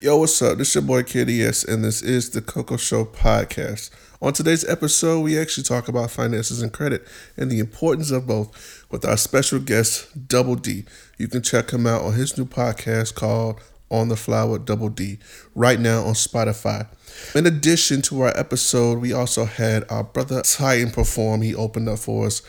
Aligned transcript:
Yo, 0.00 0.16
what's 0.16 0.40
up? 0.42 0.56
This 0.56 0.68
is 0.68 0.74
your 0.76 0.82
boy 0.82 1.02
KDS, 1.02 1.66
and 1.66 1.82
this 1.82 2.02
is 2.02 2.30
the 2.30 2.40
Coco 2.40 2.76
Show 2.76 3.04
podcast. 3.04 3.90
On 4.22 4.32
today's 4.32 4.64
episode, 4.64 5.22
we 5.22 5.36
actually 5.36 5.64
talk 5.64 5.88
about 5.88 6.12
finances 6.12 6.62
and 6.62 6.72
credit 6.72 7.04
and 7.36 7.50
the 7.50 7.58
importance 7.58 8.12
of 8.12 8.24
both 8.24 8.86
with 8.92 9.04
our 9.04 9.16
special 9.16 9.58
guest, 9.58 10.28
Double 10.28 10.54
D. 10.54 10.84
You 11.18 11.26
can 11.26 11.42
check 11.42 11.72
him 11.72 11.84
out 11.84 12.02
on 12.02 12.12
his 12.12 12.38
new 12.38 12.44
podcast 12.44 13.16
called 13.16 13.60
On 13.90 14.06
the 14.06 14.14
Fly 14.14 14.44
with 14.44 14.64
Double 14.64 14.88
D 14.88 15.18
right 15.56 15.80
now 15.80 16.04
on 16.04 16.14
Spotify. 16.14 16.86
In 17.34 17.44
addition 17.44 18.00
to 18.02 18.20
our 18.20 18.38
episode, 18.38 19.00
we 19.00 19.12
also 19.12 19.46
had 19.46 19.84
our 19.90 20.04
brother 20.04 20.42
Titan 20.42 20.92
perform. 20.92 21.42
He 21.42 21.56
opened 21.56 21.88
up 21.88 21.98
for 21.98 22.26
us 22.26 22.40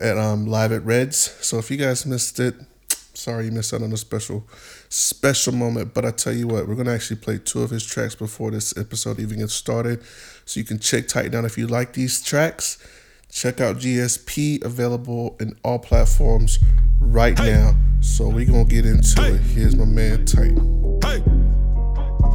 at 0.00 0.16
um, 0.16 0.46
live 0.46 0.72
at 0.72 0.82
Reds. 0.86 1.18
So 1.42 1.58
if 1.58 1.70
you 1.70 1.76
guys 1.76 2.06
missed 2.06 2.40
it, 2.40 2.54
sorry 3.12 3.44
you 3.44 3.52
missed 3.52 3.74
out 3.74 3.82
on 3.82 3.92
a 3.92 3.96
special 3.98 4.48
special 4.94 5.52
moment. 5.52 5.92
But 5.92 6.04
I 6.04 6.10
tell 6.10 6.32
you 6.32 6.46
what, 6.46 6.68
we're 6.68 6.76
gonna 6.76 6.94
actually 6.94 7.16
play 7.16 7.38
two 7.38 7.62
of 7.62 7.70
his 7.70 7.84
tracks 7.84 8.14
before 8.14 8.50
this 8.50 8.76
episode 8.76 9.18
even 9.18 9.40
gets 9.40 9.52
started, 9.52 10.02
so 10.44 10.60
you 10.60 10.64
can 10.64 10.78
check 10.78 11.08
Titan 11.08 11.32
down 11.32 11.44
if 11.44 11.58
you 11.58 11.66
like 11.66 11.92
these 11.92 12.22
tracks. 12.22 12.78
Check 13.30 13.60
out 13.60 13.78
GSP 13.78 14.64
available 14.64 15.36
in 15.40 15.56
all 15.64 15.80
platforms 15.80 16.60
right 17.00 17.36
hey. 17.38 17.52
now. 17.52 17.74
So 18.00 18.28
we're 18.28 18.46
gonna 18.46 18.64
get 18.64 18.86
into 18.86 19.20
hey. 19.20 19.32
it. 19.32 19.40
Here's 19.40 19.74
my 19.74 19.84
man 19.84 20.24
Titan. 20.24 21.00
Hey. 21.02 21.22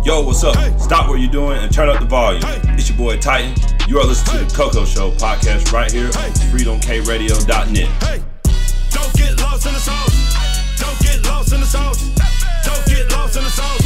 Yo, 0.03 0.23
what's 0.23 0.43
up? 0.43 0.55
Stop 0.79 1.09
what 1.09 1.19
you're 1.19 1.31
doing 1.31 1.57
and 1.57 1.73
turn 1.73 1.89
up 1.89 1.99
the 1.99 2.05
volume. 2.05 2.41
It's 2.77 2.89
your 2.89 2.97
boy 2.97 3.17
Titan. 3.19 3.53
You 3.87 3.99
are 3.99 4.05
listening 4.05 4.45
to 4.47 4.51
the 4.51 4.55
Coco 4.55 4.85
Show 4.85 5.11
podcast 5.11 5.71
right 5.71 5.91
here 5.91 6.07
on 6.07 6.31
freedomkradio.net. 6.51 8.25
Don't 8.91 9.13
get 9.15 9.37
lost 9.39 9.65
in 9.65 9.73
the 9.73 9.79
sauce. 9.79 10.79
Don't 10.79 10.99
get 10.99 11.23
lost 11.25 11.53
in 11.53 11.59
the 11.59 11.65
sauce. 11.65 12.38
Don't 12.69 12.85
get 12.85 13.11
lost 13.11 13.35
in 13.35 13.43
the 13.43 13.49
sauce. 13.49 13.81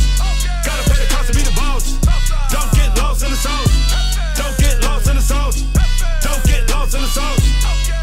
Gotta 0.66 0.84
pay 0.92 1.00
the 1.00 1.08
cost 1.08 1.32
to 1.32 1.34
be 1.34 1.44
the 1.44 1.56
boss. 1.56 1.96
Don't 2.52 2.72
get 2.76 2.92
lost 3.00 3.24
in 3.24 3.32
the 3.32 3.40
sauce. 3.40 3.72
Don't 4.36 4.58
get 4.60 4.76
lost 4.84 5.08
in 5.08 5.16
the 5.16 5.22
sauce. 5.22 5.64
Don't 6.20 6.44
get 6.44 6.70
lost 6.70 6.94
in 6.94 7.02
the 7.02 7.08
sauce. 7.08 7.44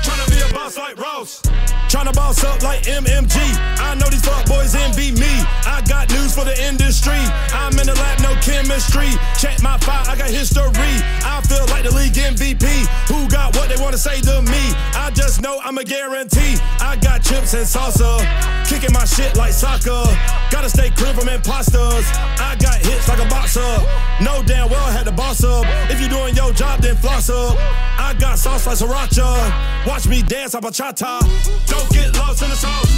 Tryna 0.01 0.27
be 0.33 0.41
a 0.41 0.49
boss 0.55 0.79
like 0.79 0.97
Ross. 0.97 1.43
Tryna 1.91 2.15
boss 2.15 2.43
up 2.45 2.63
like 2.63 2.85
MMG. 2.85 3.37
I 3.79 3.95
know 3.95 4.09
these 4.09 4.25
fuck 4.25 4.47
boys 4.47 4.75
envy 4.75 5.13
me. 5.13 5.45
I 5.67 5.83
got 5.87 6.09
news 6.13 6.35
for 6.35 6.45
the 6.45 6.57
industry. 6.63 7.21
I'm 7.53 7.77
in 7.79 7.87
the 7.87 7.95
lab, 7.95 8.21
no 8.21 8.33
chemistry. 8.41 9.11
Check 9.37 9.61
my 9.63 9.77
file, 9.79 10.09
I 10.09 10.17
got 10.17 10.31
history. 10.31 10.95
I 11.27 11.43
feel 11.45 11.67
like 11.67 11.85
the 11.85 11.93
league 11.93 12.15
MVP. 12.15 12.65
Who 13.13 13.29
got 13.29 13.55
what 13.57 13.69
they 13.69 13.77
wanna 13.83 13.99
say 13.99 14.21
to 14.23 14.41
me? 14.43 14.73
I 14.95 15.11
just 15.13 15.43
know 15.43 15.61
I'm 15.63 15.77
a 15.79 15.85
guarantee. 15.85 16.57
I 16.81 16.97
got 16.97 17.23
chips 17.23 17.55
and 17.55 17.67
salsa. 17.67 18.23
Kicking 18.71 18.93
my 18.93 19.00
shit 19.21 19.37
like 19.37 19.53
soccer. 19.53 20.05
Gotta 20.51 20.69
stay 20.69 20.91
clear 20.91 21.13
from 21.15 21.29
imposters. 21.29 22.07
I 22.41 22.57
got 22.59 22.77
hits 22.77 23.09
like 23.09 23.21
a 23.21 23.29
boxer. 23.29 23.73
No 24.21 24.43
damn 24.43 24.69
well 24.71 24.87
had 24.87 25.05
to 25.07 25.13
boss 25.13 25.45
up. 25.45 25.65
If 25.91 26.01
you 26.01 26.09
doing 26.09 26.35
your 26.35 26.53
job, 26.53 26.81
then 26.81 26.97
floss 26.97 27.29
up. 27.29 27.57
I 27.99 28.15
got 28.19 28.39
sauce 28.39 28.67
like 28.67 28.79
sriracha. 28.79 29.87
Watch 29.87 30.07
me 30.07 30.23
dance 30.23 30.55
a 30.55 30.61
bachata. 30.61 31.21
Don't 31.67 31.91
get 31.91 32.17
lost 32.17 32.43
in 32.43 32.51
the 32.51 32.57
sauce. 32.57 32.93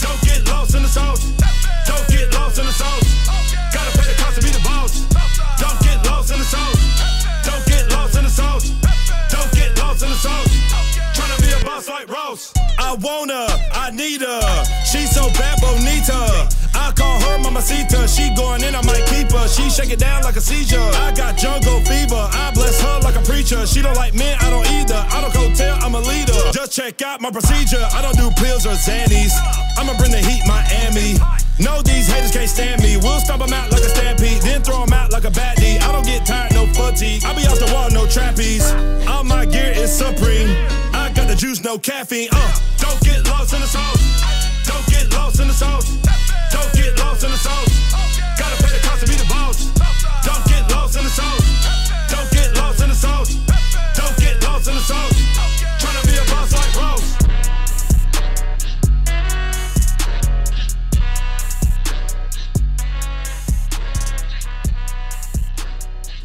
Don't 0.00 0.20
get 0.22 0.46
lost 0.48 0.74
in 0.74 0.82
the 0.82 0.88
sauce. 0.88 1.22
Don't 1.86 2.08
get 2.08 2.32
lost 2.34 2.58
in 2.58 2.66
the 2.66 2.72
sauce. 2.72 3.06
Gotta 3.74 3.98
pay 3.98 4.06
the 4.10 4.16
cost 4.22 4.34
to 4.36 4.42
be 4.42 4.50
the 4.50 4.62
boss. 4.62 4.92
Don't 5.60 5.80
get 5.82 5.98
lost 6.06 6.32
in 6.32 6.38
the 6.38 6.44
sauce. 6.44 6.80
Don't 7.44 7.64
get 7.66 7.90
lost 7.92 8.16
in 8.16 8.24
the 8.24 8.30
sauce. 8.30 8.70
Don't 9.30 9.52
get 9.52 9.78
lost 9.78 10.02
in 10.02 10.10
the 10.10 10.16
sauce. 10.16 10.85
Tryna 11.16 11.40
be 11.40 11.48
a 11.48 11.64
boss 11.64 11.88
like 11.88 12.08
Ross. 12.08 12.52
I 12.78 12.92
want 13.00 13.30
her, 13.30 13.48
I 13.72 13.90
need 13.90 14.20
her. 14.20 14.64
She's 14.84 15.10
so 15.10 15.32
bad, 15.32 15.58
bonita. 15.64 16.46
I 16.76 16.92
call 16.92 17.18
her 17.24 17.38
mamacita. 17.40 18.06
She 18.06 18.28
going 18.36 18.62
in, 18.62 18.74
I 18.74 18.82
might 18.84 19.06
keep 19.08 19.32
her. 19.32 19.48
She 19.48 19.70
shake 19.70 19.90
it 19.90 19.98
down 19.98 20.22
like 20.22 20.36
a 20.36 20.42
seizure. 20.42 20.78
I 21.00 21.12
got 21.16 21.38
jungle 21.38 21.80
fever. 21.88 22.20
I 22.20 22.52
bless 22.52 22.80
her 22.82 23.00
like 23.00 23.16
a 23.16 23.22
preacher. 23.22 23.66
She 23.66 23.80
don't 23.80 23.96
like 23.96 24.14
men, 24.14 24.36
I 24.40 24.50
don't 24.50 24.68
either. 24.76 25.00
I 25.08 25.20
don't 25.22 25.32
go 25.32 25.48
tell, 25.54 25.82
I'm 25.82 25.94
a 25.94 26.00
leader. 26.00 26.36
Just 26.52 26.72
check 26.72 27.00
out 27.00 27.22
my 27.22 27.30
procedure. 27.30 27.84
I 27.96 28.02
don't 28.02 28.16
do 28.16 28.28
pills 28.36 28.66
or 28.66 28.76
Xannies. 28.76 29.32
I'ma 29.78 29.96
bring 29.96 30.10
the 30.12 30.20
heat, 30.20 30.44
Miami. 30.46 31.16
No, 31.58 31.80
these 31.80 32.06
haters 32.06 32.32
can't 32.32 32.48
stand 32.48 32.82
me. 32.82 32.98
We'll 32.98 33.20
stomp 33.20 33.42
them 33.42 33.52
out 33.54 33.72
like 33.72 33.80
a 33.80 33.88
stampede, 33.88 34.42
then 34.42 34.62
throw 34.62 34.84
them 34.84 34.92
out 34.92 35.12
like 35.12 35.24
a 35.24 35.30
baddie. 35.30 35.80
I 35.80 35.92
don't 35.92 36.04
get 36.04 36.26
tired, 36.26 36.52
no 36.52 36.66
fatigue. 36.66 37.24
I 37.24 37.32
be 37.34 37.46
off 37.48 37.58
the 37.58 37.72
wall, 37.72 37.90
no 37.90 38.06
trapeze. 38.06 38.70
All 39.08 39.24
my 39.24 39.46
gear 39.46 39.72
is 39.74 39.90
supreme. 39.90 40.52
I 40.92 41.05
got 41.26 41.34
the 41.34 41.40
juice, 41.40 41.62
no 41.62 41.78
caffeine. 41.78 42.28
Uh, 42.30 42.58
don't 42.78 43.00
get 43.02 43.24
lost 43.26 43.52
in 43.54 43.60
the 43.60 43.66
sauce. 43.66 44.66
Don't 44.66 44.86
get 44.86 45.12
lost 45.12 45.40
in 45.40 45.48
the 45.48 45.54
sauce. 45.54 45.90
Don't 46.52 46.72
get 46.72 46.98
lost 46.98 47.24
in 47.24 47.30
the 47.30 47.36
sauce. 47.36 47.68
Gotta 48.38 48.62
pay 48.62 48.70
the 48.70 48.80
cost 48.86 49.00
to 49.00 49.08
be 49.08 49.14
the 49.14 49.26
boss. 49.28 49.72
Don't 50.24 50.44
get 50.46 50.70
lost 50.70 50.96
in 50.96 51.04
the 51.04 51.10
sauce. 51.10 51.42
Don't 52.10 52.30
get 52.30 52.54
lost 52.56 52.82
in 52.82 52.88
the 52.88 52.94
sauce. 52.94 53.34
Don't 53.96 54.16
get 54.18 54.42
lost 54.42 54.68
in 54.68 54.74
the 54.74 54.80
sauce. 54.80 55.14
Tryna 55.80 56.06
be 56.06 56.16
a 56.16 56.24
boss 56.30 56.52
like 56.52 56.74
Ross. 56.76 57.16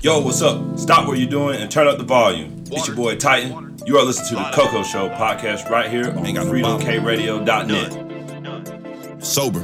Yo, 0.02 0.20
what's 0.20 0.42
up? 0.42 0.78
Stop 0.78 1.08
what 1.08 1.18
you're 1.18 1.30
doing 1.30 1.62
and 1.62 1.72
turn 1.72 1.88
up 1.88 1.98
the 1.98 2.04
volume. 2.04 2.64
It's 2.72 2.88
your 2.88 2.96
boy 2.96 3.16
Titan. 3.16 3.71
You 3.86 3.98
are 3.98 4.06
listening 4.06 4.30
to 4.30 4.36
the 4.36 4.50
Coco 4.54 4.84
Show 4.84 5.10
podcast 5.10 5.68
right 5.70 5.90
here 5.90 6.10
on 6.12 6.24
freedomkradio.net. 6.24 9.24
Sober. 9.24 9.60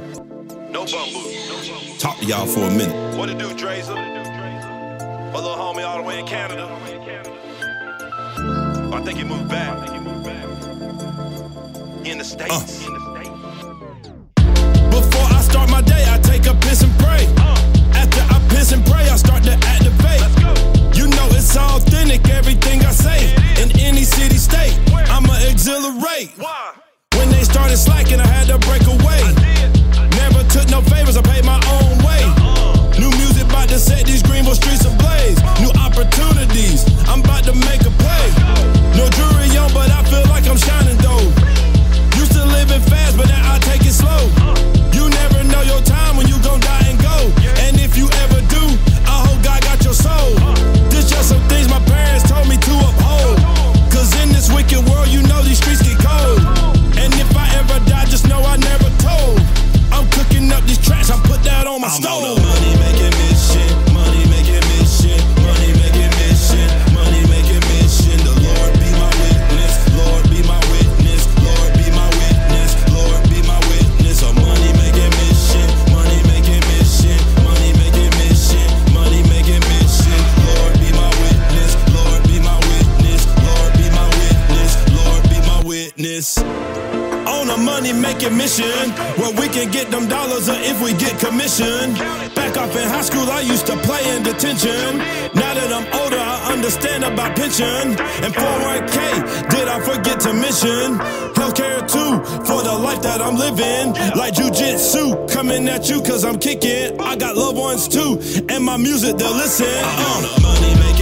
No 0.71 0.85
bumble. 0.85 1.21
Talk 1.99 2.17
to 2.19 2.25
y'all 2.25 2.45
for 2.47 2.61
a 2.61 2.71
minute. 2.71 3.17
What 3.17 3.29
it 3.29 3.37
do, 3.37 3.47
Drazer? 3.49 3.93
My 3.95 5.33
little 5.39 5.55
homie 5.55 5.85
all 5.87 5.97
the 5.97 6.03
way 6.03 6.19
in 6.19 6.25
Canada. 6.25 6.65
I 8.93 9.01
think 9.03 9.17
he 9.19 9.23
moved 9.23 9.49
back. 9.49 9.87
In 12.05 12.17
the 12.17 12.23
States. 12.23 12.85
Uh. 12.87 12.91
Before 14.89 15.25
I 15.25 15.41
start 15.41 15.69
my 15.69 15.81
day, 15.81 16.05
I 16.07 16.17
take 16.19 16.45
a 16.47 16.55
piss 16.55 16.81
and 16.81 16.91
pray. 16.97 17.27
Uh. 17.37 17.55
After 17.93 18.21
I 18.21 18.39
piss 18.49 18.71
and 18.71 18.83
pray, 18.85 19.07
I 19.09 19.15
start 19.15 19.43
to 19.43 19.51
activate. 19.51 20.76
You 21.07 21.15
know 21.15 21.27
it's 21.31 21.55
authentic, 21.55 22.27
everything 22.27 22.83
I 22.83 22.91
say. 22.91 23.31
In 23.63 23.71
any 23.79 24.03
city, 24.03 24.35
state, 24.35 24.75
I'ma 24.91 25.39
exhilarate. 25.47 26.35
When 27.15 27.29
they 27.31 27.43
started 27.43 27.77
slacking, 27.77 28.19
I 28.19 28.27
had 28.27 28.47
to 28.47 28.59
break 28.67 28.83
away. 28.83 29.23
Never 30.19 30.43
took 30.51 30.67
no 30.69 30.81
favors, 30.81 31.15
I 31.15 31.21
paid 31.21 31.45
my 31.45 31.63
own 31.71 32.03
way. 32.03 32.27
New 32.99 33.09
music 33.23 33.47
about 33.47 33.69
to 33.69 33.79
set 33.79 34.05
these 34.05 34.21
Greenville 34.21 34.55
streets 34.55 34.83
ablaze. 34.83 35.39
New 35.63 35.71
opportunities, 35.79 36.83
money 87.77 87.93
making 87.93 88.35
mission 88.35 88.89
where 89.21 89.31
we 89.39 89.47
can 89.49 89.69
get 89.69 89.91
them 89.91 90.07
dollars 90.07 90.49
or 90.49 90.57
if 90.71 90.81
we 90.81 90.91
get 90.93 91.13
commission. 91.19 91.93
Back 92.33 92.57
off 92.57 92.75
in 92.75 92.87
high 92.89 93.05
school, 93.05 93.29
I 93.29 93.41
used 93.41 93.67
to 93.67 93.77
play 93.85 94.01
in 94.15 94.23
detention. 94.23 94.97
Now 95.37 95.53
that 95.53 95.69
I'm 95.77 95.85
older, 96.01 96.17
I 96.17 96.53
understand 96.53 97.03
about 97.03 97.35
pension. 97.35 97.93
And 98.25 98.33
401k, 98.33 98.97
did 99.53 99.67
I 99.67 99.77
forget 99.89 100.19
to 100.21 100.33
mention? 100.33 100.97
Healthcare 101.37 101.81
too, 101.85 102.11
for 102.49 102.63
the 102.63 102.73
life 102.73 103.03
that 103.03 103.21
I'm 103.21 103.35
living. 103.35 103.93
Like 104.17 104.33
jujitsu, 104.33 105.29
coming 105.29 105.67
at 105.69 105.87
you 105.87 106.01
cause 106.01 106.25
I'm 106.25 106.39
kicking. 106.39 106.99
I 106.99 107.15
got 107.15 107.37
loved 107.37 107.59
ones 107.59 107.87
too, 107.87 108.17
and 108.49 108.63
my 108.63 108.77
music 108.77 109.17
they'll 109.17 109.37
listen. 109.37 109.67
Uh. 109.69 110.39
money 110.41 110.73
making 110.81 110.96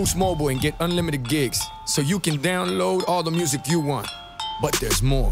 Boost 0.00 0.16
Mobile 0.16 0.48
and 0.48 0.58
get 0.58 0.74
unlimited 0.80 1.28
gigs 1.28 1.60
so 1.84 2.00
you 2.00 2.18
can 2.18 2.38
download 2.38 3.04
all 3.06 3.22
the 3.22 3.30
music 3.30 3.68
you 3.68 3.80
want. 3.80 4.08
But 4.62 4.72
there's 4.80 5.02
more. 5.02 5.30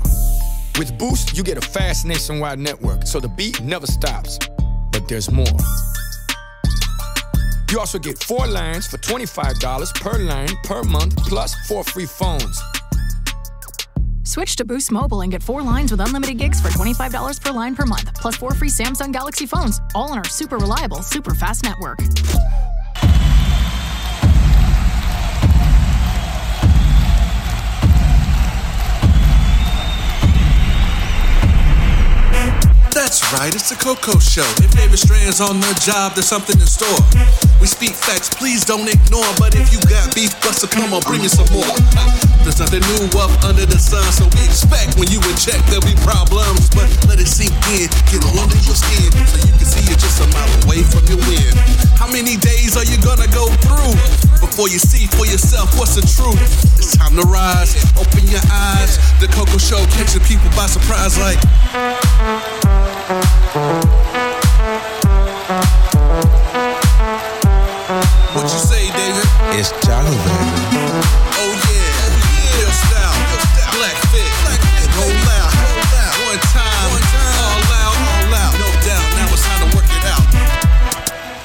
With 0.78 0.92
Boost, 0.98 1.34
you 1.34 1.42
get 1.42 1.56
a 1.56 1.62
fast 1.62 2.04
nationwide 2.04 2.58
network 2.58 3.06
so 3.06 3.18
the 3.18 3.28
beat 3.28 3.62
never 3.62 3.86
stops. 3.86 4.38
But 4.92 5.08
there's 5.08 5.30
more. 5.30 5.58
You 7.70 7.80
also 7.80 7.98
get 7.98 8.22
four 8.22 8.46
lines 8.46 8.86
for 8.86 8.98
$25 8.98 9.94
per 10.02 10.18
line 10.18 10.54
per 10.64 10.82
month, 10.82 11.16
plus 11.16 11.54
four 11.66 11.82
free 11.82 12.04
phones. 12.04 12.62
Switch 14.24 14.54
to 14.56 14.66
Boost 14.66 14.92
Mobile 14.92 15.22
and 15.22 15.32
get 15.32 15.42
four 15.42 15.62
lines 15.62 15.90
with 15.92 16.02
unlimited 16.02 16.36
gigs 16.36 16.60
for 16.60 16.68
$25 16.68 17.40
per 17.40 17.52
line 17.52 17.74
per 17.74 17.86
month, 17.86 18.12
plus 18.16 18.36
four 18.36 18.52
free 18.52 18.68
Samsung 18.68 19.14
Galaxy 19.14 19.46
phones, 19.46 19.80
all 19.94 20.10
on 20.10 20.18
our 20.18 20.28
super 20.28 20.58
reliable, 20.58 21.00
super 21.00 21.34
fast 21.34 21.64
network. 21.64 22.00
That's 33.08 33.24
right, 33.32 33.48
it's 33.48 33.72
the 33.72 33.78
Coco 33.80 34.20
Show. 34.20 34.44
If 34.60 34.76
David 34.76 35.00
Strand's 35.00 35.40
on 35.40 35.64
the 35.64 35.72
job, 35.80 36.12
there's 36.12 36.28
something 36.28 36.60
in 36.60 36.68
store. 36.68 37.00
We 37.56 37.64
speak 37.64 37.96
facts, 37.96 38.28
please 38.28 38.68
don't 38.68 38.84
ignore. 38.84 39.24
But 39.40 39.56
if 39.56 39.72
you 39.72 39.80
got 39.88 40.12
beef, 40.12 40.36
Buster, 40.44 40.68
come 40.68 40.92
on, 40.92 41.00
bring 41.08 41.24
me 41.24 41.32
some 41.32 41.48
more. 41.48 41.72
There's 42.44 42.60
nothing 42.60 42.84
new 42.84 43.08
up 43.16 43.32
under 43.48 43.64
the 43.64 43.80
sun, 43.80 44.04
so 44.12 44.28
we 44.36 44.44
expect 44.44 45.00
when 45.00 45.08
you 45.08 45.24
in 45.24 45.32
check 45.40 45.56
there'll 45.72 45.88
be 45.88 45.96
problems. 46.04 46.68
But 46.76 46.84
let 47.08 47.16
it 47.16 47.32
sink 47.32 47.56
in, 47.72 47.88
get 48.12 48.20
under 48.28 48.60
your 48.68 48.76
skin, 48.76 49.08
so 49.24 49.40
you 49.40 49.56
can 49.56 49.64
see 49.64 49.88
it 49.88 49.96
just 49.96 50.20
a 50.20 50.28
mile 50.28 50.52
away 50.68 50.84
from 50.84 51.08
your 51.08 51.24
win. 51.24 51.48
How 51.96 52.12
many 52.12 52.36
days 52.36 52.76
are 52.76 52.84
you 52.84 53.00
gonna 53.00 53.32
go 53.32 53.48
through 53.64 53.96
before 54.36 54.68
you 54.68 54.76
see 54.76 55.08
for 55.16 55.24
yourself 55.24 55.72
what's 55.80 55.96
the 55.96 56.04
truth? 56.04 56.36
It's 56.76 56.92
time 56.92 57.16
to 57.16 57.24
rise, 57.24 57.72
open 57.96 58.28
your 58.28 58.44
eyes. 58.52 59.00
The 59.16 59.32
Coco 59.32 59.56
Show 59.56 59.80
catching 59.96 60.20
people 60.28 60.52
by 60.52 60.68
surprise, 60.68 61.16
like. 61.16 61.40
What 63.08 63.16
you 68.44 68.60
say, 68.60 68.92
David? 68.92 69.24
It's 69.56 69.72
Jolly 69.80 70.12
Oh 70.12 71.56
yeah, 71.72 71.88
real 72.52 72.68
style, 72.68 73.16
black 73.80 73.96
fit, 74.12 74.28
go 74.92 75.08
loud, 75.24 75.56
one 76.28 76.36
time, 76.52 76.92
all 77.32 77.64
out, 77.80 77.96
all 77.96 78.28
out, 78.36 78.52
no 78.60 78.68
doubt. 78.84 79.08
Now 79.16 79.32
it's 79.32 79.40
time 79.40 79.64
to 79.64 79.72
work 79.74 79.88
it 79.88 80.04
out. 80.04 80.28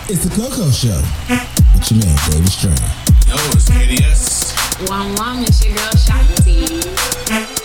It's 0.10 0.26
the 0.26 0.36
Coco 0.36 0.68
Show. 0.70 1.00
With 1.30 1.88
your 1.92 2.04
man, 2.04 2.18
David 2.30 2.52
Strand. 2.52 2.84
Yo, 3.26 3.40
it's 3.56 3.70
KDS. 3.70 4.90
One 4.90 5.16
one, 5.16 5.44
it's 5.46 5.64
your 5.66 5.78
girl 5.78 5.96
Shanti. 5.96 7.63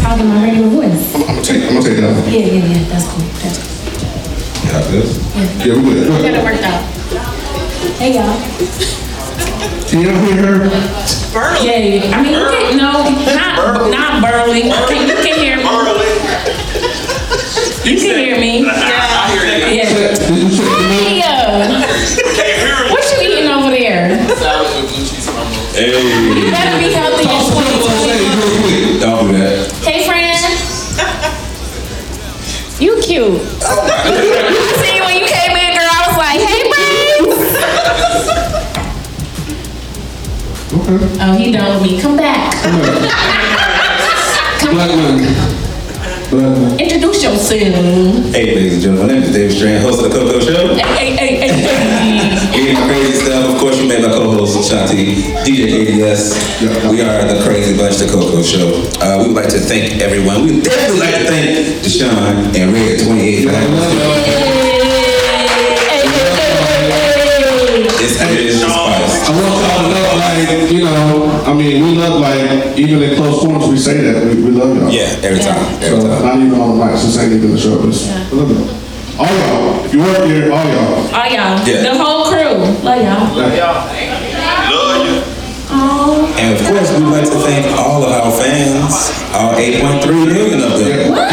Talking 0.00 0.28
my 0.28 0.42
regular 0.44 0.68
voice. 0.68 1.14
I'm 1.14 1.26
gonna 1.26 1.42
take, 1.42 1.62
I'm 1.62 1.74
gonna 1.74 1.82
take 1.88 1.98
it 1.98 2.04
out. 2.04 2.16
Yeah, 2.26 2.38
yeah, 2.38 2.66
yeah. 2.66 2.88
That's 2.88 3.06
cool. 3.08 3.24
That's 3.42 3.58
cool. 3.62 4.72
Got 4.72 4.84
this? 4.90 5.18
Yeah, 5.64 5.74
we 5.76 5.94
good. 5.94 6.08
Go 6.08 6.18
Got 6.18 6.24
ahead. 6.24 6.34
it 6.34 6.44
worked 6.44 6.64
out. 6.64 6.82
Hey 7.98 8.14
y'all. 8.14 8.34
Can 9.88 10.00
you 10.00 10.08
hear 10.08 10.42
her? 10.42 10.64
Yeah, 11.62 12.12
I 12.12 12.22
mean, 12.22 12.32
you 12.32 12.44
can, 12.48 12.76
no, 12.76 12.90
not 13.34 13.90
not 13.90 14.22
burly. 14.22 14.62
Can, 14.62 15.06
you 15.08 15.14
can 15.14 15.36
hear 15.38 15.56
me. 15.56 15.62
You 17.84 17.96
can 17.98 18.16
hear 18.16 18.38
me. 18.40 18.64
Yeah, 18.64 18.72
I 18.72 19.28
hear 19.32 19.44
you. 19.44 19.82
Yeah. 19.82 19.82
Hey, 20.88 21.20
Can't 22.34 22.58
hear 22.62 22.76
me. 22.84 22.90
what 22.90 23.02
you 23.12 23.18
eating 23.20 23.50
over 23.50 23.70
there? 23.70 24.16
Salad 24.36 24.70
with 24.82 24.92
blue 24.92 25.04
cheese 25.04 25.26
crumble. 25.28 25.52
Hey, 25.74 25.90
You 25.90 26.50
better 26.50 26.78
be 26.78 26.92
healthy 26.94 27.24
in 27.28 27.42
2020. 27.52 28.01
Cute. 33.12 33.40
I 33.60 33.76
see 34.80 34.96
you 34.96 35.04
when 35.04 35.16
you 35.20 35.26
came 35.28 35.52
in, 35.52 35.76
girl. 35.76 35.84
I 35.84 36.00
was 36.08 36.16
like, 36.16 36.40
hey, 36.40 36.64
friend. 36.72 37.28
Oh, 41.20 41.32
he 41.36 41.52
done 41.52 41.68
with 41.74 41.90
me. 41.90 42.00
Come 42.00 42.16
back. 42.16 42.52
Come 44.60 44.78
Introduce 46.78 47.22
yourself. 47.22 48.32
Hey, 48.32 48.54
ladies 48.54 48.72
and 48.74 48.82
gentlemen, 48.82 49.06
my 49.06 49.12
name 49.12 49.22
is 49.22 49.32
David 49.34 49.54
Strand, 49.54 49.84
host 49.84 50.02
of 50.02 50.10
the 50.10 50.18
Coco 50.18 50.40
Show. 50.40 50.74
Hey, 50.74 50.80
hey, 50.80 51.16
hey, 51.16 51.16
hey. 51.16 51.31
Getting 52.52 52.76
crazy 52.86 53.12
stuff. 53.24 53.54
Of 53.54 53.60
course, 53.60 53.78
you 53.80 53.88
made 53.88 54.02
my 54.02 54.08
co-host 54.12 54.70
Shanti, 54.70 55.14
DJ 55.44 55.88
ADS. 55.88 56.36
We 56.90 57.00
are 57.00 57.24
the 57.24 57.42
Crazy 57.44 57.76
Bunch, 57.76 57.96
the 57.96 58.06
Coco 58.08 58.42
Show. 58.42 58.84
Uh, 59.00 59.18
we 59.22 59.28
would 59.32 59.36
like 59.36 59.48
to 59.50 59.58
thank 59.58 60.00
everyone. 60.00 60.44
We 60.44 60.54
would 60.56 60.64
definitely 60.64 61.00
like 61.00 61.14
to 61.14 61.24
thank 61.24 61.82
Deshaun 61.82 62.54
and 62.54 62.72
Red 62.72 63.00
28. 63.00 64.52
It's 68.02 68.20
it's 68.20 68.64
I 68.64 68.68
spice. 68.68 69.30
want 69.30 69.54
y'all 69.62 69.82
to 69.82 69.88
know, 69.94 70.04
like, 70.18 70.70
you 70.72 70.84
know, 70.84 71.42
I 71.46 71.54
mean, 71.54 71.82
we 71.84 71.96
love, 71.96 72.20
like, 72.20 72.76
even 72.78 73.02
in 73.02 73.16
close 73.16 73.40
quarters, 73.40 73.68
we 73.70 73.78
say 73.78 74.00
that, 74.12 74.24
we, 74.26 74.42
we 74.42 74.50
love 74.50 74.76
y'all. 74.76 74.90
Yeah, 74.90 75.16
every 75.22 75.38
time, 75.40 75.80
So, 75.80 75.96
every 75.96 76.08
time. 76.10 76.22
not 76.22 76.36
even 76.36 76.60
on 76.60 76.78
the 76.78 76.84
mic, 76.84 76.94
this 76.94 77.18
ain't 77.18 77.32
even 77.32 77.52
the 77.52 77.58
show, 77.58 77.80
just, 77.86 78.30
we 78.32 78.38
love 78.38 78.50
y'all. 78.50 78.78
All 79.18 79.26
y'all, 79.28 79.84
if 79.84 79.92
you 79.92 80.00
work 80.00 80.24
here, 80.26 80.50
all 80.50 80.64
y'all. 80.64 81.14
All 81.14 81.28
y'all. 81.30 81.68
Yeah. 81.68 81.82
The 81.92 81.94
whole 82.02 82.21
crew. 83.00 83.40
Love 83.40 83.54
y'all. 83.56 83.88
Love 84.70 85.06
you. 85.06 85.32
And 85.72 86.52
of 86.52 86.66
course, 86.66 86.90
we'd 86.92 87.08
like 87.08 87.24
to 87.24 87.38
thank 87.40 87.64
all 87.78 88.04
of 88.04 88.12
our 88.12 88.32
fans, 88.32 89.08
our 89.32 89.54
8.3 89.54 90.26
million 90.26 90.60
of 90.60 90.78
them. 90.78 91.12
What? 91.12 91.32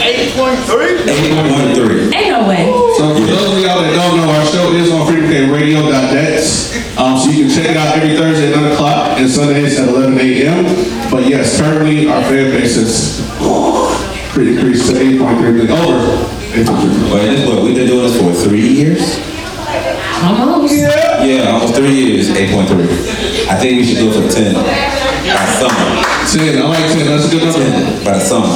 8.3? 0.00 0.96
8.3. 1.04 2.14
Ain't 2.14 2.30
no 2.30 2.48
way. 2.48 2.64
So 2.96 3.14
for 3.14 3.20
those 3.26 3.52
of 3.52 3.58
y'all 3.60 3.82
that 3.82 3.92
don't 3.94 4.16
know, 4.16 4.30
our 4.30 4.46
show 4.46 4.72
is 4.72 4.90
on 4.92 5.06
freedomkradio.net. 5.06 6.98
Um, 6.98 7.18
so 7.18 7.28
you 7.30 7.46
can 7.46 7.54
check 7.54 7.70
it 7.70 7.76
out 7.76 7.96
every 7.98 8.16
Thursday 8.16 8.52
at 8.52 8.56
9 8.56 8.72
o'clock 8.72 9.18
and 9.18 9.28
Sundays 9.28 9.78
at 9.78 9.88
11 9.88 10.18
a.m. 10.18 10.64
But 11.10 11.28
yes, 11.28 11.60
currently 11.60 12.08
our 12.08 12.22
fan 12.22 12.52
base 12.52 12.76
is 12.76 13.20
pretty 14.32 14.56
increased 14.56 14.88
to 14.90 14.96
8.3 14.96 15.40
million, 15.40 15.70
over 15.70 16.16
8.3 16.54 16.64
million. 16.64 17.10
But 17.10 17.22
this 17.24 17.46
what 17.46 17.62
we've 17.62 17.74
been 17.74 17.86
doing 17.88 18.06
this 18.06 18.16
for 18.20 18.48
three 18.48 18.66
years. 18.66 19.35
Almost. 20.26 20.74
Yeah, 20.74 21.54
almost 21.54 21.74
three 21.76 21.94
years. 21.94 22.30
Eight 22.30 22.50
point 22.50 22.68
three. 22.68 22.90
I 23.46 23.54
think 23.54 23.78
we 23.78 23.84
should 23.86 24.02
go 24.02 24.10
for 24.10 24.26
ten 24.26 24.54
by 24.54 25.46
summer. 25.54 26.02
10, 26.26 26.58
I 26.58 26.66
like 26.66 26.90
10, 26.90 27.06
that's 27.06 27.26
a 27.26 27.30
good 27.30 27.46
number. 27.46 27.62
Ten 27.62 28.04
by 28.04 28.18
the 28.18 28.20
summer, 28.20 28.50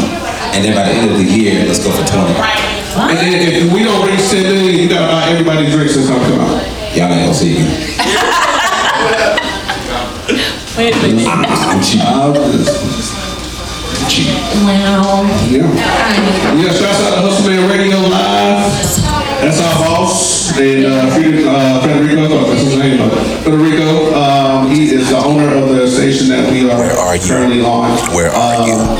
and 0.50 0.64
then 0.64 0.74
by 0.74 0.82
the 0.90 0.94
end 0.98 1.10
of 1.12 1.16
the 1.18 1.24
year, 1.24 1.64
let's 1.66 1.78
go 1.78 1.90
for 1.94 2.02
twenty. 2.02 2.34
And 2.34 3.16
then 3.18 3.38
if 3.38 3.72
we 3.72 3.84
don't 3.84 4.02
reach 4.06 4.28
10 4.30 4.42
million, 4.42 4.74
you 4.82 4.88
gotta 4.90 5.06
buy 5.06 5.30
everybody 5.30 5.70
drinks 5.70 5.94
that's 5.94 6.08
gonna 6.10 6.26
come 6.26 6.40
out. 6.40 6.58
Y'all 6.96 7.06
ain't 7.06 7.30
gonna 7.30 7.34
see 7.34 7.54
me. 7.54 7.64
Wait 10.76 10.90
a 10.94 10.98
minute. 11.06 11.26
I'm 11.30 11.80
cheap. 11.80 12.02
Cheap. 14.10 14.34
Wow. 14.66 15.22
Yeah. 15.46 15.70
Yeah, 16.58 16.72
shouts 16.74 17.00
out 17.06 17.14
to 17.14 17.20
Hustleman 17.22 17.70
Radio 17.70 17.98
Live. 17.98 19.09
That's 19.40 19.60
our 19.60 19.74
boss. 19.84 20.58
And 20.58 20.84
uh, 20.86 21.14
Freedom, 21.14 21.48
uh, 21.48 21.80
Federico, 21.80 22.34
oh, 22.34 22.50
that's 22.50 22.62
his 22.62 22.76
name, 22.76 23.00
uh, 23.00 23.08
Federico, 23.42 24.12
um, 24.14 24.70
he 24.70 24.92
is 24.92 25.08
the 25.08 25.16
owner 25.16 25.54
of 25.56 25.68
the 25.70 25.86
station 25.88 26.28
that 26.28 26.50
we 26.50 26.68
are, 26.70 26.76
Where 26.78 26.92
are 26.92 27.16
you? 27.16 27.22
currently 27.22 27.60
on. 27.62 27.90
Where 28.14 28.30
are 28.30 28.66
you? 28.68 28.74
Um, 28.74 28.98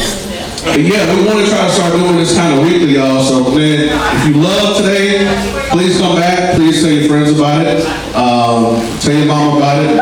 But 0.64 0.80
yeah, 0.80 1.04
we 1.16 1.24
want 1.26 1.40
to 1.40 1.48
try 1.48 1.66
to 1.66 1.72
start 1.72 1.92
doing 1.96 2.16
this 2.16 2.36
kind 2.36 2.52
of 2.58 2.64
weekly, 2.64 2.94
y'all. 2.96 3.24
So 3.24 3.48
man, 3.56 3.88
if 3.88 4.20
you 4.28 4.40
love 4.40 4.76
today, 4.76 5.24
please 5.72 5.98
come 5.98 6.16
back. 6.16 6.54
Please 6.54 6.80
tell 6.82 6.92
your 6.92 7.08
friends 7.08 7.32
about 7.32 7.64
it. 7.66 7.80
Um, 8.14 8.76
tell 9.00 9.12
your 9.16 9.26
mom 9.26 9.56
about 9.56 9.80
it. 9.80 9.96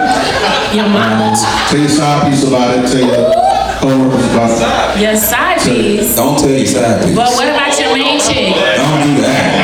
Your 0.75 0.89
mama. 0.91 1.35
Tell 1.71 1.79
your 1.79 1.89
side 1.89 2.27
piece 2.31 2.43
about 2.47 2.75
it. 2.77 2.91
Tell 2.91 3.07
your 3.07 3.31
coworkers 3.79 4.27
about 4.35 4.51
it. 4.51 5.01
Your 5.01 5.15
side 5.17 5.59
piece. 5.63 6.17
Don't 6.17 6.39
tell 6.39 6.51
your 6.51 6.67
side 6.67 7.07
piece. 7.07 7.15
But 7.15 7.31
what 7.39 7.47
about 7.49 7.79
your 7.79 7.95
main 7.95 8.19
chick? 8.19 8.55
Don't 8.55 9.15
do 9.15 9.23
that. 9.23 9.58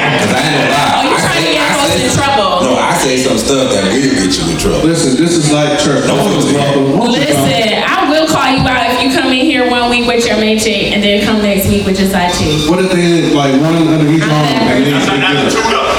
Say 3.16 3.28
some 3.28 3.38
stuff 3.38 3.70
that 3.70 3.84
will 3.86 4.02
get 4.18 4.34
you 4.34 4.44
in 4.50 4.58
trouble. 4.58 4.86
Listen, 4.86 5.14
this 5.14 5.36
is 5.38 5.52
like 5.52 5.78
church. 5.78 6.06
No, 6.06 6.18
Always 6.18 6.50
it's- 6.50 6.54
welcome. 6.54 6.98
Won't 6.98 7.14
you 7.14 7.26
come? 7.26 7.46
Listen, 7.46 7.82
I 7.86 8.10
will 8.10 8.26
call 8.26 8.48
you 8.50 8.66
out 8.66 8.90
if 8.90 8.98
you 9.02 9.10
come 9.14 9.30
in 9.32 9.46
here 9.46 9.70
one 9.70 9.90
week 9.90 10.06
with 10.06 10.26
your 10.26 10.36
main 10.38 10.58
chick 10.58 10.90
and 10.92 11.02
then 11.02 11.24
come 11.24 11.42
next 11.42 11.68
week 11.68 11.86
with 11.86 11.98
your 12.00 12.10
side 12.10 12.32
chick. 12.34 12.66
What 12.70 12.82
if 12.82 12.90
they 12.90 13.30
like 13.34 13.54
one 13.60 13.86
under 13.86 14.10
each 14.10 14.22
arm 14.22 14.32
and 14.32 14.86
then 14.86 14.98
Not, 14.98 15.18
not 15.20 15.34
the 15.46 15.50
get 15.50 15.94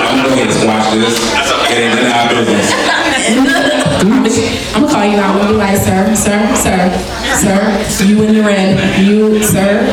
I'm 0.00 0.18
gonna 0.18 0.26
go 0.26 0.34
ahead 0.34 0.50
and 0.50 0.56
squash 0.58 0.86
this. 0.94 1.14
It 1.70 1.78
ain't 1.78 1.94
none 1.94 2.06
of 2.06 2.14
our 2.18 2.26
business. 2.34 2.66
I'm 4.74 4.82
gonna 4.82 4.92
call 4.92 5.04
you 5.06 5.18
out 5.18 5.40
and 5.40 5.48
be 5.48 5.54
like, 5.54 5.76
sir, 5.78 6.14
sir, 6.14 6.40
sir, 6.56 6.90
sir, 7.38 8.04
you 8.04 8.22
in 8.24 8.34
the 8.34 8.42
red, 8.42 8.78
you, 8.98 9.42
sir. 9.42 9.86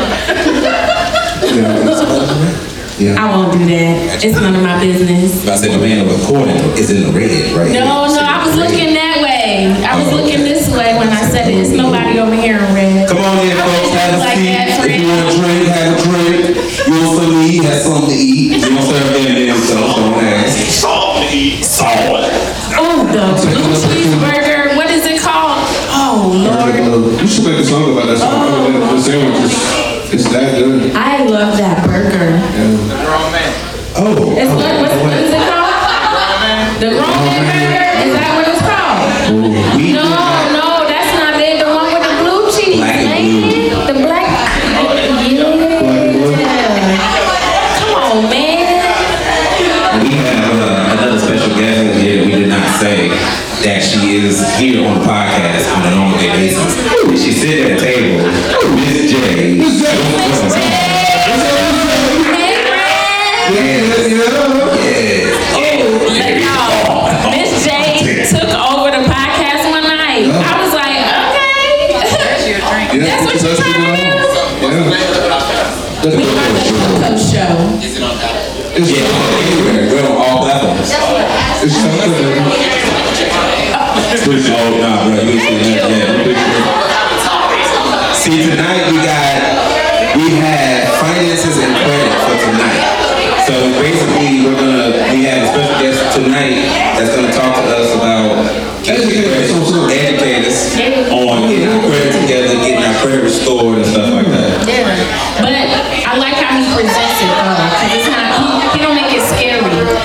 I 2.98 3.30
won't 3.30 3.54
do 3.54 3.62
that. 3.70 4.26
It's 4.26 4.34
none 4.34 4.58
of 4.58 4.64
my 4.66 4.82
business. 4.82 5.46
I 5.46 5.54
said 5.54 5.70
the 5.70 5.78
man 5.78 6.02
of 6.02 6.10
recording 6.10 6.58
is 6.74 6.90
in 6.90 7.06
the 7.06 7.14
red, 7.14 7.30
right? 7.54 7.70
No, 7.70 8.10
no, 8.10 8.18
I 8.26 8.42
was 8.42 8.58
looking 8.58 8.98
that 8.98 9.22
way. 9.22 9.70
I 9.86 9.94
was 10.02 10.10
oh, 10.10 10.18
looking 10.18 10.42
this 10.42 10.66
way 10.74 10.98
when 10.98 11.14
I 11.14 11.22
said 11.30 11.46
it. 11.46 11.62
It's 11.62 11.70
nobody 11.70 12.18
over 12.18 12.34
here 12.34 12.58
in 12.58 12.74
red. 12.74 13.06
Come 13.06 13.22
on 13.22 13.38
in, 13.46 13.54
folks. 13.54 13.94
Have 13.94 14.18
a 14.18 14.18
Like 14.18 14.42
seat. 14.42 14.50
that, 14.50 14.82
If 14.82 14.98
you 14.98 15.06
want 15.14 15.30
a 15.30 15.34
drink, 15.38 15.70
have 15.70 15.94
a 15.94 16.02
drink. 16.10 16.42
You 16.58 16.94
want 16.98 17.14
something 17.22 17.38
to 17.38 17.46
eat, 17.46 17.62
have 17.70 17.82
something 17.86 18.10
to 18.10 18.18
eat. 18.18 18.50
You 18.66 18.66
don't 18.66 18.82
to 18.82 18.98
M&M's, 19.30 19.70
don't 19.70 20.18
ask. 20.18 20.58
Salt 20.74 21.22
to 21.22 21.26
eat. 21.30 21.62
Salt. 21.62 22.26
Oh, 22.82 23.06
the 23.14 23.30
blue 23.46 23.78
cheeseburger. 23.78 24.74
What 24.74 24.90
is 24.90 25.06
it 25.06 25.22
called? 25.22 25.62
Oh, 25.94 26.34
Lord. 26.34 27.22
You 27.22 27.28
should 27.30 27.46
make 27.46 27.62
a 27.62 27.66
song 27.66 27.94
about 27.94 28.10
that 28.10 28.18
song. 28.18 28.42
Other 28.42 28.74
than 28.74 28.82
the 28.82 28.98
sandwiches. 29.06 29.54
It's 30.10 30.24
that 30.32 30.58
good. 30.58 30.96
I 30.96 31.26
love 31.26 31.58
that 31.58 31.77
here 54.58 54.88
on 54.88 55.00
the 55.00 55.06
podcast 55.06 55.70
on 55.76 55.86
a 55.86 55.96
normal 55.96 56.18
day 56.18 56.32
basis. 56.34 56.74
She 57.24 57.32
sitting 57.32 57.72
at 57.72 57.78
a 57.78 57.80
table. 57.80 58.26
Miss 58.76 59.12
J. 59.12 59.62
Oh, 66.00 67.30
Miss 67.32 67.64
J 67.64 68.26
took 68.30 68.50
over 68.50 68.90
the 68.92 69.04
podcast 69.08 69.70
one 69.70 69.84
night. 69.84 70.26
I 70.26 70.54
was 70.60 70.74
like, 70.74 71.02
okay. 71.06 71.94
Yeah, 72.98 73.06
That's 73.06 73.26
what 73.26 73.38
that's 73.38 73.44
you 73.44 73.54
what 73.54 73.76
talking 73.76 73.84
Yeah. 73.84 74.58
We 76.08 76.24
are 76.24 76.52
the 76.54 76.64
Coco 76.72 77.18
Show. 77.18 77.54
It's 77.82 77.98
Yeah, 78.92 79.10
everywhere. 79.42 79.90
We're 79.90 80.06
on 80.06 80.18
all 80.18 80.38
platforms. 80.46 80.90
It's 81.64 81.74
something. 81.76 82.27
Nah, 85.18 85.24
bro. 85.24 85.34
You 85.34 85.40
ain't 85.40 85.42
seen 85.42 85.78
that. 85.78 87.08
See, 88.14 88.44
tonight 88.44 88.92
we 88.92 88.98
got, 89.02 89.40
we 90.18 90.36
had 90.42 90.90
finances 91.00 91.58
and 91.58 91.72
credit 91.74 92.12
for 92.28 92.36
tonight. 92.44 92.84
So 93.48 93.54
basically, 93.80 94.44
we're 94.44 94.60
gonna, 94.60 94.92
we 95.16 95.24
have 95.32 95.48
a 95.48 95.50
special 95.56 95.78
guest 95.80 96.00
tonight 96.16 96.68
that's 97.00 97.16
gonna 97.16 97.32
talk 97.32 97.56
to 97.56 97.64
us 97.72 97.96
about 97.96 98.68
Educate 98.88 99.28
us 99.28 99.52
on 99.52 99.66
something. 99.68 99.92
educate 100.00 100.48
us 100.48 100.72
on 101.12 101.50
getting 101.52 101.68
our 101.68 101.80
credit 101.92 102.12
together, 102.24 102.56
getting 102.64 102.84
our 102.84 102.96
credit 103.04 103.22
restored 103.24 103.78
and 103.80 103.86
stuff 103.88 104.14
like 104.16 104.28
that. 104.32 104.64
Yeah. 104.64 104.88
But 105.44 105.52
I 106.08 106.16
like 106.18 106.36
how 106.40 106.56
he 106.56 106.64
presents 106.72 107.20
it 107.20 107.28
though. 107.28 107.68
'cause 107.68 107.92
it's 108.00 108.08
not, 108.08 108.32
he, 108.40 108.80
he 108.80 108.84
don't 108.84 108.96
make 108.96 109.12
it 109.12 109.24
scary. 109.28 109.60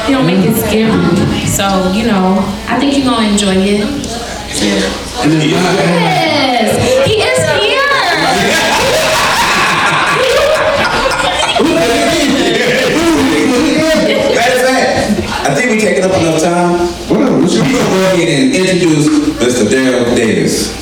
He 0.07 0.13
don't 0.13 0.27
make 0.27 0.43
it 0.43 0.59
scary. 0.59 0.91
So, 1.47 1.93
you 1.95 2.07
know, 2.11 2.43
I 2.67 2.75
think 2.79 2.97
you're 2.99 3.07
gonna 3.07 3.29
enjoy 3.29 3.55
it. 3.55 3.87
And 5.23 5.31
then 5.33 5.51
my, 5.51 5.57
Yes, 5.57 7.07
he 7.07 7.15
is 7.23 7.39
here. 7.61 8.93
Matter 13.23 14.57
of 14.57 14.63
fact, 14.67 15.47
I 15.47 15.55
think 15.55 15.71
we 15.71 15.79
taking 15.81 16.03
up 16.05 16.11
enough 16.13 16.43
time. 16.43 16.89
whatever. 17.09 17.39
What's 17.41 17.55
We 17.55 17.61
gonna 17.61 17.73
go 17.73 18.13
ahead 18.13 18.29
and 18.29 18.55
introduce 18.55 19.07
Mr. 19.39 19.67
Darryl 19.69 20.17
Davis. 20.17 20.73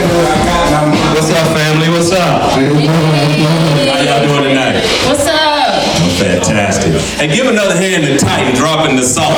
What's 0.00 1.30
up, 1.30 1.56
family? 1.56 1.88
What's 1.90 2.10
up? 2.12 2.52
How 2.52 2.60
y'all 4.00 4.26
doing 4.26 4.44
tonight? 4.44 4.80
What's 5.06 5.26
up? 5.26 5.82
Fantastic. 6.18 6.94
And 7.20 7.30
give 7.30 7.48
another 7.48 7.76
hand 7.76 8.04
to 8.04 8.16
Titan 8.16 8.54
dropping 8.54 8.96
the 8.96 9.02
salt. 9.02 9.36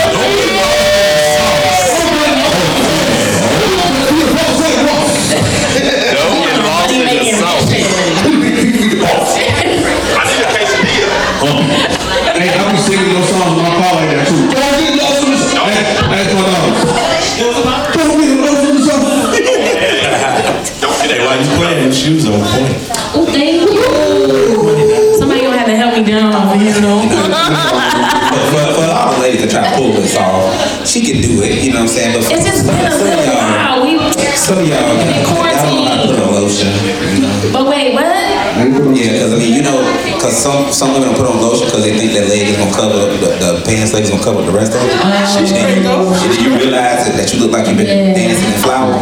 Some 34.53 34.61
of 34.61 34.69
y'all, 34.69 34.85
y'all 34.85 35.57
don't 35.65 35.81
know 35.81 35.89
how 35.89 35.97
to 35.97 36.13
put 36.13 36.21
on 36.21 36.33
lotion. 36.37 36.69
You 36.69 37.25
know? 37.25 37.57
but 37.57 37.65
wait, 37.73 37.97
what? 37.97 38.05
Yeah, 38.05 39.17
because 39.17 39.33
I 39.33 39.39
mean, 39.41 39.57
you 39.57 39.63
know, 39.65 39.81
because 40.05 40.37
some 40.37 40.69
some 40.69 40.93
women 40.93 41.09
don't 41.09 41.17
put 41.17 41.25
on 41.25 41.41
lotion 41.41 41.73
because 41.73 41.85
they 41.89 41.97
think 41.97 42.13
that 42.13 42.29
leg 42.29 42.53
is 42.53 42.61
gonna 42.61 42.77
cover 42.77 43.17
the, 43.17 43.33
the 43.41 43.51
pants 43.65 43.97
leg 43.97 44.05
is 44.05 44.11
gonna 44.13 44.23
cover 44.23 44.45
the 44.45 44.53
rest 44.53 44.77
of 44.77 44.85
it. 44.85 44.93
Oh, 44.93 45.09
and, 45.09 45.49
then 45.49 45.81
you, 45.81 45.89
and 45.89 46.29
then 46.29 46.41
you 46.45 46.51
realize 46.53 47.09
that, 47.09 47.17
that 47.17 47.33
you 47.33 47.41
look 47.41 47.53
like 47.53 47.65
you've 47.67 47.81
been 47.81 47.89
Yeah. 47.89 48.13
dancing 48.13 48.53
in 48.53 48.61
flour. 48.61 48.93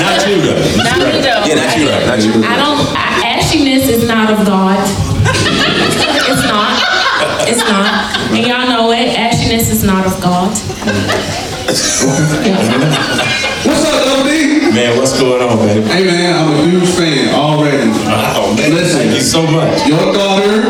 Not 0.00 0.20
you, 0.28 0.36
though. 0.44 0.60
Not 0.84 0.98
me, 1.00 1.20
though. 1.24 1.44
Yeah, 1.44 1.56
not 1.60 1.76
you, 1.76 1.88
right? 1.88 2.06
Not 2.06 2.20
you. 2.24 2.32
I 2.44 2.56
don't. 2.56 2.80
I, 2.96 3.36
ashiness 3.36 3.88
is 3.88 4.06
not 4.06 4.30
of 4.30 4.46
God. 4.46 4.78
it's 6.28 6.44
not. 6.44 6.80
It's 7.48 7.64
not. 7.64 8.16
And 8.32 8.46
y'all 8.46 8.68
know 8.68 8.92
it. 8.92 9.16
Ashiness 9.16 9.70
is 9.70 9.84
not 9.84 10.06
of 10.06 10.20
God. 10.22 10.52
What's 11.70 12.02
up, 13.86 14.02
Double 14.02 14.26
D? 14.26 14.74
Man, 14.74 14.98
what's 14.98 15.14
going 15.20 15.40
on, 15.40 15.54
baby? 15.62 15.86
Hey 15.86 16.02
man, 16.04 16.34
I'm 16.34 16.50
a 16.50 16.66
huge 16.66 16.90
fan 16.98 17.30
already. 17.32 17.86
Oh, 18.10 18.50
man. 18.58 18.74
Listen. 18.74 18.98
Thank 19.06 19.14
you 19.14 19.20
so 19.22 19.46
much. 19.46 19.86
Your 19.86 20.10
daughter 20.10 20.66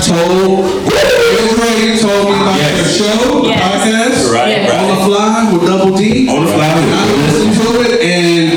told, 0.00 0.64
your 0.64 1.52
grade 1.52 2.00
told 2.00 2.32
me 2.32 2.40
about 2.40 2.56
Yes. 2.56 2.80
your 2.80 3.12
show, 3.12 3.42
the 3.44 3.48
Yes. 3.52 3.60
podcast. 3.60 4.32
Right, 4.32 4.48
Yeah. 4.48 4.72
right. 4.72 4.80
On 4.80 4.88
the 4.88 5.04
fly 5.04 5.52
with 5.52 5.66
Double 5.68 5.92
D. 5.98 6.28
On 6.32 6.40
the 6.46 6.50
fly 6.50 6.72
with 6.72 6.84
And 6.84 6.94
I 6.96 7.04
listened 7.28 7.52
to 7.60 7.68
it 7.84 8.00
and 8.00 8.48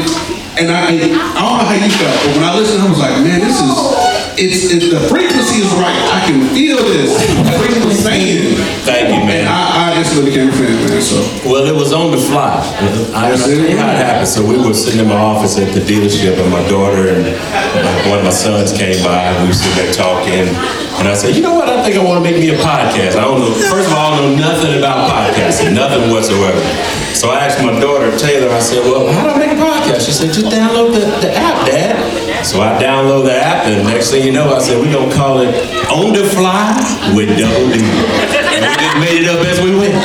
and 0.64 0.68
I 0.72 0.96
I 0.96 0.96
don't 0.96 1.58
know 1.60 1.66
how 1.68 1.76
you 1.76 1.92
felt, 1.92 2.16
but 2.24 2.32
when 2.40 2.44
I 2.48 2.56
listened, 2.56 2.84
I 2.84 2.90
was 2.90 3.00
like, 3.00 3.20
man, 3.20 3.40
this 3.42 3.60
is 3.60 3.72
it's, 4.38 4.72
it's 4.74 4.88
the 4.90 5.02
frequency 5.12 5.60
is 5.62 5.68
right. 5.76 5.92
I 6.08 6.24
can 6.26 6.40
feel 6.56 6.78
this. 6.78 7.12
Frequency. 7.60 8.56
Thank 8.88 9.10
you, 9.14 9.22
man. 9.28 9.46
I, 9.48 9.51
I 10.12 10.92
man. 10.92 11.02
So 11.02 11.24
Well, 11.48 11.64
it 11.64 11.76
was 11.76 11.94
on 11.94 12.12
the 12.12 12.18
fly. 12.20 12.60
I, 13.16 13.32
I'll 13.32 13.38
tell 13.38 13.50
you 13.50 13.78
how 13.80 13.88
it 13.88 13.96
happened. 13.96 14.28
So 14.28 14.44
we 14.44 14.60
were 14.60 14.74
sitting 14.74 15.00
in 15.00 15.08
my 15.08 15.16
office 15.16 15.58
at 15.58 15.72
the 15.72 15.80
dealership, 15.80 16.36
and 16.36 16.52
my 16.52 16.68
daughter 16.68 17.16
and 17.16 17.24
uh, 17.24 18.10
one 18.12 18.20
of 18.20 18.26
my 18.26 18.36
sons 18.36 18.76
came 18.76 19.00
by, 19.04 19.32
we 19.42 19.48
were 19.48 19.54
sitting 19.56 19.80
there 19.80 19.94
talking. 19.94 20.52
And 21.00 21.08
I 21.08 21.16
said, 21.16 21.36
you 21.36 21.42
know 21.42 21.56
what? 21.56 21.70
I 21.70 21.82
think 21.82 21.96
I 21.96 22.04
want 22.04 22.20
to 22.20 22.26
make 22.30 22.40
me 22.40 22.52
a 22.52 22.60
podcast. 22.60 23.16
I 23.16 23.24
don't 23.24 23.40
know. 23.40 23.56
First 23.72 23.88
of 23.88 23.96
all, 23.96 24.14
I 24.14 24.20
don't 24.20 24.36
know 24.36 24.52
nothing 24.52 24.78
about 24.78 25.08
podcasting, 25.08 25.74
nothing 25.74 26.12
whatsoever. 26.12 26.60
So 27.16 27.32
I 27.32 27.48
asked 27.48 27.64
my 27.64 27.80
daughter 27.80 28.12
Taylor. 28.20 28.52
I 28.52 28.60
said, 28.60 28.84
well, 28.84 29.08
how 29.08 29.24
do 29.24 29.30
I 29.32 29.40
make 29.40 29.56
a 29.56 29.62
podcast? 29.62 30.06
She 30.06 30.12
said, 30.12 30.34
just 30.36 30.52
download 30.52 30.92
the, 30.92 31.08
the 31.24 31.32
app, 31.34 31.66
Dad. 31.66 32.46
So 32.46 32.62
I 32.62 32.82
download 32.82 33.26
the 33.26 33.36
app, 33.36 33.66
and 33.66 33.88
next 33.88 34.12
thing 34.12 34.26
you 34.26 34.32
know, 34.32 34.54
I 34.54 34.60
said, 34.60 34.82
we're 34.82 34.92
gonna 34.92 35.14
call 35.14 35.40
it 35.40 35.54
On 35.88 36.12
the 36.12 36.26
Fly 36.36 36.76
with 37.16 37.30
Double 37.38 37.70
D. 37.72 38.51
And 38.62 38.70
we 38.70 38.78
just 38.78 38.98
made 39.02 39.22
it 39.26 39.30
up 39.30 39.42
as 39.46 39.60
we 39.62 39.72
went. 39.76 39.94
I 39.96 39.98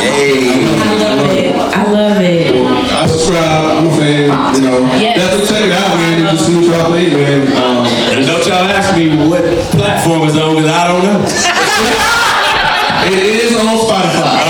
love 0.97 1.31
it. 1.37 1.55
I 1.55 1.83
love 1.93 2.21
it. 2.21 2.53
that's 2.89 3.13
subscribe. 3.13 3.65
I'm 3.77 3.87
a 3.87 3.91
fan. 3.97 4.55
You 4.57 4.61
know, 4.65 4.79
Yes. 4.97 5.17
definitely 5.21 5.47
check 5.47 5.65
it 5.69 5.73
out, 5.73 5.97
man. 5.97 6.15
And 6.25 6.29
just 6.33 6.47
see 6.47 6.57
what 6.57 6.65
y'all 6.67 6.93
think, 6.93 7.13
man. 7.13 7.41
Um, 7.57 7.85
And 8.17 8.27
don't 8.27 8.47
y'all 8.47 8.65
ask 8.65 8.97
me 8.97 9.13
what 9.29 9.45
platform 9.77 10.23
is 10.29 10.37
on, 10.37 10.57
because 10.57 10.71
I 10.71 10.89
don't 10.89 11.03
know. 11.05 11.21
it 13.13 13.19
is 13.45 13.53
on 13.57 13.67
Spotify. 13.67 13.67
It 13.67 13.75
is. 13.77 13.85
Spotify 13.85 14.46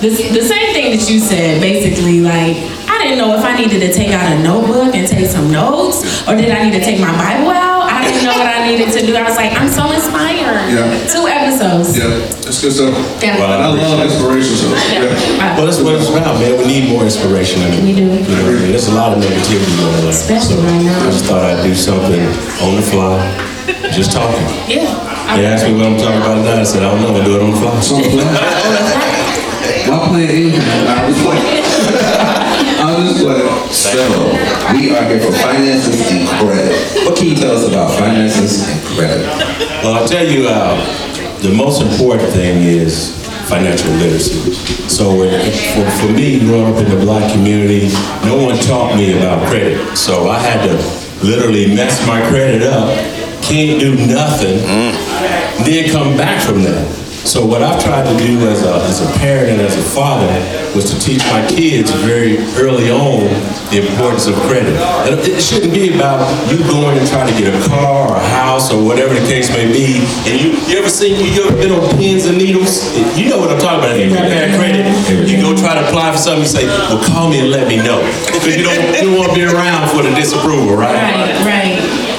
the, 0.00 0.10
the 0.10 0.44
same 0.46 0.72
thing 0.74 0.96
that 0.96 1.10
you 1.10 1.18
said. 1.18 1.60
Basically, 1.60 2.20
like 2.20 2.56
I 2.86 2.98
didn't 3.02 3.18
know 3.18 3.34
if 3.34 3.44
I 3.44 3.56
needed 3.56 3.80
to 3.80 3.92
take 3.92 4.10
out 4.10 4.26
a 4.30 4.38
notebook 4.42 4.94
and 4.94 5.06
take 5.06 5.26
some 5.26 5.50
notes, 5.50 6.26
or 6.26 6.36
did 6.36 6.50
I 6.50 6.62
need 6.64 6.74
to 6.78 6.82
take 6.84 7.00
my 7.00 7.10
Bible 7.12 7.50
out. 7.50 7.86
I 7.90 8.06
didn't 8.06 8.24
know 8.30 8.36
what 8.38 8.46
I 8.46 8.62
needed 8.62 8.94
to 8.94 9.00
do. 9.04 9.16
I 9.16 9.26
was 9.26 9.34
like, 9.36 9.52
I'm 9.58 9.66
so 9.68 9.90
inspired. 9.90 10.70
Yeah. 10.70 10.86
Two 11.10 11.26
episodes. 11.26 11.98
Yeah, 11.98 12.06
that's 12.46 12.62
good 12.62 12.72
stuff. 12.72 12.94
Yeah. 13.22 13.42
And 13.42 13.42
I 13.42 13.68
love 13.74 13.98
inspiration, 14.06 14.54
so 14.54 14.70
yeah. 14.94 15.58
Well, 15.58 15.66
that's 15.66 15.82
what 15.82 15.98
it's 15.98 16.08
about, 16.08 16.38
man. 16.38 16.58
We 16.58 16.66
need 16.66 16.88
more 16.90 17.02
inspiration. 17.02 17.62
I 17.62 17.70
mean, 17.74 17.84
We 17.84 17.92
do. 17.98 18.06
You 18.06 18.22
know 18.38 18.46
what 18.46 18.54
I 18.54 18.62
mean? 18.62 18.70
There's 18.70 18.86
a 18.86 18.94
lot 18.94 19.16
of 19.16 19.18
negativity 19.18 19.66
going 19.82 20.06
on. 20.06 20.14
Especially 20.14 20.62
right 20.62 20.82
now. 20.86 20.94
I 20.94 21.10
just 21.10 21.26
thought 21.26 21.42
I'd 21.42 21.62
do 21.66 21.74
something 21.74 22.22
on 22.62 22.78
the 22.78 22.86
fly, 22.86 23.18
just 23.90 24.12
talking. 24.14 24.46
Yeah. 24.70 24.86
They 25.36 25.44
asked 25.44 25.66
me 25.66 25.74
what 25.74 25.86
I'm 25.86 25.98
talking 25.98 26.22
about 26.22 26.38
tonight. 26.38 26.60
I 26.60 26.64
said, 26.64 26.82
I 26.82 26.90
don't 26.94 27.02
know. 27.02 27.18
I'll 27.18 27.24
do 27.24 27.34
it 27.34 27.42
on 27.42 27.50
the 27.50 27.58
fly. 27.58 29.14
So, 29.88 29.94
Y'all 29.94 30.08
playing 30.08 30.52
in 30.52 30.60
I 30.60 31.08
was 31.08 31.16
playing. 31.22 31.64
I 32.76 32.92
was 33.00 33.22
playing. 33.22 33.72
So, 33.72 33.88
we 34.76 34.94
are 34.94 35.04
here 35.08 35.18
for 35.20 35.32
finances 35.32 36.10
and 36.12 36.28
credit. 36.28 37.06
What 37.06 37.16
can 37.16 37.28
you 37.28 37.34
tell 37.34 37.56
us 37.56 37.66
about 37.66 37.98
finances 37.98 38.68
and 38.68 38.82
credit? 38.84 39.24
Well, 39.82 39.94
I'll 39.94 40.06
tell 40.06 40.26
you, 40.26 40.46
uh, 40.46 40.76
the 41.40 41.54
most 41.54 41.80
important 41.80 42.30
thing 42.34 42.62
is 42.64 43.16
financial 43.48 43.90
literacy. 43.92 44.52
So 44.88 45.14
when- 45.14 45.50
for, 45.72 45.90
for 46.02 46.12
me, 46.12 46.38
growing 46.40 46.74
up 46.74 46.78
in 46.84 46.90
the 46.90 47.02
black 47.02 47.32
community, 47.32 47.88
no 48.24 48.36
one 48.36 48.58
taught 48.58 48.94
me 48.94 49.16
about 49.16 49.46
credit. 49.48 49.96
So 49.96 50.28
I 50.28 50.38
had 50.38 50.68
to 50.68 50.74
literally 51.26 51.74
mess 51.74 52.06
my 52.06 52.20
credit 52.28 52.62
up, 52.62 52.94
can't 53.40 53.80
do 53.80 53.94
nothing, 54.06 54.58
then 55.64 55.88
come 55.90 56.14
back 56.18 56.42
from 56.42 56.62
that. 56.64 57.07
So 57.28 57.44
what 57.44 57.60
I've 57.60 57.76
tried 57.84 58.08
to 58.08 58.16
do 58.16 58.48
as 58.48 58.64
a, 58.64 58.72
as 58.88 59.04
a 59.04 59.18
parent 59.20 59.52
and 59.52 59.60
as 59.60 59.76
a 59.76 59.84
father 59.92 60.24
was 60.72 60.88
to 60.88 60.96
teach 60.98 61.20
my 61.28 61.44
kids 61.44 61.92
very 62.00 62.40
early 62.56 62.88
on 62.88 63.28
the 63.68 63.84
importance 63.84 64.24
of 64.26 64.34
credit. 64.48 64.72
And 65.04 65.20
it 65.20 65.36
shouldn't 65.36 65.74
be 65.76 65.92
about 65.92 66.24
you 66.48 66.56
going 66.64 66.96
and 66.96 67.06
trying 67.06 67.28
to 67.28 67.36
get 67.36 67.52
a 67.52 67.60
car 67.68 68.08
or 68.08 68.16
a 68.16 68.28
house 68.32 68.72
or 68.72 68.80
whatever 68.80 69.12
the 69.12 69.20
case 69.28 69.52
may 69.52 69.68
be. 69.68 70.00
And 70.24 70.40
you, 70.40 70.56
you 70.72 70.80
ever 70.80 70.88
seen, 70.88 71.20
you 71.20 71.44
ever 71.44 71.52
been 71.52 71.70
on 71.70 71.84
pins 72.00 72.24
and 72.24 72.38
needles? 72.40 72.80
You 73.12 73.28
know 73.28 73.36
what 73.36 73.52
I'm 73.52 73.60
talking 73.60 73.84
about. 73.84 74.00
You 74.00 74.08
bad 74.08 74.56
credit, 74.56 74.88
you 75.28 75.36
go 75.36 75.52
try 75.52 75.76
to 75.76 75.84
apply 75.84 76.12
for 76.12 76.18
something, 76.18 76.42
you 76.42 76.48
say, 76.48 76.64
well, 76.64 77.04
call 77.12 77.28
me 77.28 77.44
and 77.44 77.50
let 77.52 77.68
me 77.68 77.76
know. 77.76 78.00
Because 78.24 78.56
you 78.56 78.64
don't, 78.64 78.80
you 78.96 79.12
don't 79.12 79.18
want 79.20 79.28
to 79.28 79.36
be 79.36 79.44
around 79.44 79.92
for 79.92 80.00
the 80.00 80.16
disapproval, 80.16 80.80
right? 80.80 80.96
Right. 80.96 81.44
Right. 81.44 81.77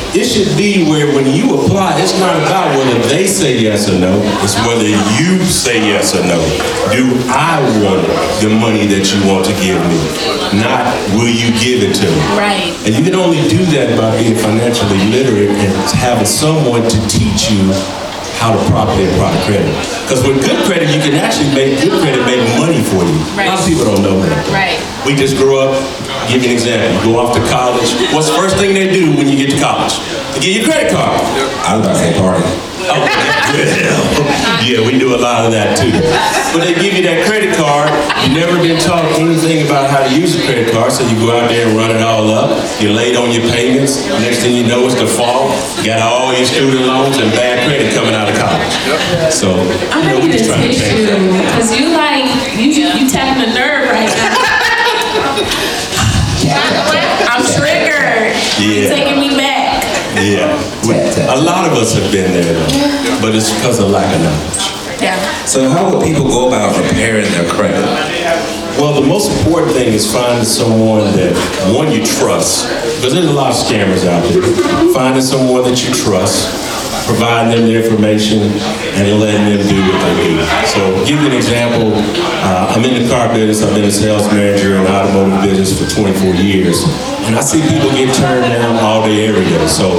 It 0.09 0.25
should 0.25 0.57
be 0.57 0.89
where 0.89 1.05
when 1.13 1.29
you 1.29 1.53
apply, 1.53 2.01
it's 2.01 2.17
not 2.17 2.33
about 2.41 2.73
whether 2.73 2.97
they 3.13 3.27
say 3.27 3.61
yes 3.61 3.85
or 3.87 3.99
no, 3.99 4.17
it's 4.41 4.57
whether 4.65 4.89
you 5.21 5.37
say 5.45 5.85
yes 5.85 6.17
or 6.17 6.25
no. 6.25 6.41
Do 6.89 7.05
I 7.29 7.61
want 7.85 8.01
the 8.41 8.49
money 8.49 8.89
that 8.89 9.05
you 9.13 9.21
want 9.29 9.45
to 9.45 9.53
give 9.61 9.77
me? 9.85 10.01
Not 10.65 10.89
will 11.13 11.29
you 11.29 11.53
give 11.61 11.85
it 11.85 11.93
to 12.01 12.09
me? 12.09 12.21
Right. 12.33 12.73
And 12.89 12.97
you 12.97 13.05
can 13.05 13.13
only 13.13 13.45
do 13.53 13.61
that 13.77 13.93
by 14.01 14.17
being 14.17 14.33
financially 14.33 14.97
literate 15.13 15.53
and 15.53 15.73
having 15.93 16.25
someone 16.25 16.89
to 16.89 16.97
teach 17.05 17.53
you 17.53 17.69
how 18.41 18.55
to 18.55 18.61
properly 18.71 19.05
apply 19.13 19.35
credit. 19.45 19.69
Because 20.09 20.25
with 20.25 20.41
good 20.41 20.65
credit, 20.65 20.89
you 20.89 21.05
can 21.05 21.21
actually 21.21 21.53
make 21.53 21.77
good 21.85 21.93
credit 22.01 22.25
make 22.25 22.41
money 22.57 22.81
for 22.81 23.05
you. 23.05 23.19
A 23.37 23.51
lot 23.51 23.59
of 23.61 23.65
people 23.67 23.85
don't 23.85 24.01
know 24.01 24.17
that. 24.25 24.41
Right. 24.49 24.79
We 25.05 25.13
just 25.13 25.37
grew 25.37 25.59
up. 25.59 25.77
Give 26.29 26.45
you 26.45 26.49
an 26.49 26.55
example. 26.55 26.85
You 26.93 27.13
go 27.13 27.19
off 27.19 27.33
to 27.33 27.41
college. 27.49 27.89
What's 28.13 28.29
the 28.29 28.37
first 28.37 28.55
thing 28.57 28.77
they 28.77 28.93
do 28.93 29.17
when 29.17 29.27
you 29.27 29.33
get 29.33 29.49
to 29.49 29.57
college? 29.57 29.97
They 30.37 30.39
give 30.45 30.53
you 30.53 30.61
a 30.61 30.69
credit 30.69 30.93
card. 30.93 31.17
I 31.65 31.73
was 31.73 31.81
about 31.81 31.97
to 31.97 32.01
say 32.05 32.13
party. 32.21 32.45
Oh, 32.89 33.01
yeah, 34.65 34.81
we 34.85 34.97
do 34.97 35.13
a 35.13 35.19
lot 35.21 35.45
of 35.45 35.51
that 35.53 35.77
too. 35.77 35.89
But 36.53 36.65
they 36.65 36.73
give 36.77 36.93
you 36.93 37.01
that 37.09 37.25
credit 37.25 37.53
card. 37.57 37.89
You 38.25 38.37
never 38.37 38.57
been 38.61 38.77
taught 38.81 39.05
anything 39.17 39.65
about 39.65 39.89
how 39.89 40.05
to 40.05 40.09
use 40.13 40.37
a 40.37 40.41
credit 40.45 40.69
card, 40.73 40.93
so 40.93 41.01
you 41.05 41.17
go 41.17 41.33
out 41.33 41.49
there 41.49 41.65
and 41.65 41.77
run 41.77 41.89
it 41.89 42.01
all 42.01 42.29
up. 42.29 42.61
You're 42.81 42.93
late 42.93 43.17
on 43.17 43.33
your 43.33 43.45
payments. 43.49 44.05
Next 44.21 44.45
thing 44.45 44.53
you 44.53 44.65
know, 44.69 44.85
it's 44.85 44.97
default. 44.97 45.53
You 45.81 45.89
got 45.89 46.01
all 46.01 46.33
your 46.33 46.45
student 46.45 46.85
loans 46.85 47.17
and 47.17 47.29
bad 47.33 47.65
credit 47.65 47.93
coming 47.93 48.13
out 48.13 48.29
of 48.29 48.37
college. 48.37 48.73
So, 49.33 49.53
I'm 49.93 50.05
you 50.05 50.13
know, 50.13 50.21
we 50.21 50.29
to 50.29 50.37
just 50.37 50.45
trying 50.49 50.69
to 50.69 50.73
change 50.73 51.09
you 51.09 51.09
that. 51.09 51.17
because 51.41 51.73
you 51.73 51.89
like 51.93 52.29
you 52.53 52.69
you 52.69 53.09
tapping 53.09 53.49
a 53.49 53.53
nerve 53.53 53.89
right 53.89 54.09
now. 54.13 55.85
I'm 57.31 57.43
triggered. 57.45 58.35
You're 58.59 58.83
Yeah. 58.83 58.89
taking 58.89 59.19
me 59.19 59.35
back. 59.37 59.83
Yeah. 60.17 60.51
We- 60.87 60.95
A 61.29 61.39
lot 61.41 61.69
of 61.69 61.77
us 61.77 61.93
have 61.93 62.11
been 62.11 62.31
there 62.33 62.43
though, 62.53 63.21
but 63.21 63.35
it's 63.35 63.51
because 63.53 63.79
of 63.79 63.89
lack 63.89 64.13
of 64.15 64.21
knowledge. 64.21 65.01
Yeah. 65.01 65.15
So, 65.45 65.69
how 65.69 65.89
would 65.89 66.03
people 66.03 66.27
go 66.27 66.47
about 66.49 66.75
repairing 66.75 67.29
their 67.31 67.47
credit? 67.47 67.79
Well, 68.77 68.93
the 68.99 69.05
most 69.07 69.31
important 69.39 69.73
thing 69.73 69.93
is 69.93 70.11
finding 70.11 70.43
someone 70.45 71.03
that, 71.15 71.33
one, 71.73 71.91
you 71.91 72.03
trust, 72.05 72.67
because 72.97 73.13
there's 73.13 73.27
a 73.27 73.31
lot 73.33 73.51
of 73.51 73.57
scammers 73.57 74.05
out 74.07 74.23
there. 74.27 74.41
Finding 74.93 75.21
someone 75.21 75.63
that 75.63 75.83
you 75.83 75.93
trust, 75.93 76.47
providing 77.09 77.57
them 77.57 77.65
the 77.65 77.73
information, 77.73 78.37
and 78.93 79.03
letting 79.17 79.49
them 79.49 79.65
do 79.65 79.81
what 79.81 79.97
they 80.05 80.29
do. 80.29 80.45
So, 80.69 80.79
give 81.09 81.17
you 81.17 81.25
an 81.25 81.33
example. 81.33 81.97
Uh, 82.45 82.69
I'm 82.69 82.85
in 82.85 83.01
the 83.01 83.09
car 83.09 83.33
business. 83.33 83.65
I've 83.65 83.73
been 83.73 83.85
a 83.85 83.91
sales 83.91 84.29
manager 84.29 84.77
in 84.77 84.83
the 84.83 84.93
automotive 84.93 85.41
business 85.41 85.73
for 85.73 85.89
24 85.89 86.35
years, 86.35 86.85
and 87.25 87.33
I 87.35 87.41
see 87.41 87.65
people 87.65 87.89
get 87.97 88.13
turned 88.13 88.45
down 88.53 88.77
all 88.77 89.01
day, 89.01 89.25
every 89.25 89.43
day. 89.45 89.67
So, 89.67 89.89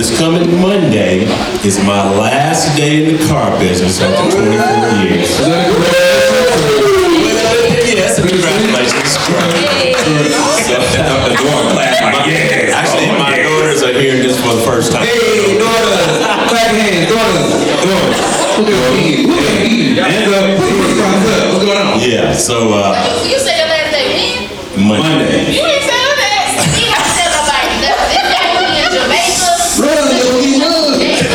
this 0.00 0.16
coming 0.16 0.48
Monday 0.62 1.28
is 1.60 1.76
my 1.84 2.08
last 2.16 2.74
day 2.74 3.04
in 3.04 3.16
the 3.16 3.28
car 3.28 3.52
business 3.60 4.00
after 4.00 4.40
24 4.40 5.04
years. 5.04 5.28
Yes, 7.86 8.16
congratulations. 9.02 10.32
Actually, 12.72 13.08
my 13.18 13.36
daughters 13.42 13.82
are 13.82 13.92
hearing 13.92 14.22
this 14.22 14.40
for 14.40 14.54
the 14.54 14.62
first 14.62 14.92
time. 14.92 15.04
Hey, 15.04 15.58
daughters! 15.58 16.24
Clap 16.48 16.72
your 16.72 16.80
hands, 16.80 17.08
daughters! 17.10 17.50
Daughters! 17.84 18.20
Look 18.56 18.68
at 18.72 18.92
me. 18.96 19.26
Look 19.26 19.36
at 19.36 19.60
me. 19.60 20.56
What's 21.52 21.64
going 21.64 21.86
on? 21.86 22.00
Yeah, 22.00 22.32
so, 22.32 22.72
uh, 22.72 22.94
You 23.24 23.38
said 23.38 23.58
your 23.58 23.68
last 23.68 23.92
day 23.92 24.06
when? 24.08 24.88
Monday. 24.88 25.52
You 25.52 25.64
ain't 25.64 25.84
tell 25.84 26.12
that. 26.16 26.56
You 26.56 26.88
ain't 26.88 26.96
gotta 26.96 27.12
tell 27.16 27.30
nobody 27.36 27.68
nothing. 27.84 28.08
This 28.12 28.26
guy 28.32 28.44
be 28.56 28.80
in 28.80 28.88
Jamaica. 28.96 29.44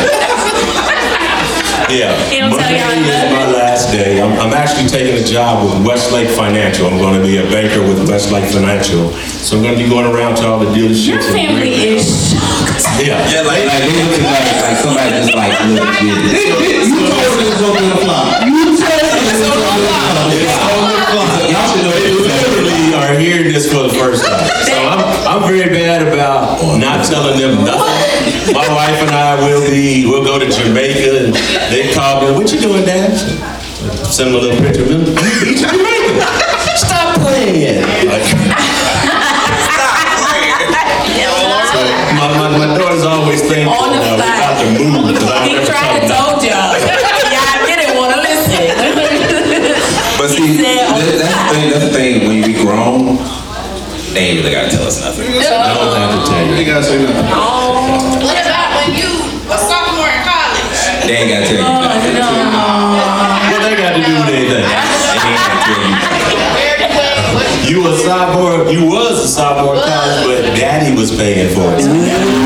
Yeah. 1.92 2.16
He 2.32 2.38
don't 2.40 2.48
tell 2.56 2.72
y'all 2.72 2.88
is 2.88 3.04
my. 4.20 4.26
I'm, 4.26 4.32
I'm 4.48 4.54
actually 4.54 4.88
taking 4.88 5.16
a 5.16 5.24
job 5.24 5.64
with 5.64 5.86
Westlake 5.86 6.28
Financial. 6.30 6.86
I'm 6.86 6.98
going 6.98 7.14
to 7.20 7.24
be 7.24 7.36
a 7.38 7.44
banker 7.50 7.80
with 7.82 8.08
Westlake 8.08 8.44
Financial. 8.52 9.12
So 9.42 9.56
I'm 9.56 9.62
going 9.62 9.76
to 9.76 9.82
be 9.82 9.88
going 9.88 10.06
around 10.06 10.36
to 10.36 10.46
all 10.46 10.58
the 10.58 10.66
Your 10.76 10.88
dealerships. 10.90 11.24
and 11.28 11.34
family 11.34 11.72
bringing- 11.72 11.98
is 11.98 12.32
shocked. 12.32 12.84
Yeah. 13.00 13.18
Yeah, 13.32 13.42
like, 13.42 13.64
like 13.64 13.80
they 13.82 13.92
looking 14.04 14.24
like, 14.28 14.46
like 14.62 14.76
somebody 14.78 15.10
just 15.16 15.34
like 15.34 15.54
legit. 15.72 16.12
You 16.92 17.08
told 17.08 17.38
me 17.38 17.44
this 17.48 17.62
on 17.62 17.88
the 17.88 17.96
fly. 18.04 18.44
You 18.46 18.76
told 18.76 19.02
me 19.02 19.20
this 19.22 19.42
on 19.42 19.56
the 19.56 19.70
fly. 19.80 21.22
Y'all 21.50 21.66
should 21.72 21.82
know 21.84 21.92
They 21.92 22.12
literally 22.14 22.94
are 22.94 23.18
hearing 23.18 23.52
this 23.52 23.72
for 23.72 23.82
the 23.84 23.94
first 23.94 24.24
time. 24.24 24.46
So 24.66 24.74
I'm, 24.74 25.42
I'm 25.42 25.42
very 25.48 25.68
bad 25.70 26.06
about 26.06 26.60
not 26.78 27.04
telling 27.06 27.38
them 27.40 27.64
nothing. 27.64 28.54
My 28.54 28.66
wife 28.68 29.00
and 29.02 29.10
I 29.10 29.36
will 29.46 29.68
be, 29.70 30.06
we'll 30.06 30.24
go 30.24 30.38
to 30.38 30.46
Jamaica 30.50 31.24
and 31.26 31.34
they 31.72 31.92
call 31.94 32.22
me, 32.22 32.32
what 32.36 32.52
you 32.52 32.60
doing, 32.60 32.84
Dad? 32.84 33.12
Send 34.12 34.28
them 34.28 34.36
a 34.36 34.44
little 34.44 34.60
picture 34.60 34.82
of 34.84 34.88
them. 34.92 35.00
Beach 35.40 35.64
in 35.64 35.72
Jamaica. 35.72 36.28
Stop 36.76 37.16
playing. 37.24 37.80
Like, 38.12 38.28
so 41.72 41.80
my, 42.20 42.28
my, 42.36 42.48
my 42.60 42.68
daughter's 42.76 43.04
always 43.08 43.40
thinking, 43.40 43.68
On 43.72 43.88
the 43.88 44.04
fly. 44.04 44.36
got 44.36 44.60
to 44.60 44.66
move 44.68 45.08
because 45.16 45.30
I 45.32 45.48
He 45.48 45.54
never 45.56 45.64
tried 45.64 46.04
to 46.04 46.12
told 46.12 46.44
y'all. 46.44 46.76
Y'all 46.76 47.64
didn't 47.64 47.96
want 47.96 48.12
to 48.12 48.20
listen. 48.20 48.68
But 50.20 50.28
see, 50.28 50.60
said 50.60 50.92
on 50.92 51.00
that, 51.00 51.16
that's 51.16 51.32
the 51.32 51.48
thing. 51.56 51.70
That's 51.72 51.84
the 51.88 51.92
thing. 51.96 52.28
When 52.28 52.36
you 52.36 52.44
be 52.44 52.56
grown, 52.60 53.16
they 54.12 54.36
ain't 54.36 54.44
really 54.44 54.52
gotta 54.52 54.68
tell 54.68 54.84
us 54.86 55.00
nothing. 55.00 55.24
I 55.24 55.40
don't 55.40 55.96
have 55.96 56.20
to 56.20 56.28
tell 56.28 56.44
You 56.44 56.52
you. 56.52 56.60
ain't 56.60 56.68
gotta 56.68 56.84
say 56.84 57.00
nothing. 57.00 57.32
What 58.28 58.44
about 58.44 58.76
when 58.76 58.92
you 58.92 59.08
was 59.48 59.64
They 61.08 61.16
ain't 61.16 61.32
gotta 61.32 61.46
tell 61.48 61.64
you. 61.64 61.81
What 64.22 64.30
they 64.30 64.46
got 64.46 64.54
to 64.54 65.66
do 65.66 65.80
with 65.80 65.90
anything? 66.54 67.74
You 67.74 67.88
a 67.88 67.96
sophomore, 67.98 68.70
you 68.70 68.86
was 68.86 69.24
a 69.24 69.26
sophomore 69.26 69.74
in 69.74 69.80
college, 69.82 70.26
but 70.26 70.56
daddy 70.56 70.94
was 70.96 71.10
paying 71.10 71.52
for 71.52 71.74
it. 71.74 72.41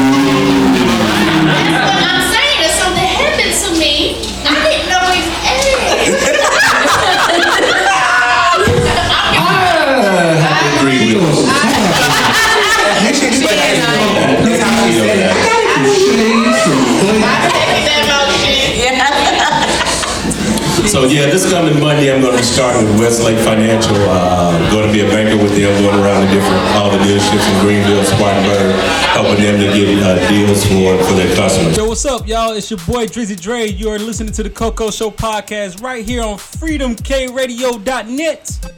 So 20.96 21.04
yeah, 21.04 21.26
this 21.26 21.44
coming 21.52 21.78
Monday, 21.78 22.11
I'm 22.11 22.22
going 22.22 22.32
to 22.32 22.38
be 22.38 22.42
starting 22.42 22.88
with 22.88 22.98
Westlake 22.98 23.37
Financial. 23.44 23.94
Uh, 24.09 24.56
going 24.70 24.87
to 24.87 24.92
be 24.94 25.00
a 25.04 25.09
banker 25.11 25.37
with 25.37 25.54
them, 25.54 25.82
going 25.82 26.02
around 26.02 26.24
the 26.24 26.30
different 26.32 26.62
all 26.72 26.90
the 26.90 26.96
dealerships 26.96 27.46
in 27.52 27.61
Greenville, 27.61 28.02
Spartanburg, 28.02 28.74
helping 29.12 29.44
them 29.44 29.61
to 29.61 29.66
get 29.76 30.02
uh, 30.02 30.16
deals 30.30 30.64
for 30.64 30.96
for 31.04 31.12
their 31.12 31.28
customers. 31.37 31.76
Yo, 31.76 31.87
what's 31.87 32.06
up, 32.06 32.26
y'all? 32.26 32.52
It's 32.52 32.70
your 32.70 32.78
boy 32.78 33.09
Drizzy 33.09 33.38
Dre. 33.38 33.66
You 33.66 33.90
are 33.90 33.98
listening 33.98 34.32
to 34.32 34.42
the 34.42 34.48
Coco 34.48 34.90
Show 34.90 35.11
podcast 35.11 35.82
right 35.82 36.02
here 36.02 36.22
on 36.22 36.38
freedomkradio.net. 36.38 38.70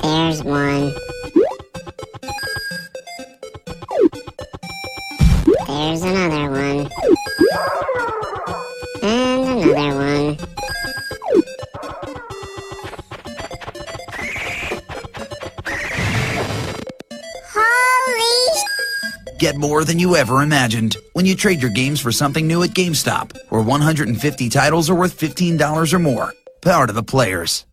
There's 0.00 0.42
one. 0.42 0.94
More 19.74 19.82
than 19.82 19.98
you 19.98 20.14
ever 20.14 20.40
imagined 20.40 20.96
when 21.14 21.26
you 21.26 21.34
trade 21.34 21.60
your 21.60 21.70
games 21.72 22.00
for 22.00 22.12
something 22.12 22.46
new 22.46 22.62
at 22.62 22.70
GameStop, 22.70 23.36
where 23.48 23.60
150 23.60 24.48
titles 24.48 24.88
are 24.88 24.94
worth 24.94 25.18
$15 25.18 25.92
or 25.92 25.98
more. 25.98 26.32
Power 26.60 26.86
to 26.86 26.92
the 26.92 27.02
players. 27.02 27.66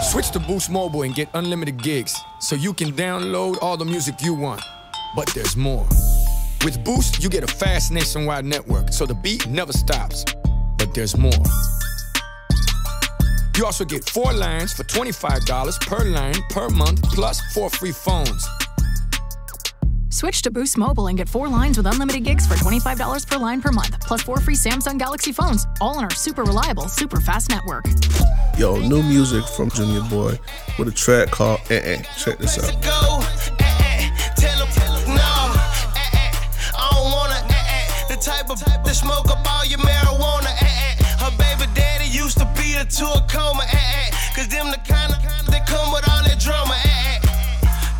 Switch 0.00 0.30
to 0.30 0.38
Boost 0.38 0.70
Mobile 0.70 1.02
and 1.02 1.14
get 1.14 1.28
unlimited 1.34 1.82
gigs 1.82 2.18
so 2.40 2.56
you 2.56 2.72
can 2.72 2.90
download 2.92 3.58
all 3.60 3.76
the 3.76 3.84
music 3.84 4.14
you 4.22 4.32
want. 4.32 4.62
But 5.14 5.26
there's 5.34 5.54
more. 5.54 5.86
With 6.64 6.82
Boost, 6.86 7.22
you 7.22 7.28
get 7.28 7.44
a 7.44 7.54
fast 7.54 7.92
nationwide 7.92 8.46
network 8.46 8.94
so 8.94 9.04
the 9.04 9.14
beat 9.14 9.46
never 9.46 9.74
stops. 9.74 10.24
But 10.78 10.94
there's 10.94 11.18
more. 11.18 11.44
You 13.56 13.66
also 13.66 13.84
get 13.84 14.04
four 14.04 14.32
lines 14.32 14.72
for 14.72 14.82
$25 14.84 15.80
per 15.86 16.04
line 16.04 16.34
per 16.48 16.68
month, 16.70 17.02
plus 17.02 17.40
four 17.52 17.68
free 17.68 17.92
phones. 17.92 18.48
Switch 20.08 20.42
to 20.42 20.50
Boost 20.50 20.78
Mobile 20.78 21.08
and 21.08 21.18
get 21.18 21.28
four 21.28 21.48
lines 21.48 21.76
with 21.76 21.86
unlimited 21.86 22.24
gigs 22.24 22.46
for 22.46 22.54
$25 22.54 23.26
per 23.26 23.38
line 23.38 23.60
per 23.60 23.70
month, 23.72 24.00
plus 24.06 24.22
four 24.22 24.40
free 24.40 24.54
Samsung 24.54 24.98
Galaxy 24.98 25.32
phones, 25.32 25.66
all 25.80 25.96
on 25.96 26.04
our 26.04 26.10
super 26.10 26.44
reliable, 26.44 26.88
super 26.88 27.20
fast 27.20 27.50
network. 27.50 27.84
Yo, 28.58 28.76
new 28.76 29.02
music 29.02 29.44
from 29.44 29.70
Junior 29.70 30.02
Boy 30.08 30.38
with 30.78 30.88
a 30.88 30.92
track 30.92 31.30
called 31.30 31.60
Eh 31.70 31.80
Eh. 31.82 32.02
Check 32.18 32.38
this 32.38 32.58
out. 32.58 32.72
To 43.02 43.08
beat 43.08 43.14
her 43.14 43.18
to 43.18 43.24
a 43.24 43.26
coma. 43.28 43.62
Eh, 43.64 43.76
eh. 43.76 44.10
Cause 44.34 44.48
them 44.48 44.70
the 44.70 44.78
kind 44.78 45.12
of 45.12 45.22
that 45.46 45.66
come 45.66 45.92
with 45.92 46.08
all 46.08 46.22
that 46.22 46.38
drama. 46.38 46.74
Eh, 46.84 47.18
eh. 47.18 47.20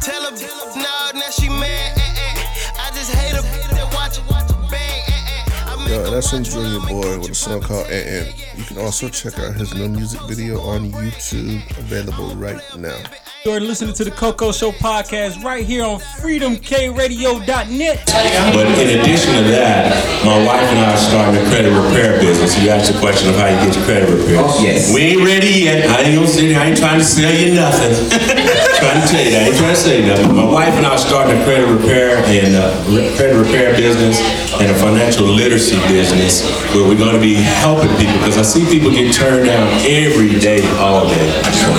Tell 0.00 0.22
her 0.22 0.30
nah, 0.76 1.18
now 1.18 1.30
she 1.30 1.48
mad. 1.48 1.98
Eh, 1.98 2.14
eh. 2.16 2.44
I 2.78 2.90
just 2.94 3.12
hate 3.12 3.34
her 3.34 3.42
that 3.42 3.94
watch 3.94 4.18
it 4.18 4.70
bang. 4.70 5.02
Eh, 5.08 5.44
eh. 5.44 5.88
Yo, 5.88 6.10
that's 6.10 6.30
from 6.30 6.44
Junior 6.44 6.80
Boy 6.88 7.18
with 7.18 7.30
a 7.30 7.34
song 7.34 7.60
called 7.60 7.86
Eh 7.88 8.26
Eh. 8.26 8.32
You 8.56 8.64
can 8.64 8.78
also 8.78 9.08
check 9.08 9.38
out 9.38 9.54
his 9.54 9.74
new 9.74 9.88
music 9.88 10.20
video 10.28 10.60
on 10.60 10.90
YouTube, 10.90 11.78
available 11.78 12.34
right 12.36 12.60
now. 12.76 12.98
You 13.44 13.50
are 13.50 13.58
listening 13.58 13.92
to 13.94 14.04
the 14.04 14.12
Coco 14.12 14.52
Show 14.52 14.70
podcast 14.70 15.42
right 15.42 15.66
here 15.66 15.82
on 15.82 15.98
freedomkradio.net. 16.22 18.06
But 18.06 18.66
in 18.78 19.00
addition 19.00 19.34
to 19.34 19.42
that, 19.50 19.90
my 20.24 20.38
wife 20.46 20.62
and 20.62 20.78
I 20.78 20.94
are 20.94 20.96
starting 20.96 21.42
a 21.42 21.48
credit 21.50 21.74
repair 21.74 22.20
business. 22.20 22.54
You 22.62 22.70
asked 22.70 22.92
the 22.92 23.00
question 23.00 23.30
of 23.30 23.34
how 23.34 23.50
you 23.50 23.58
get 23.66 23.74
your 23.74 23.84
credit 23.84 24.14
repair. 24.14 24.46
Yes. 24.62 24.94
We 24.94 25.00
ain't 25.18 25.26
ready 25.26 25.66
yet. 25.66 25.90
I 25.90 26.02
ain't 26.02 26.14
gonna 26.14 26.28
sit 26.28 26.54
here. 26.54 26.58
I 26.60 26.66
ain't 26.70 26.78
trying 26.78 27.00
to 27.00 27.04
sell 27.04 27.34
you 27.34 27.54
nothing. 27.58 27.90
trying 28.78 29.02
to 29.02 29.08
tell 29.10 29.24
you 29.24 29.30
that. 29.34 29.42
I 29.42 29.46
ain't 29.50 29.58
trying 29.58 29.74
to 29.74 29.80
say 29.80 30.06
nothing. 30.06 30.36
My 30.36 30.46
wife 30.46 30.74
and 30.78 30.86
I 30.86 30.94
are 30.94 30.98
starting 30.98 31.34
a 31.34 31.42
credit 31.42 31.66
repair 31.66 32.22
and 32.22 32.54
uh, 32.54 32.70
re- 32.94 33.10
credit 33.18 33.42
repair 33.42 33.74
business 33.74 34.22
and 34.60 34.70
a 34.70 34.74
financial 34.74 35.26
literacy 35.26 35.76
business 35.88 36.44
where 36.74 36.84
we're 36.84 36.98
going 36.98 37.14
to 37.14 37.20
be 37.20 37.34
helping 37.34 37.88
people 37.96 38.18
because 38.18 38.36
I 38.36 38.42
see 38.42 38.68
people 38.68 38.90
get 38.90 39.14
turned 39.14 39.46
down 39.46 39.68
every 39.86 40.38
day, 40.38 40.60
all 40.76 41.08
day. 41.08 41.28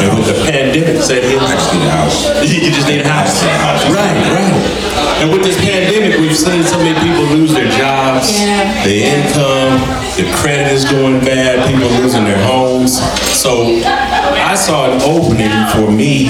And 0.02 0.18
with 0.18 0.28
the 0.28 0.40
pandemic, 0.50 1.02
say 1.02 1.20
it 1.20 1.26
again. 1.26 1.44
I 1.44 1.54
just 1.54 1.74
need 1.74 1.86
a 1.86 1.92
house. 1.92 2.18
You 2.64 2.72
just 2.72 2.88
need 2.88 3.02
a 3.02 3.08
house. 3.08 3.44
Right, 3.44 4.16
right. 4.32 4.84
And 5.22 5.32
with 5.32 5.44
this 5.44 5.58
pandemic, 5.58 6.20
we've 6.20 6.36
seen 6.36 6.64
so 6.64 6.78
many 6.78 6.98
people 7.00 7.24
lose 7.36 7.54
their 7.54 7.70
jobs, 7.78 8.28
their 8.84 9.08
income, 9.08 9.80
the 10.18 10.30
credit 10.36 10.72
is 10.72 10.86
going 10.86 11.20
bad, 11.20 11.68
people 11.70 11.88
losing 12.02 12.24
their 12.26 12.42
homes. 12.46 13.00
So 13.32 13.82
I 13.84 14.56
saw 14.56 14.92
an 14.92 15.02
opening 15.02 15.54
for 15.72 15.92
me 15.92 16.26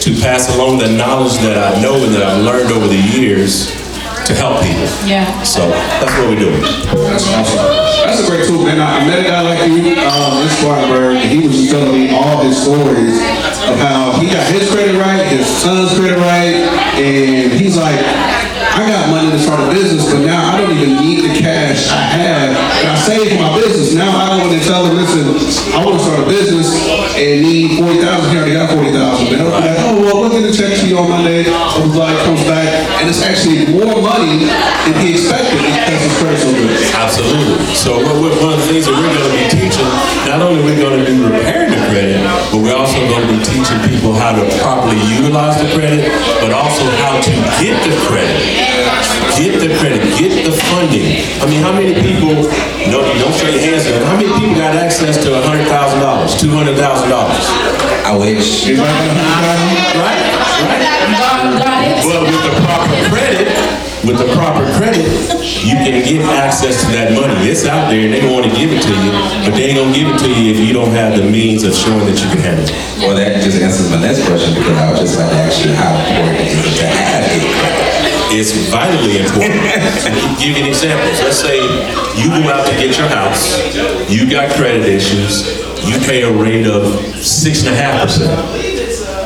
to 0.00 0.20
pass 0.22 0.54
along 0.54 0.78
the 0.78 0.88
knowledge 0.88 1.38
that 1.38 1.58
I 1.58 1.80
know 1.80 1.96
and 1.96 2.14
that 2.14 2.22
I've 2.22 2.44
learned 2.44 2.72
over 2.72 2.86
the 2.86 2.96
years 2.96 3.87
to 4.28 4.34
help 4.36 4.60
people. 4.60 4.84
Yeah. 5.08 5.24
So 5.42 5.64
that's 5.72 6.12
what 6.20 6.28
we're 6.28 6.36
doing. 6.36 6.60
That's 6.60 7.24
awesome. 7.32 7.64
That's 8.04 8.20
a 8.20 8.28
great 8.28 8.44
tool, 8.44 8.64
man. 8.64 8.76
I 8.76 9.00
I 9.00 9.06
met 9.08 9.20
a 9.20 9.28
guy 9.30 9.40
like 9.40 9.62
you 9.64 9.96
um, 10.04 10.42
in 10.44 10.48
Spartanburg, 10.60 11.16
and 11.16 11.30
he 11.32 11.46
was 11.46 11.56
just 11.56 11.70
telling 11.70 11.94
me 11.96 12.12
all 12.12 12.44
his 12.44 12.60
stories 12.60 13.16
of 13.64 13.80
how 13.80 14.12
he 14.20 14.28
got 14.28 14.44
his 14.52 14.68
credit 14.68 15.00
right, 15.00 15.24
his 15.32 15.46
son's 15.46 15.96
credit 15.96 16.18
right, 16.18 16.60
and 17.00 17.52
he's 17.52 17.76
like, 17.76 17.96
I 17.96 18.84
got 18.84 19.08
money 19.08 19.30
to 19.30 19.38
start 19.38 19.60
a 19.64 19.72
business, 19.72 20.12
but 20.12 20.26
now 20.26 20.44
I 20.52 20.60
don't 20.60 20.76
even 20.76 21.00
need 21.00 21.24
the 21.24 21.40
cash 21.40 21.88
I 21.88 22.02
have 22.20 22.52
that 22.52 22.86
I 22.90 22.96
saved 23.00 23.32
for 23.32 23.40
my 23.40 23.54
business. 23.56 23.94
Now 23.94 24.12
I 24.12 24.36
go 24.36 24.50
in 24.50 24.58
and 24.58 24.66
tell 24.66 24.84
him, 24.84 24.96
listen, 24.98 25.24
I 25.72 25.84
want 25.84 25.96
to 25.96 26.04
start 26.04 26.20
a 26.20 26.26
business 26.28 26.68
and 27.18 27.42
need 27.42 27.78
forty 27.78 27.98
thousand. 27.98 28.30
He 28.30 28.36
already 28.38 28.54
got 28.54 28.70
forty 28.70 28.92
thousand. 28.94 29.34
They'll 29.34 29.50
be 29.50 29.50
like, 29.50 29.74
oh 29.82 29.98
well, 29.98 30.18
look 30.22 30.34
at 30.38 30.46
the 30.46 30.54
check 30.54 30.78
to 30.78 30.84
you 30.86 30.98
on 30.98 31.10
Monday. 31.10 31.42
Blah. 31.44 32.14
It 32.14 32.22
comes 32.24 32.42
back, 32.46 32.66
and 33.02 33.10
it's 33.10 33.22
actually 33.22 33.66
more 33.74 33.98
money 33.98 34.46
than 34.46 34.94
he 35.02 35.18
expected 35.18 35.58
because 35.58 35.98
his 35.98 36.14
credit's 36.22 36.46
so 36.46 36.52
good. 36.54 36.70
Absolutely. 36.94 37.58
So 37.74 37.90
what, 37.98 38.14
what, 38.22 38.32
one 38.38 38.52
of 38.54 38.60
the 38.62 38.68
things 38.70 38.86
that 38.86 38.94
we're 38.94 39.10
going 39.10 39.26
to 39.26 39.34
be 39.34 39.46
teaching, 39.50 39.88
not 40.30 40.38
only 40.40 40.62
are 40.62 40.66
we 40.66 40.74
going 40.78 40.94
to 40.94 41.04
be 41.04 41.18
repairing 41.18 41.74
the 41.74 41.82
credit, 41.90 42.22
but 42.54 42.62
we're 42.62 42.78
also 42.78 42.98
going 43.10 43.26
to 43.26 43.30
be 43.34 43.40
teaching 43.42 43.78
people 43.90 44.14
how 44.14 44.32
to 44.32 44.42
properly 44.62 44.98
utilize 45.10 45.58
the 45.58 45.68
credit, 45.74 46.06
but 46.38 46.54
also 46.54 46.86
how 47.02 47.18
to 47.18 47.32
get 47.58 47.74
the 47.82 47.94
credit. 48.06 48.38
Get 49.38 49.62
the 49.62 49.70
credit, 49.78 50.02
get 50.18 50.34
the 50.42 50.50
funding. 50.50 51.22
I 51.38 51.46
mean, 51.46 51.62
how 51.62 51.70
many 51.70 51.94
people, 51.94 52.42
no, 52.90 53.06
don't 53.06 53.34
show 53.38 53.46
your 53.46 53.62
hands 53.62 53.86
how 53.86 54.18
many 54.18 54.26
people 54.34 54.58
got 54.58 54.74
access 54.74 55.14
to 55.22 55.30
$100,000, 55.30 55.62
$200,000? 55.62 57.07
I 57.08 58.12
wish. 58.16 58.68
Right, 58.68 58.78
right. 59.96 60.20
But 62.04 62.20
with 62.24 62.36
the 62.44 62.52
proper 62.60 62.96
credit, 63.08 63.48
with 64.04 64.18
the 64.20 64.28
proper 64.36 64.64
credit, 64.76 65.08
you 65.64 65.76
can 65.80 66.04
get 66.04 66.20
access 66.36 66.84
to 66.84 66.88
that 66.92 67.12
money. 67.16 67.32
It's 67.48 67.64
out 67.64 67.88
there 67.88 68.00
and 68.04 68.12
they 68.12 68.24
want 68.28 68.44
to 68.44 68.52
give 68.52 68.70
it 68.72 68.82
to 68.84 68.92
you, 68.92 69.10
but 69.44 69.56
they 69.56 69.72
ain't 69.72 69.78
gonna 69.80 69.92
give 69.96 70.08
it 70.08 70.18
to 70.20 70.28
you 70.28 70.52
if 70.52 70.60
you 70.60 70.72
don't 70.72 70.92
have 70.92 71.16
the 71.16 71.24
means 71.24 71.64
of 71.64 71.72
showing 71.74 72.04
that 72.04 72.20
you 72.20 72.28
can 72.28 72.40
have 72.44 72.58
it. 72.60 72.68
Well, 73.00 73.16
that 73.16 73.40
just 73.42 73.56
answers 73.60 73.88
my 73.90 74.00
next 74.00 74.24
question 74.28 74.52
because 74.52 74.76
I 74.76 74.90
was 74.92 75.00
just 75.00 75.16
about 75.16 75.32
to 75.32 75.38
ask 75.48 75.64
you 75.64 75.72
how 75.72 75.96
important 75.96 76.44
is 76.44 76.60
it 76.60 76.76
to 76.80 76.86
have 76.92 77.24
a 77.24 77.40
credit? 77.56 77.88
It's 78.30 78.52
vitally 78.68 79.24
important. 79.24 79.56
Give 80.36 80.52
you 80.52 80.60
an 80.60 80.68
example. 80.68 81.08
Let's 81.24 81.40
say 81.40 81.56
you 82.20 82.28
go 82.28 82.44
out 82.52 82.68
to 82.68 82.74
get 82.76 83.00
your 83.00 83.08
house, 83.08 83.56
you 84.12 84.28
got 84.28 84.52
credit 84.52 84.84
issues, 84.84 85.64
you 85.88 85.98
pay 86.06 86.22
a 86.22 86.32
rate 86.32 86.66
of 86.66 87.16
six 87.16 87.60
and 87.64 87.74
a 87.74 87.76
half 87.76 88.02
percent. 88.02 88.30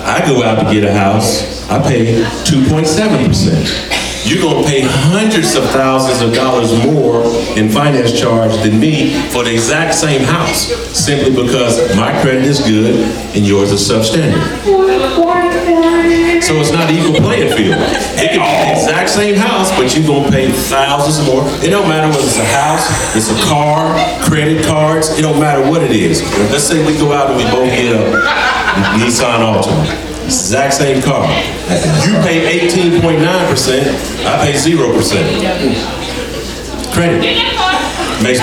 I 0.05 0.25
go 0.27 0.43
out 0.43 0.63
to 0.65 0.73
get 0.73 0.85
a 0.85 0.93
house, 0.93 1.69
I 1.71 1.81
pay 1.83 2.17
two 2.45 2.69
point 2.69 2.87
seven 2.87 3.27
percent. 3.27 3.69
You're 4.25 4.41
gonna 4.41 4.67
pay 4.67 4.83
hundreds 4.83 5.57
of 5.57 5.65
thousands 5.71 6.23
of 6.23 6.33
dollars 6.33 6.73
more 6.85 7.25
in 7.59 7.69
finance 7.69 8.19
charge 8.19 8.55
than 8.63 8.79
me 8.79 9.19
for 9.31 9.43
the 9.43 9.53
exact 9.53 9.95
same 9.95 10.23
house, 10.23 10.69
simply 10.97 11.31
because 11.31 11.97
my 11.97 12.13
credit 12.23 12.45
is 12.45 12.61
good 12.61 12.95
and 13.35 13.45
yours 13.47 13.73
is 13.73 13.81
substandard. 13.81 14.43
So 16.43 16.55
it's 16.61 16.71
not 16.73 16.91
equal 16.91 17.21
playing 17.21 17.57
field. 17.57 17.77
It 18.19 18.31
can 18.31 18.41
be 18.41 18.73
the 18.75 18.81
exact 18.81 19.11
same 19.11 19.35
house, 19.35 19.71
but 19.77 19.95
you're 19.97 20.07
gonna 20.07 20.31
pay 20.31 20.51
thousands 20.51 21.27
more. 21.27 21.43
It 21.65 21.71
don't 21.71 21.89
matter 21.89 22.09
whether 22.09 22.23
it's 22.23 22.39
a 22.39 22.45
house, 22.45 22.87
it's 23.17 23.31
a 23.31 23.45
car, 23.49 23.95
credit 24.23 24.65
cards, 24.65 25.11
it 25.19 25.23
don't 25.23 25.41
matter 25.41 25.69
what 25.69 25.83
it 25.83 25.93
is. 25.93 26.23
Let's 26.51 26.65
say 26.65 26.85
we 26.87 26.97
go 26.97 27.13
out 27.13 27.31
and 27.31 27.39
we 27.39 27.45
both 27.45 27.71
get 27.71 27.95
a 27.95 28.23
Nissan 28.99 29.41
Altima. 29.41 30.12
Exact 30.25 30.75
same 30.75 31.03
car. 31.03 31.27
You 32.07 32.15
pay 32.23 32.61
18.9%, 32.69 34.25
I 34.25 34.27
pay 34.45 34.53
0%. 34.55 36.93
Credit. 36.93 37.21
Makes. 38.23 38.41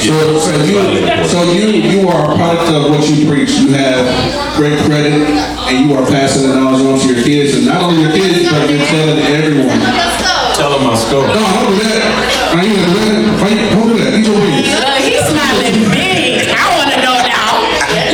So, 0.00 0.38
so 0.40 0.50
you, 0.64 0.80
so 1.28 1.52
you, 1.52 1.68
you 1.68 2.08
are 2.08 2.32
a 2.32 2.34
product 2.34 2.70
of 2.72 2.90
what 2.90 3.08
you 3.08 3.28
preach. 3.28 3.50
You 3.50 3.68
have 3.74 4.56
great 4.56 4.78
credit, 4.80 5.12
and 5.12 5.88
you 5.88 5.94
are 5.94 6.04
passing 6.06 6.48
the 6.48 6.54
knowledge 6.56 6.84
on 6.84 6.98
to 6.98 7.14
your 7.14 7.22
kids, 7.24 7.54
and 7.56 7.66
not 7.66 7.82
only 7.82 8.02
your 8.02 8.10
kids, 8.12 8.50
but 8.50 8.68
you're 8.68 8.84
telling 8.86 9.18
everyone. 9.18 10.19
Tell 10.60 10.76
them 10.76 10.84
my 10.84 10.94
story. 10.94 11.24
No, 11.32 11.40
don't 11.40 11.72
do 11.72 11.88
that. 11.88 12.04
I 12.52 12.60
ain't 12.60 12.76
gonna 12.76 12.92
do 12.92 13.00
that. 13.00 13.40
Why 13.40 13.48
you- 13.48 13.72
Don't 13.72 13.96
that. 13.96 14.12
Eat 14.12 14.26
your 14.28 14.36
wings. 14.36 14.68
Look, 14.76 15.00
he's 15.00 15.24
smiling 15.24 15.88
big. 15.88 16.52
I 16.52 16.64
want 16.76 16.92
to 16.92 16.98
know 17.00 17.16
now. 17.16 17.64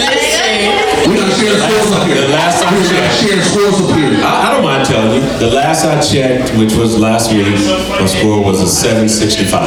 Listen. 0.07 1.11
We 1.11 1.19
done 1.19 1.35
shared 1.35 1.59
scores 1.59 1.91
up 1.91 2.07
here. 2.07 2.23
The 2.23 2.31
last 2.39 2.63
time 2.63 2.79
We 2.79 2.87
done 2.87 3.11
shared 3.19 3.43
scores 3.51 3.77
up 3.83 3.91
here. 3.99 4.23
I, 4.23 4.31
I 4.47 4.53
don't 4.55 4.63
mind 4.63 4.87
telling 4.87 5.19
you. 5.19 5.27
The 5.43 5.51
last 5.51 5.83
I 5.85 5.99
checked, 5.99 6.55
which 6.55 6.75
was 6.79 6.95
last 6.97 7.35
week, 7.35 7.51
my 7.99 8.07
score 8.07 8.39
was 8.39 8.63
a 8.63 8.69
765. 8.71 9.67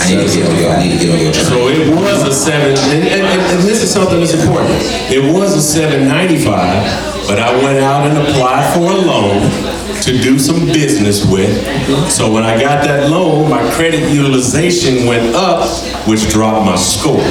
I 0.00 0.08
need 0.08 0.24
to 0.24 0.36
get 0.40 0.48
on 0.48 0.56
your, 0.56 0.70
I 0.72 0.82
need 0.82 0.92
to 0.96 1.04
get 1.04 1.12
on 1.12 1.20
your 1.20 1.32
train. 1.36 1.52
So 1.52 1.68
it 1.68 1.92
was 1.94 2.22
a 2.24 2.32
seven, 2.32 2.72
and, 2.96 3.04
and, 3.08 3.24
and, 3.28 3.40
and 3.52 3.60
this 3.62 3.82
is 3.84 3.92
something 3.92 4.20
that's 4.20 4.32
important. 4.32 4.72
It 5.12 5.20
was 5.32 5.54
a 5.54 5.60
seven 5.62 6.08
ninety-five, 6.08 7.28
but 7.28 7.38
I 7.38 7.54
went 7.62 7.78
out 7.78 8.04
and 8.08 8.16
applied 8.18 8.72
for 8.74 8.90
a 8.90 8.96
loan 8.96 9.40
to 10.04 10.18
do 10.20 10.38
some 10.38 10.66
business 10.66 11.24
with. 11.30 11.50
So 12.10 12.30
when 12.30 12.44
I 12.44 12.60
got 12.60 12.84
that 12.84 13.10
loan, 13.10 13.48
my 13.48 13.62
credit 13.72 14.12
utilization 14.12 15.06
went 15.06 15.34
up, 15.34 15.66
which 16.06 16.28
dropped 16.30 16.66
my 16.66 16.76
score. 16.76 17.24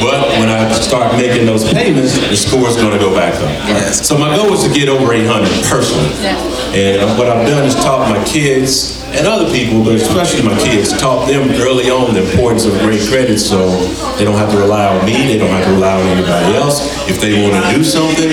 But 0.00 0.28
when 0.40 0.48
I 0.48 0.72
start 0.72 1.16
making 1.16 1.44
those 1.46 1.70
payments, 1.70 2.14
the 2.18 2.36
score's 2.36 2.76
gonna 2.76 2.98
go 2.98 3.14
back 3.14 3.34
up. 3.34 3.92
So 3.92 4.16
my 4.16 4.34
goal 4.36 4.52
is 4.54 4.62
to 4.64 4.72
get 4.72 4.88
over 4.88 5.12
eight 5.12 5.26
hundred 5.26 5.52
personally. 5.68 6.08
And 6.74 7.18
what 7.18 7.28
I've 7.28 7.46
done 7.46 7.66
is 7.66 7.74
taught 7.74 8.08
my 8.08 8.22
kids 8.24 9.01
and 9.12 9.26
other 9.26 9.50
people, 9.52 9.84
but 9.84 9.94
especially 9.96 10.42
my 10.42 10.56
kids, 10.58 10.96
taught 10.96 11.28
them 11.28 11.50
early 11.60 11.90
on 11.90 12.14
the 12.14 12.24
importance 12.24 12.64
of 12.64 12.72
great 12.80 13.00
credit 13.08 13.38
so 13.38 13.68
they 14.16 14.24
don't 14.24 14.36
have 14.38 14.50
to 14.50 14.58
rely 14.58 14.86
on 14.88 15.04
me, 15.04 15.12
they 15.28 15.38
don't 15.38 15.50
have 15.50 15.64
to 15.66 15.72
rely 15.72 16.00
on 16.00 16.06
anybody 16.08 16.56
else. 16.56 16.80
If 17.08 17.20
they 17.20 17.36
want 17.42 17.52
to 17.60 17.62
do 17.76 17.84
something, 17.84 18.28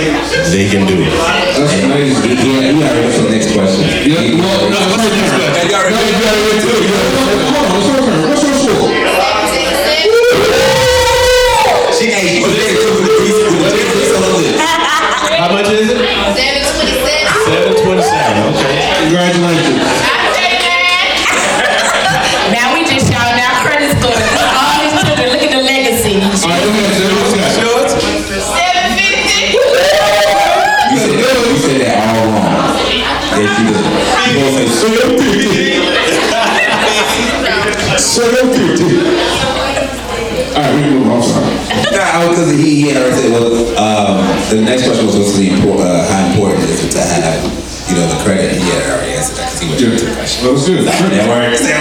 they 0.55 0.69
can 0.71 0.87
do 0.87 1.03
it. 1.03 1.11
That's 1.11 1.73
amazing. 1.83 2.39
Yeah, 2.39 2.71
you 2.71 2.79
already 2.79 3.03
went 3.03 3.15
to 3.15 3.21
the 3.23 3.31
next 3.35 3.51
question. 3.53 3.83
Yeah, 4.07 4.39
well, 4.39 4.71
no, 4.71 4.79
what's 4.89 5.03
your 5.03 5.15
turn? 5.19 5.35
You 5.67 5.75
already 5.75 5.99
you 5.99 6.23
already 6.23 6.47
went 6.47 6.63
to 6.63 6.71
it. 6.71 6.87
On, 7.59 7.67
what's 7.75 7.87
your 7.91 7.99
turn? 7.99 8.29
What's 8.29 8.43
your 8.47 8.55
score? 8.55 8.87
She 11.91 12.05
ain't. 12.15 12.47
How 15.39 15.51
much 15.51 15.67
is 15.71 15.89
it? 15.91 15.99
727. 15.99 17.19
727, 17.83 18.55
Okay. 18.55 18.75
Congratulations. 19.03 20.28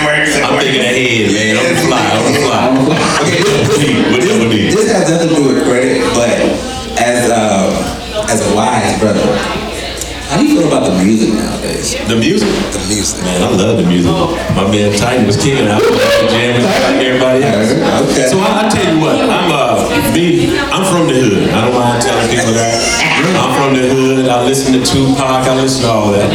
Works. 0.05 0.35
thinking 0.61 0.81
ahead, 0.81 1.33
man. 1.33 1.55
The 1.59 1.75
fly, 1.85 2.07
the 2.25 2.33
fly. 2.41 2.67
Okay, 3.23 3.43
What? 4.13 4.58
This 4.89 4.97
has 4.97 5.11
nothing 5.11 5.29
to 5.29 5.35
do 5.35 5.55
with 5.55 5.65
credit, 5.65 6.01
but 6.15 6.31
as 6.99 7.31
um, 7.31 7.69
as 8.31 8.41
a 8.41 8.57
wise 8.57 8.99
brother, 8.99 9.21
how 10.29 10.39
do 10.39 10.47
you 10.47 10.59
feel 10.59 10.69
about 10.69 10.89
the 10.89 11.05
music 11.05 11.35
nowadays? 11.35 11.68
The 11.69 12.17
music? 12.17 12.49
The 12.73 12.81
music. 12.89 13.21
Man, 13.25 13.43
I 13.43 13.51
love 13.53 13.77
the 13.77 13.85
music. 13.85 14.11
My 14.57 14.65
man 14.73 14.97
Titan 14.97 15.27
was 15.27 15.37
kicking 15.37 15.69
out 15.69 15.83
jamming 16.33 16.65
like 16.65 17.05
everybody 17.05 17.45
else. 17.45 17.77
Okay. 18.09 18.27
So 18.27 18.41
I, 18.41 18.65
I 18.65 18.69
tell 18.73 18.95
you 18.95 19.01
what, 19.01 19.21
I'm 19.21 19.53
uh 19.53 19.89
me, 20.17 20.57
I'm 20.73 20.85
from 20.89 21.13
the 21.13 21.21
hood. 21.21 21.51
I 21.53 21.69
don't 21.69 21.75
mind 21.77 22.01
telling 22.01 22.29
people 22.33 22.57
that. 22.57 22.73
I'm 23.37 23.53
from 23.53 23.77
the 23.77 23.85
hood. 23.85 24.29
I 24.29 24.45
listen 24.45 24.73
to 24.73 24.81
Tupac. 24.81 25.45
I 25.45 25.61
listen 25.61 25.85
to 25.85 25.91
all 25.93 26.11
that. 26.13 26.33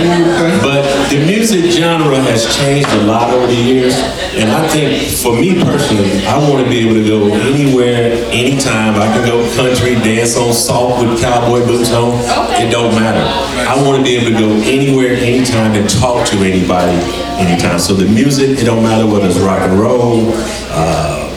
But 0.61 0.85
the 1.09 1.25
music 1.25 1.71
genre 1.71 2.21
has 2.29 2.45
changed 2.55 2.89
a 3.01 3.03
lot 3.03 3.33
over 3.33 3.47
the 3.47 3.57
years, 3.57 3.97
and 4.37 4.51
I 4.51 4.67
think 4.69 5.01
for 5.17 5.33
me 5.33 5.63
personally, 5.63 6.25
I 6.27 6.37
want 6.37 6.63
to 6.63 6.69
be 6.69 6.85
able 6.85 6.93
to 6.93 7.05
go 7.05 7.33
anywhere, 7.33 8.13
anytime. 8.29 8.95
I 9.01 9.09
can 9.09 9.25
go 9.25 9.41
country, 9.55 9.95
dance 9.95 10.37
on 10.37 10.53
salt 10.53 11.01
with 11.01 11.19
cowboy 11.19 11.65
boots 11.65 11.91
on. 11.91 12.13
It 12.61 12.69
don't 12.69 12.93
matter. 12.93 13.25
I 13.65 13.81
want 13.81 13.97
to 13.97 14.03
be 14.03 14.15
able 14.17 14.31
to 14.31 14.37
go 14.37 14.51
anywhere, 14.69 15.15
anytime, 15.23 15.73
and 15.73 15.89
talk 15.89 16.27
to 16.27 16.37
anybody, 16.43 16.99
anytime. 17.39 17.79
So 17.79 17.93
the 17.93 18.05
music, 18.05 18.59
it 18.59 18.65
don't 18.65 18.83
matter 18.83 19.07
whether 19.07 19.27
it's 19.27 19.39
rock 19.39 19.61
and 19.61 19.79
roll, 19.79 20.31
uh, 20.69 21.31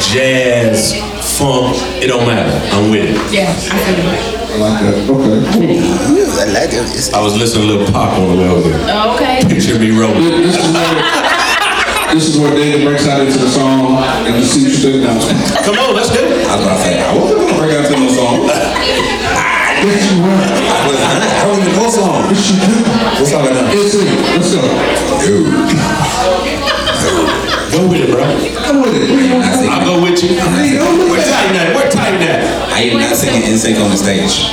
jazz, 0.00 0.96
funk. 1.36 1.76
It 2.02 2.08
don't 2.08 2.26
matter. 2.26 2.50
I'm 2.74 2.90
with 2.90 3.04
it. 3.04 3.16
Yeah, 3.32 3.52
I 3.52 3.78
feel 3.84 4.00
it. 4.08 4.38
I 4.48 4.56
like 4.56 4.80
that. 4.80 4.96
Okay. 5.06 5.78
I 5.78 6.44
like 6.56 6.72
it. 6.72 7.14
I 7.14 7.20
was 7.20 7.36
listening 7.36 7.68
to 7.68 7.74
Lil 7.74 7.92
Pop 7.92 8.18
on 8.18 8.32
the 8.32 8.42
way 8.42 8.48
over 8.48 8.68
here. 8.68 8.80
Okay. 9.14 9.44
Picture 9.46 9.78
me 9.78 9.90
rolling. 9.92 10.24
This 10.42 10.56
is 10.56 10.72
where 10.72 11.28
this 12.08 12.24
is 12.24 12.40
where 12.40 12.54
David 12.56 12.88
breaks 12.88 13.06
out 13.06 13.20
into 13.20 13.36
the 13.36 13.50
song 13.52 14.00
and 14.24 14.34
the 14.34 14.40
see 14.40 14.64
what 14.64 14.72
you 14.72 14.80
think 14.80 15.04
now. 15.04 15.20
Come 15.60 15.76
on, 15.76 15.92
let's 15.94 16.08
do 16.08 16.24
it. 16.24 16.48
I 16.48 16.56
was 16.56 16.64
gonna 16.64 16.80
say, 16.80 17.04
I 17.04 17.12
wasn't 17.12 17.44
gonna 17.44 17.60
break 17.60 17.76
out 17.76 17.84
to 17.84 17.92
no 18.00 18.08
song. 18.08 18.48
Yes, 19.84 20.10
you 20.10 20.16
were. 20.24 20.32
I 20.32 20.40
was 20.48 20.64
not. 20.64 20.72
I 20.72 20.77
am 33.48 33.54
not 33.54 33.64
NSYNC 33.64 33.84
on 33.84 33.90
the 33.90 33.96
stage. 33.96 34.52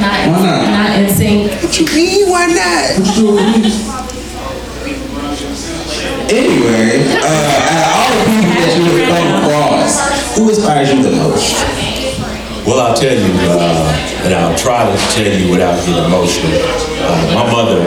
Not, 0.00 0.28
Why 0.28 0.40
not? 0.44 0.68
not 0.68 0.98
in 0.98 1.08
sync. 1.08 1.50
What 1.62 1.80
you 1.80 1.86
mean? 1.86 2.28
Why 2.28 2.46
not? 2.46 2.96
Anyway, 6.28 7.06
uh, 7.22 7.70
out 7.72 7.86
of 7.86 7.96
all 7.96 8.10
the 8.10 8.24
people 8.26 8.60
that 8.60 8.72
you 8.76 8.82
have 8.84 9.08
come 9.08 9.28
across, 9.44 10.36
who 10.36 10.48
inspires 10.50 10.92
you 10.92 11.02
the 11.02 11.12
most? 11.12 11.54
Well, 12.66 12.80
I'll 12.80 12.96
tell 12.96 13.14
you, 13.14 13.32
uh, 13.48 14.24
and 14.24 14.34
I'll 14.34 14.58
try 14.58 14.84
to 14.90 14.96
tell 15.14 15.32
you 15.32 15.50
without 15.52 15.78
getting 15.86 16.04
emotional. 16.04 16.50
Uh, 16.52 17.34
my 17.34 17.50
mother 17.50 17.80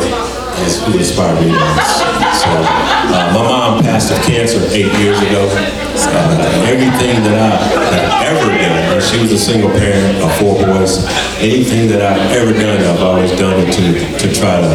is 0.66 0.82
who 0.84 0.98
inspired 0.98 1.36
me 1.42 1.52
the 1.52 1.60
most. 1.60 2.09
So, 2.40 2.48
uh, 2.48 3.32
my 3.36 3.44
mom 3.44 3.84
passed 3.84 4.12
of 4.12 4.18
cancer 4.24 4.64
eight 4.72 4.92
years 5.00 5.20
ago. 5.20 5.52
Uh, 5.52 6.64
everything 6.72 7.22
that 7.28 7.36
I 7.36 7.58
have 7.60 8.38
ever 8.38 8.48
done, 8.48 8.96
and 8.96 9.04
she 9.04 9.20
was 9.22 9.34
a 9.34 9.38
single 9.38 9.70
parent 9.70 10.24
of 10.24 10.32
four 10.40 10.56
boys, 10.56 11.04
anything 11.44 11.90
that 11.90 12.02
I've 12.02 12.32
ever 12.32 12.54
done, 12.54 12.80
I've 12.80 13.02
always 13.02 13.32
done 13.38 13.60
it 13.60 13.74
to, 13.74 14.18
to 14.20 14.34
try 14.34 14.62
to 14.62 14.72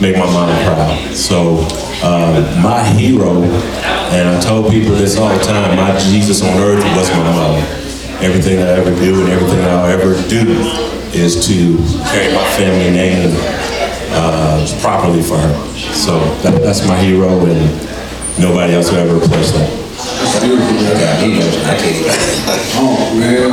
make 0.00 0.16
my 0.16 0.26
mom 0.26 0.48
proud. 0.62 1.14
So, 1.14 1.66
uh, 2.06 2.62
my 2.62 2.84
hero, 2.84 3.42
and 4.14 4.28
I 4.28 4.40
told 4.40 4.70
people 4.70 4.94
this 4.94 5.18
all 5.18 5.36
the 5.36 5.42
time, 5.42 5.76
my 5.76 5.98
Jesus 5.98 6.42
on 6.42 6.56
earth 6.58 6.84
was 6.96 7.10
my 7.10 7.32
mother 7.34 7.84
everything 8.22 8.58
I 8.58 8.68
ever 8.78 8.94
do 8.94 9.20
and 9.20 9.32
everything 9.32 9.60
I'll 9.64 9.84
ever 9.84 10.14
do 10.28 10.46
is 11.12 11.46
to 11.46 11.76
carry 12.08 12.32
my 12.32 12.44
family 12.56 12.90
name 12.90 13.73
uh, 14.14 14.64
properly 14.80 15.22
for 15.22 15.36
her. 15.36 15.54
So 15.92 16.18
that, 16.42 16.62
that's 16.62 16.86
my 16.86 16.96
hero, 16.96 17.28
and 17.46 17.60
nobody 18.38 18.74
else 18.74 18.90
will 18.90 18.98
ever 18.98 19.16
replace 19.16 19.52
that. 19.52 19.68
That's 19.94 20.40
beautiful, 20.40 20.74
man. 20.74 20.94
God, 20.98 21.22
he 21.22 21.38
knows 21.38 21.56
I 21.66 21.76
can't. 21.76 22.06
Oh, 22.76 23.14
man. 23.18 23.50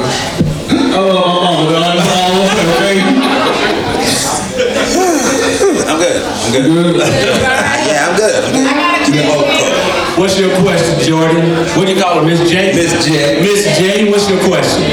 Oh, 0.93 0.97
oh, 0.97 1.49
oh, 1.49 1.67
no, 1.67 1.79
no, 1.81 2.05
okay. 2.77 3.01
I'm 5.87 5.97
good. 5.99 6.17
I'm 6.23 6.51
good. 6.51 6.63
Good. 6.73 6.95
yeah, 7.87 8.09
I'm 8.09 8.15
good. 8.15 8.45
I'm 8.45 8.51
good. 8.53 8.67
I 8.67 8.73
got 8.73 8.91
a 8.97 9.11
You 9.11 9.23
know, 9.23 9.71
What's 10.17 10.37
your 10.37 10.51
question, 10.61 10.99
Jordan? 10.99 11.55
What 11.77 11.87
do 11.87 11.93
you 11.95 12.01
call 12.01 12.19
her, 12.19 12.25
Miss 12.25 12.39
J? 12.49 12.73
Miss 12.75 12.91
J. 13.05 13.41
Miss 13.41 13.63
J, 13.77 14.11
what's 14.11 14.29
your 14.29 14.39
question? 14.43 14.83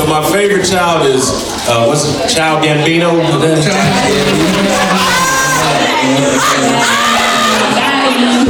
So 0.00 0.06
my 0.06 0.24
favorite 0.32 0.64
child 0.64 1.04
is, 1.04 1.28
uh, 1.68 1.84
what's 1.84 2.08
it, 2.08 2.24
Child 2.32 2.64
Gambino? 2.64 3.20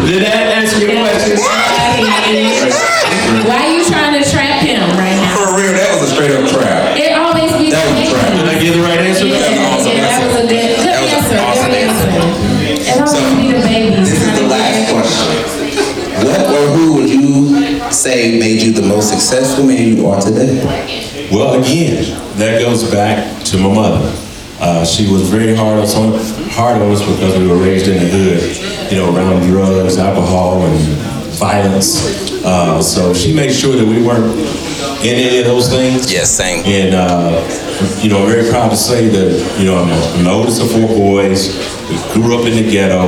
Did 0.07 0.23
that 0.31 0.63
answer 0.63 0.79
your 0.79 0.95
question? 1.03 1.43
Why 3.51 3.67
are 3.67 3.73
you 3.75 3.83
trying 3.83 4.15
to 4.15 4.23
trap 4.31 4.63
him 4.63 4.79
right 4.95 5.19
now? 5.19 5.43
For 5.43 5.59
real, 5.59 5.75
that 5.75 5.91
was 5.99 6.07
a 6.07 6.15
straight 6.15 6.31
up 6.31 6.47
trap. 6.47 6.95
It 6.95 7.19
always 7.19 7.51
be 7.59 7.75
That 7.75 7.83
was 7.83 7.99
a 7.99 8.15
trap. 8.15 8.31
Did 8.31 8.47
I 8.47 8.55
get 8.63 8.71
the 8.71 8.87
right 8.87 9.03
answer? 9.11 9.27
Yeah, 9.27 9.43
yeah, 9.43 10.07
that 10.07 10.23
was 10.31 10.39
a 10.39 10.47
good, 10.47 10.55
good 10.55 10.87
That 10.87 11.03
was 11.03 11.19
an 11.19 11.35
answer. 11.35 11.51
awesome 11.51 11.75
Good 11.75 11.83
answer. 11.91 12.15
It 12.79 12.95
always 12.95 13.27
be 13.35 13.51
the 13.51 13.67
babies. 13.67 14.07
This 14.07 14.23
is 14.23 14.39
the 14.39 14.47
last 14.47 14.87
question. 14.95 15.35
What 16.23 16.47
or 16.47 16.79
who 16.79 16.95
would 16.95 17.11
you 17.11 17.91
say 17.91 18.39
made 18.39 18.63
you 18.63 18.71
the 18.71 18.87
most 18.87 19.11
successful 19.11 19.67
man 19.67 19.97
you 19.97 20.07
are 20.07 20.21
today? 20.21 21.10
Well, 21.31 21.61
again, 21.63 22.05
that 22.39 22.61
goes 22.61 22.91
back 22.91 23.45
to 23.47 23.59
my 23.59 23.73
mother. 23.73 24.13
Uh, 24.61 24.85
she 24.85 25.11
was 25.11 25.29
very 25.31 25.55
hard 25.55 25.79
on 25.79 25.87
some, 25.87 26.13
hard 26.51 26.83
on 26.83 26.91
us 26.91 27.01
because 27.01 27.39
we 27.39 27.47
were 27.47 27.57
raised 27.57 27.87
in 27.89 27.95
the 28.03 28.09
hood, 28.11 28.91
you 28.93 28.99
know, 28.99 29.15
around 29.15 29.43
drugs, 29.47 29.97
alcohol, 29.97 30.63
and 30.63 30.79
violence. 31.39 32.45
Uh, 32.45 32.83
so 32.83 33.15
she 33.15 33.33
made 33.35 33.53
sure 33.53 33.77
that 33.77 33.87
we 33.87 34.03
weren't 34.03 34.35
in 35.07 35.15
any 35.15 35.39
of 35.39 35.45
those 35.47 35.69
things. 35.71 36.13
Yes, 36.13 36.31
same. 36.31 36.65
And 36.67 36.95
uh, 36.95 37.41
you 38.03 38.11
know, 38.11 38.27
very 38.27 38.51
proud 38.51 38.71
to 38.71 38.77
say 38.77 39.09
that 39.09 39.59
you 39.59 39.65
know 39.67 39.77
I'm 39.79 39.89
the- 39.89 40.19
I'm 40.19 40.25
the 40.25 40.31
oldest 40.31 40.61
of 40.61 40.71
four 40.73 40.89
boys. 40.89 41.57
We 41.89 41.97
grew 42.13 42.39
up 42.39 42.45
in 42.47 42.63
the 42.63 42.71
ghetto. 42.71 43.07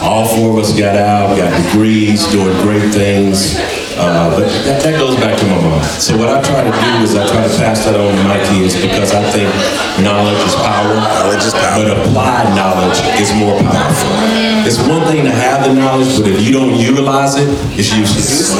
All 0.00 0.26
four 0.36 0.50
of 0.50 0.64
us 0.64 0.76
got 0.78 0.96
out, 0.96 1.36
got 1.36 1.50
degrees, 1.66 2.26
doing 2.32 2.56
great 2.62 2.92
things. 2.92 3.54
Uh, 3.98 4.30
but 4.32 4.48
that, 4.64 4.82
that 4.82 4.98
goes 4.98 5.16
back 5.16 5.38
to 5.38 5.44
my 5.46 5.60
mom. 5.60 5.82
So 6.00 6.16
what 6.16 6.28
I 6.28 6.40
try 6.42 6.64
to 6.64 6.72
do 6.72 6.90
is 7.04 7.14
I 7.14 7.26
try 7.28 7.42
to 7.42 7.52
pass 7.60 7.84
that 7.84 7.94
on 7.98 8.14
to 8.14 8.24
my 8.24 8.40
kids 8.48 8.74
because 8.74 9.12
I 9.12 9.22
think 9.30 9.48
knowledge 10.00 10.40
is 10.46 10.54
power. 10.56 10.96
Knowledge 10.96 11.44
is 11.44 11.54
power. 11.54 11.84
But 11.84 11.98
applied 12.06 12.54
knowledge 12.56 12.98
is 13.20 13.32
more 13.36 13.58
powerful. 13.60 14.12
It's 14.64 14.78
one 14.88 15.04
thing 15.10 15.24
to 15.24 15.32
have 15.32 15.66
the 15.66 15.74
knowledge, 15.74 16.16
but 16.18 16.28
if 16.28 16.40
you 16.40 16.52
don't 16.52 16.74
utilize 16.78 17.36
it, 17.36 17.48
it's 17.76 17.92
useless. 17.92 18.54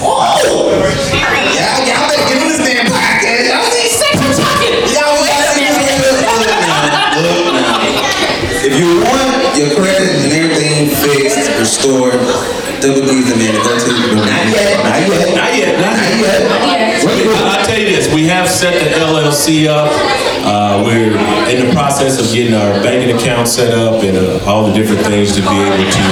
Y'all, 0.00 1.33
LLC 19.44 19.66
up. 19.68 19.90
Uh, 20.46 20.82
we're 20.84 21.12
in 21.52 21.66
the 21.66 21.72
process 21.72 22.18
of 22.20 22.32
getting 22.34 22.54
our 22.54 22.72
banking 22.82 23.14
account 23.16 23.46
set 23.48 23.74
up 23.74 24.02
and 24.02 24.16
uh, 24.16 24.44
all 24.46 24.66
the 24.66 24.72
different 24.72 25.00
things 25.06 25.34
to 25.34 25.40
be 25.40 25.48
able 25.48 25.76
to 25.76 26.04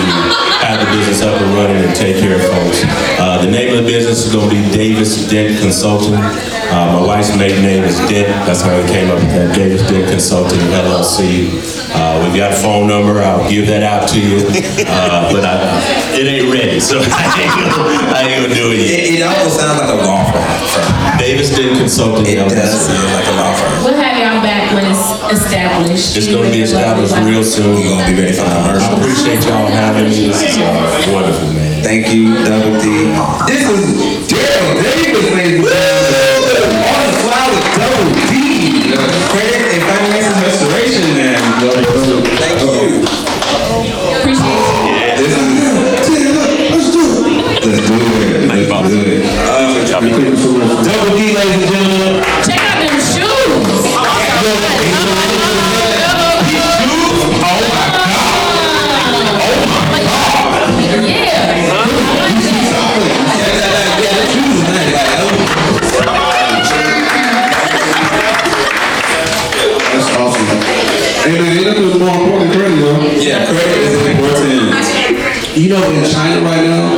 have 0.61 0.79
the 0.81 0.97
business 0.97 1.23
up 1.23 1.41
and 1.41 1.55
running 1.55 1.83
and 1.83 1.95
take 1.97 2.17
care 2.17 2.37
of 2.37 2.43
folks. 2.43 2.83
Uh, 3.19 3.43
the 3.45 3.51
name 3.51 3.77
of 3.77 3.85
the 3.85 3.91
business 3.91 4.27
is 4.27 4.33
gonna 4.35 4.51
be 4.51 4.61
Davis 4.71 5.29
Dent 5.29 5.59
Consulting. 5.61 6.15
Uh, 6.15 7.01
my 7.01 7.07
wife's 7.07 7.37
maiden 7.37 7.63
name 7.63 7.85
is 7.85 7.97
Dent, 8.09 8.29
that's 8.47 8.63
how 8.63 8.81
we 8.81 8.87
came 8.89 9.11
up 9.11 9.17
with 9.17 9.29
that, 9.29 9.55
Davis 9.57 9.83
Dent 9.89 10.11
Consulting 10.11 10.59
LLC. 10.59 11.82
Uh, 11.95 12.25
we've 12.25 12.35
got 12.37 12.53
a 12.53 12.57
phone 12.57 12.89
number, 12.89 13.21
I'll 13.21 13.45
give 13.49 13.67
that 13.69 13.83
out 13.85 14.09
to 14.11 14.19
you, 14.21 14.41
uh, 14.89 15.29
but 15.29 15.45
I, 15.45 15.61
it 16.17 16.25
ain't 16.25 16.49
ready, 16.49 16.81
so 16.81 16.99
I 17.05 17.29
ain't 17.37 17.53
gonna, 17.53 18.17
I 18.17 18.21
ain't 18.25 18.37
gonna 18.43 18.55
do 18.57 18.73
it 18.73 18.81
yet. 18.81 19.01
It, 19.13 19.21
it 19.21 19.23
almost 19.23 19.61
sounds 19.61 19.77
like 19.77 19.93
a 19.93 19.99
law 20.01 20.25
firm. 20.33 20.49
Davis 21.21 21.53
Dent 21.53 21.77
Consulting 21.79 22.25
It 22.27 22.41
LLC. 22.41 22.57
does 22.57 22.89
sound 22.89 23.05
like 23.13 23.29
a 23.29 23.35
law 23.37 23.53
firm. 23.53 23.77
We'll 23.85 24.01
have 24.01 24.17
y'all 24.17 24.41
back 24.41 24.73
when 24.73 24.89
it's 24.89 25.05
established. 25.37 26.17
It's 26.17 26.29
gonna 26.33 26.49
be 26.51 26.65
established 26.65 27.13
real 27.29 27.45
soon. 27.45 27.77
We're 27.77 27.93
gonna 28.01 28.09
be 28.09 28.17
ready 28.25 28.33
for 28.35 28.49
the 28.49 28.57
commercial. 28.57 28.89
I 28.89 28.99
appreciate 28.99 29.45
y'all 29.45 29.69
having 29.69 30.09
me. 30.09 30.33
This 30.33 30.43
is 30.49 30.57
uh, 30.65 31.13
wonderful, 31.13 31.53
man. 31.53 31.85
Thank 31.85 32.09
you, 32.15 32.33
Double 32.41 32.81
D. 32.81 33.13
This 33.47 33.69
is 33.69 34.22
in 75.93 76.05
China 76.09 76.41
right 76.45 76.65
now, 76.65 76.89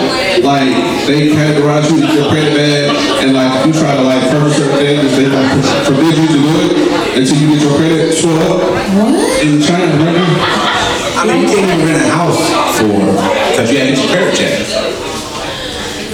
like 0.46 0.70
they 1.06 1.30
categorize 1.34 1.90
you 1.90 2.02
as 2.02 2.14
your 2.14 2.28
credit 2.30 2.54
bad, 2.54 2.94
and 3.24 3.34
like 3.34 3.50
if 3.60 3.66
you 3.66 3.72
try 3.74 3.94
to 3.94 4.02
like 4.02 4.22
purchase 4.30 4.56
certain 4.56 4.78
things, 4.78 5.16
they 5.16 5.26
like 5.26 5.50
forbid 5.84 6.14
you 6.14 6.26
to 6.30 6.38
do 6.38 6.52
it 6.62 6.72
until 7.18 7.36
you 7.36 7.46
get 7.54 7.62
your 7.62 7.74
credit 7.76 8.14
sort 8.14 8.38
up. 8.46 8.60
What? 8.98 9.42
In 9.42 9.60
China 9.60 9.98
right 9.98 10.14
now. 10.14 10.74
I 11.14 11.26
mean, 11.26 11.42
you 11.42 11.48
can't 11.48 11.70
even 11.70 11.86
rent 11.86 12.02
a 12.02 12.10
house 12.10 12.36
for, 12.76 12.90
because 13.54 13.70
you 13.70 13.78
haven't 13.78 13.96
your 13.96 14.10
credit 14.12 14.34
check. 14.34 14.60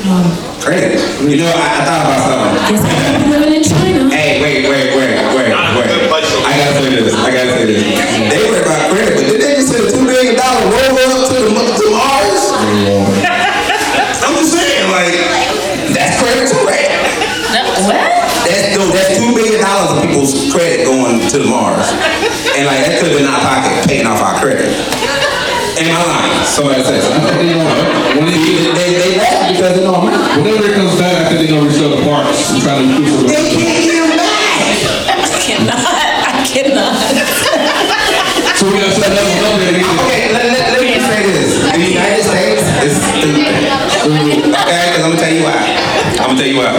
Oh. 0.07 0.47
Credit. 0.61 1.01
You 1.25 1.41
know, 1.41 1.49
I, 1.51 1.67
I 1.73 1.85
thought 1.89 2.05
about 2.05 2.21
something. 2.21 2.53
Guess 2.69 2.85
I'm 2.85 3.31
living 3.33 3.53
in 3.57 3.65
China. 3.65 4.13
Hey, 4.13 4.41
wait, 4.45 4.69
wait, 4.69 4.93
wait, 4.93 5.17
wait, 5.35 5.49
wait. 5.49 5.57
I 5.57 6.53
gotta 6.61 6.85
say 6.85 7.01
this. 7.01 7.17
I 7.17 7.33
gotta 7.33 7.51
say 7.57 7.65
this. 7.65 7.81
They 7.81 8.39
worry 8.45 8.61
about 8.61 8.93
credit, 8.93 9.10
send 10.41 10.57
a 10.57 10.73
two 10.73 10.73
million 10.73 10.73
dollar 10.73 10.73
rover 10.73 11.05
up 11.05 11.29
to 11.29 11.37
the 11.37 11.53
to 11.53 11.87
Mars? 11.93 12.43
Mm-hmm. 12.61 14.25
I'm 14.25 14.35
just 14.41 14.53
saying, 14.57 14.85
like, 14.93 15.15
that's 15.93 16.17
credit 16.21 16.49
too, 16.49 16.63
right? 16.65 16.89
What? 17.85 18.01
That's 18.47 18.77
no, 18.77 18.89
that's 18.93 19.19
two 19.21 19.33
million 19.35 19.61
dollars 19.61 19.91
of 19.97 19.99
people's 20.05 20.33
credit 20.53 20.87
going 20.87 21.21
to 21.29 21.37
the 21.39 21.49
Mars, 21.49 21.89
and 22.57 22.65
like 22.67 22.81
that 22.89 23.01
could 23.01 23.13
have 23.13 23.19
been 23.21 23.29
our 23.29 23.41
pocket 23.43 23.73
paying 23.89 24.07
off 24.07 24.21
our 24.23 24.37
credit. 24.41 24.71
Am 25.81 25.89
I 25.89 26.03
lying? 26.05 26.45
Somebody 26.45 26.85
says. 26.85 27.09
When 27.09 28.29
they, 28.29 28.37
They 28.77 28.89
they 29.01 29.11
laugh 29.17 29.49
because 29.49 29.73
they 29.81 29.85
know 29.85 29.97
I'm 29.97 30.13
not. 30.13 30.37
whenever 30.45 30.69
it 30.69 30.77
comes 30.77 30.93
back, 31.01 31.25
I 31.25 31.29
think 31.33 31.41
they're 31.41 31.57
gonna 31.57 31.65
resell 31.69 31.89
the 31.97 32.05
parts 32.05 32.53
and 32.53 32.61
try 32.61 32.77
to 32.77 32.85
do 32.85 33.01
some. 33.09 33.25
They 33.29 33.49
can't 33.49 33.81
get 33.81 33.97
them 33.97 34.13
back. 34.13 34.77
I 35.09 35.41
cannot. 35.41 35.81
I 35.81 36.45
cannot. 36.45 37.01
So 38.61 38.69
we 38.69 38.77
gotta 38.77 38.93
set 38.93 39.09
that 39.09 39.25
Okay, 44.11 44.43
because 44.43 45.05
I'm 45.05 45.11
gonna 45.15 45.23
tell 45.23 45.33
you 45.33 45.45
why. 45.45 45.59
I'm 46.19 46.35
gonna 46.35 46.39
tell 46.39 46.51
you 46.51 46.59
why. 46.59 46.73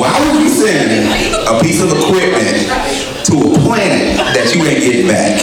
Why 0.00 0.12
would 0.24 0.40
you 0.42 0.48
send 0.48 1.04
a 1.48 1.60
piece 1.60 1.82
of 1.82 1.92
equipment 1.92 2.64
to 3.28 3.34
a 3.36 3.58
planet 3.60 4.16
that 4.32 4.52
you 4.54 4.64
ain't 4.64 4.80
getting 4.80 5.06
back? 5.08 5.40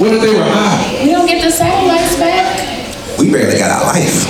What 0.00 0.14
if 0.14 0.22
they 0.22 0.34
were 0.34 0.42
high? 0.42 1.04
We 1.04 1.12
don't 1.12 1.26
get 1.26 1.44
the 1.44 1.50
satellites 1.50 2.16
back. 2.18 3.18
We 3.18 3.30
barely 3.30 3.58
got 3.58 3.70
our 3.70 3.84
life. 3.94 4.26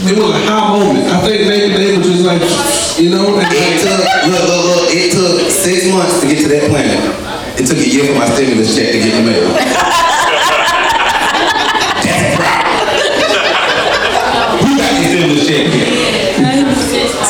It 0.00 0.14
was 0.16 0.30
a 0.30 0.38
high 0.46 0.78
moment. 0.78 1.04
I 1.10 1.20
think 1.26 1.48
maybe 1.48 1.74
they 1.74 1.96
were 1.98 2.02
just 2.02 2.24
like, 2.24 2.40
you 3.02 3.10
know, 3.10 3.36
It 3.42 3.82
took 3.82 3.98
look, 4.30 4.44
look, 4.46 4.64
look. 4.64 4.94
It 4.94 5.10
took 5.12 5.50
six 5.50 5.90
months 5.92 6.20
to 6.20 6.26
get 6.28 6.38
to 6.42 6.48
that 6.48 6.70
planet. 6.70 7.02
It 7.60 7.66
took 7.66 7.78
a 7.78 7.88
year 7.88 8.06
for 8.06 8.18
my 8.18 8.26
stimulus 8.30 8.76
check 8.76 8.92
to 8.92 8.98
get 8.98 9.14
in 9.18 9.26
the 9.26 9.32
mail. 9.32 10.06
Got 15.28 15.36
the 15.36 15.44
stimulus 15.44 15.48
check? 15.48 17.26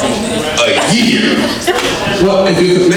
A 0.61 0.94
year. 0.94 1.36
well, 2.26 2.46
if 2.46 2.61
you 2.61 2.88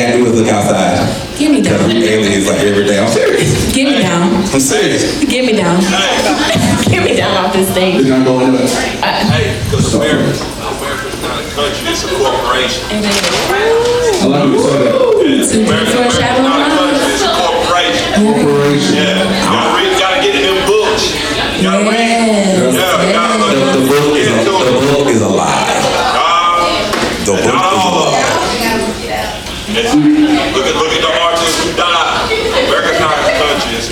thing 0.00 0.12
I 0.12 0.16
do 0.16 0.26
is 0.32 0.40
look 0.40 0.48
outside. 0.48 0.96
Get 1.36 1.52
me 1.52 1.60
down. 1.60 1.90
Aliens 1.90 2.46
like 2.48 2.60
every 2.60 2.84
day. 2.84 2.98
I'm 2.98 3.10
serious. 3.10 3.74
Get 3.74 3.84
me 3.84 4.02
down. 4.02 4.32
I'm 4.32 4.60
serious. 4.60 5.24
Get 5.24 5.44
me 5.44 5.52
down. 5.52 5.80
Get 6.90 7.04
me 7.04 7.16
down 7.16 7.44
off 7.44 7.52
this 7.52 7.70
stage. 7.70 8.04
You're 8.04 8.18
not 8.18 8.26
going 8.26 8.48
anywhere. 8.48 8.64
Uh, 9.02 9.30
hey, 9.30 9.60
because 9.64 9.94
America, 9.94 10.32
America's 10.64 11.22
not 11.22 11.38
a 11.40 11.48
country, 11.52 11.92
it's 11.92 12.04
a 12.04 12.08
corporation. 12.16 12.84
And 12.90 13.06
I 13.06 14.26
like 14.26 14.48
you 14.48 14.58
say 14.58 15.00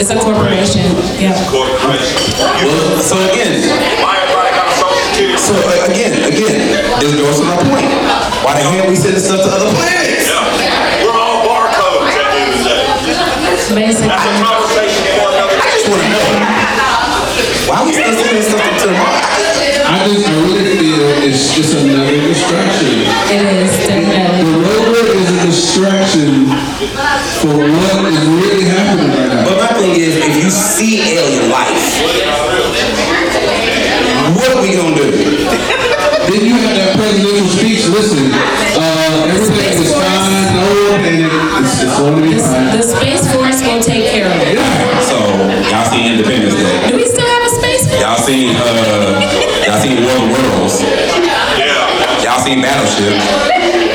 it's 0.08 0.16
It's 0.16 0.24
a 0.24 0.24
corporation. 0.24 0.88
Yeah. 1.20 1.36
corporation. 1.52 2.16
Well, 2.64 2.96
so 3.04 3.16
again, 3.28 3.60
Why 4.00 4.16
everybody 4.24 4.56
got 4.56 4.72
social 4.72 4.96
security? 5.12 5.36
so 5.36 5.52
uh, 5.52 5.92
again, 5.92 6.12
again, 6.24 6.56
this 6.96 7.12
goes 7.12 7.36
to 7.40 7.44
my 7.44 7.56
point. 7.68 7.92
Why 8.40 8.56
the 8.56 8.64
hell 8.64 8.88
we 8.88 8.96
sending 8.96 9.20
stuff 9.20 9.44
to 9.44 9.50
other 9.52 9.68
planets? 9.76 10.24
Yeah, 10.32 11.04
we're 11.04 11.12
all 11.12 11.44
barcodes 11.44 12.16
at 12.16 12.24
the 12.32 12.40
end 12.40 12.52
of 12.56 12.60
the 12.64 12.72
day. 12.72 12.88
Basically. 13.68 14.08
That's 14.08 14.24
a 14.24 14.34
conversation 14.40 15.04
for 15.20 15.28
another. 15.28 15.56
I 15.60 15.68
just 15.76 15.86
want 15.92 16.00
to 16.00 16.08
know 16.08 16.24
why 17.68 17.84
we 17.84 17.92
still 17.92 18.16
sending 18.16 18.40
stuff 18.48 18.64
to 18.64 18.88
Mars. 18.96 19.28
I 19.88 20.08
just, 20.08 20.24
I 20.24 20.32
really 20.48 20.72
feel 20.80 21.04
it's 21.28 21.52
just 21.52 21.76
another 21.76 22.16
distraction. 22.16 23.04
It 23.28 23.44
is, 23.44 23.76
definitely. 23.84 25.07
The 25.38 25.44
rover 25.44 25.54
is 25.54 25.54
a 25.54 25.70
distraction 25.70 26.50
for 27.38 27.54
what 27.54 28.10
is 28.10 28.26
really 28.26 28.66
happening 28.66 29.10
right 29.14 29.28
now. 29.30 29.44
But 29.46 29.56
my 29.58 29.70
thing 29.78 29.94
is, 29.94 30.16
if 30.18 30.34
you 30.34 30.50
see 30.50 31.14
alien 31.14 31.50
life, 31.50 31.78
what 34.34 34.50
are 34.50 34.62
we 34.62 34.74
gonna 34.74 34.96
do? 34.98 35.14
Then 36.26 36.42
you 36.44 36.54
have 36.58 36.74
that 36.74 36.92
presidential 36.98 37.46
speech. 37.54 37.86
Listen, 37.86 38.34
uh, 38.34 39.30
everything 39.30 39.78
is 39.78 39.94
fine. 39.94 40.58
No 40.58 40.98
panic. 41.06 41.30
It's, 41.62 41.86
it's 41.86 41.96
going 41.96 42.18
to 42.18 42.22
be 42.26 42.34
fine. 42.36 42.74
The 42.76 42.82
Space 42.82 43.24
Force 43.32 43.62
will 43.62 43.80
take 43.80 44.10
care 44.10 44.26
of 44.26 44.36
it. 44.42 44.58
So 45.06 45.16
y'all 45.70 45.86
see 45.88 46.02
Independence 46.04 46.52
Day? 46.58 46.90
Do 46.90 46.96
we 46.98 47.06
still 47.06 47.24
have 47.24 47.46
a 47.46 47.52
Space 47.56 47.86
Force? 47.88 48.00
Y'all 48.02 48.18
seen 48.20 48.56
uh, 48.58 49.22
y'all 49.64 49.80
seen 49.80 50.02
War 50.04 50.18
of 50.18 50.20
the 50.20 50.34
Worlds? 50.34 50.82
Yeah. 50.82 52.26
Y'all 52.26 52.42
seen 52.44 52.60
Battleship? 52.60 53.87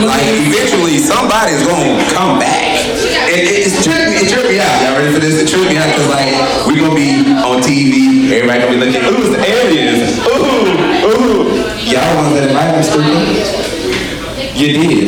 Like 0.00 0.24
eventually 0.40 0.96
somebody's 0.96 1.60
gonna 1.66 2.00
come 2.12 2.38
back. 2.38 2.80
It, 3.28 3.44
it, 3.44 3.68
it's 3.68 3.84
tripped. 3.84 4.16
It 4.16 4.32
tripped 4.32 4.48
me 4.48 4.58
out. 4.58 4.76
Y'all 4.80 4.96
ready 4.96 5.12
for 5.12 5.20
this? 5.20 5.36
It 5.36 5.48
tripped 5.48 5.68
me 5.68 5.76
out 5.76 5.92
because 5.92 6.08
like 6.08 6.32
we 6.64 6.80
gonna 6.80 6.96
be 6.96 7.20
on 7.36 7.60
TV. 7.60 8.32
Everybody 8.32 8.60
gonna 8.64 8.72
be 8.72 8.80
looking. 8.80 9.04
Ooh, 9.04 9.20
it's 9.20 9.36
the 9.36 9.44
aliens. 9.44 10.16
Ooh, 10.24 11.04
ooh. 11.04 11.52
Y'all 11.84 12.00
want 12.16 12.32
that 12.32 12.48
environment 12.48 12.84
stupid? 12.88 13.60
You 14.56 14.68
did. 14.72 14.99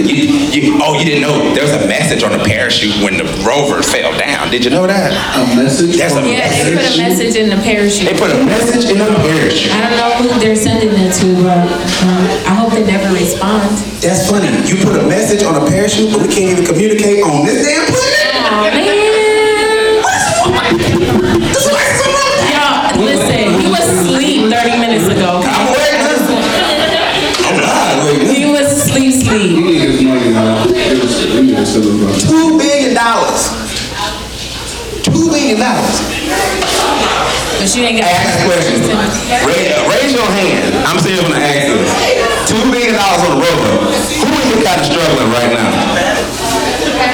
You, 0.52 0.60
you, 0.60 0.78
oh, 0.84 0.92
you 1.00 1.08
didn't 1.08 1.24
know 1.24 1.32
there 1.56 1.64
was 1.64 1.72
a 1.72 1.88
message 1.88 2.20
on 2.20 2.28
the 2.28 2.44
parachute 2.44 2.92
when 3.00 3.16
the 3.16 3.24
rover 3.40 3.80
fell 3.80 4.12
down. 4.20 4.52
Did 4.52 4.68
you 4.68 4.70
know 4.70 4.84
that? 4.84 5.16
A 5.16 5.48
message. 5.56 5.96
That's 5.96 6.12
a 6.12 6.20
Yeah, 6.28 6.44
they 6.44 6.76
put 6.76 6.92
a 6.92 7.00
message 7.00 7.40
in 7.40 7.48
the 7.48 7.56
parachute. 7.64 8.04
They 8.04 8.12
put 8.12 8.28
a 8.28 8.44
message 8.44 8.92
in 8.92 9.00
the 9.00 9.08
parachute. 9.16 9.72
I 9.72 9.80
don't 9.88 9.96
know 9.96 10.12
who 10.20 10.28
they're 10.36 10.52
sending 10.52 10.92
it 10.92 11.16
to, 11.24 11.28
but 11.40 11.64
um, 12.04 12.24
I 12.44 12.52
hope 12.52 12.76
they 12.76 12.84
never 12.84 13.08
respond. 13.16 13.64
That's 14.04 14.28
funny. 14.28 14.52
You 14.68 14.76
put 14.84 14.92
a 15.00 15.08
message 15.08 15.40
on 15.40 15.56
a 15.56 15.64
parachute, 15.64 16.12
but 16.12 16.20
we 16.20 16.28
can't 16.28 16.52
even 16.52 16.68
communicate 16.68 17.24
on 17.24 17.48
this 17.48 17.64
damn 17.64 17.88
But 37.62 37.70
you 37.78 37.86
ain't 37.86 38.02
got 38.02 38.10
Ask 38.10 38.42
questions. 38.42 38.90
Raise, 39.46 39.70
raise 39.86 40.10
your 40.10 40.26
hand. 40.26 40.82
I'm 40.82 40.98
still 40.98 41.22
gonna 41.22 41.38
ask 41.38 41.70
this. 41.70 41.94
Two 42.50 42.58
million 42.66 42.98
dollars 42.98 43.22
on 43.22 43.38
the 43.38 43.46
rover. 43.46 43.86
Who 43.86 44.30
is 44.34 44.48
it 44.50 44.66
kind 44.66 44.82
of 44.82 44.86
struggling 44.90 45.30
right 45.30 45.54
now? 45.54 45.70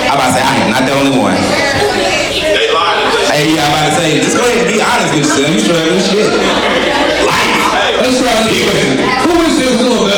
I'm 0.08 0.16
about 0.16 0.32
to 0.32 0.40
say 0.40 0.44
I 0.48 0.56
am 0.64 0.72
not 0.72 0.88
the 0.88 0.96
only 0.96 1.20
one. 1.20 1.36
They 1.36 2.72
lied 2.72 2.96
to 2.96 3.08
us. 3.12 3.28
Hey, 3.28 3.60
yeah, 3.60 3.60
I'm 3.60 3.76
about 3.76 3.92
to 3.92 4.00
say, 4.00 4.24
just 4.24 4.40
go 4.40 4.48
ahead 4.48 4.64
and 4.64 4.72
be 4.72 4.80
honest 4.80 5.12
with 5.12 5.28
yourself. 5.28 5.52
You 5.52 5.60
struggling 5.60 6.00
shit. 6.00 6.32
Life. 6.32 8.00
Let's 8.00 8.16
try 8.16 8.32
this 8.48 8.56
question. 8.64 9.04
Who 9.28 9.32
is 9.44 9.52
this 9.60 9.76
doing 9.84 10.17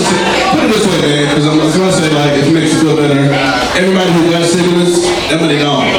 Put 0.00 0.64
it 0.64 0.68
this 0.72 0.86
way, 0.86 1.00
man, 1.02 1.28
because 1.28 1.46
I'm 1.46 1.58
just 1.60 1.76
gonna 1.76 1.92
say, 1.92 2.10
like, 2.14 2.32
if 2.38 2.48
it 2.48 2.54
makes 2.54 2.72
you 2.72 2.80
feel 2.80 2.96
better, 2.96 3.20
everybody 3.76 4.10
who 4.12 4.30
got 4.30 4.44
stimulus, 4.44 5.04
that 5.28 5.40
money 5.40 5.58
gone. 5.58 5.89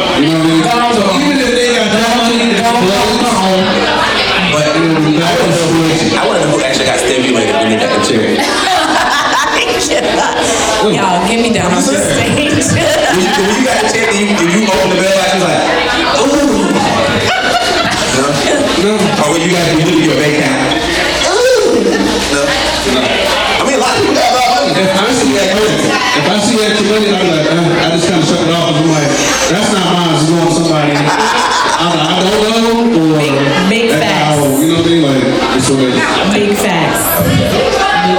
I 26.91 26.99
see 26.99 27.07
extra 27.07 27.07
money, 27.07 27.07
I'm 27.07 27.23
like, 27.31 27.47
uh, 27.47 27.87
I 27.87 27.95
just 27.95 28.03
kind 28.09 28.19
of 28.19 28.27
shut 28.27 28.41
it 28.43 28.51
off. 28.51 28.75
I'm 28.75 28.83
like, 28.91 29.07
that's 29.47 29.71
not 29.71 29.85
mine. 29.95 30.11
It's 30.11 30.27
going 30.27 30.43
to 30.43 30.51
somebody. 30.59 30.91
I'm 30.91 31.95
I 31.95 32.19
don't 32.19 32.43
know, 32.51 32.99
or 32.99 33.15
Big- 33.15 33.31
big 33.71 33.85
that's 33.95 34.03
facts. 34.03 34.43
how- 34.43 34.59
You 34.59 34.67
know 34.67 34.83
what 34.83 34.85
I 34.85 34.91
mean? 34.91 35.07
Like, 35.07 35.23
it's 35.55 35.69
what 35.71 35.79
it 35.79 35.95
is. 35.95 36.03
Big 36.35 36.51
facts. 36.59 36.99
Big 37.31 37.71
facts. 37.79 38.11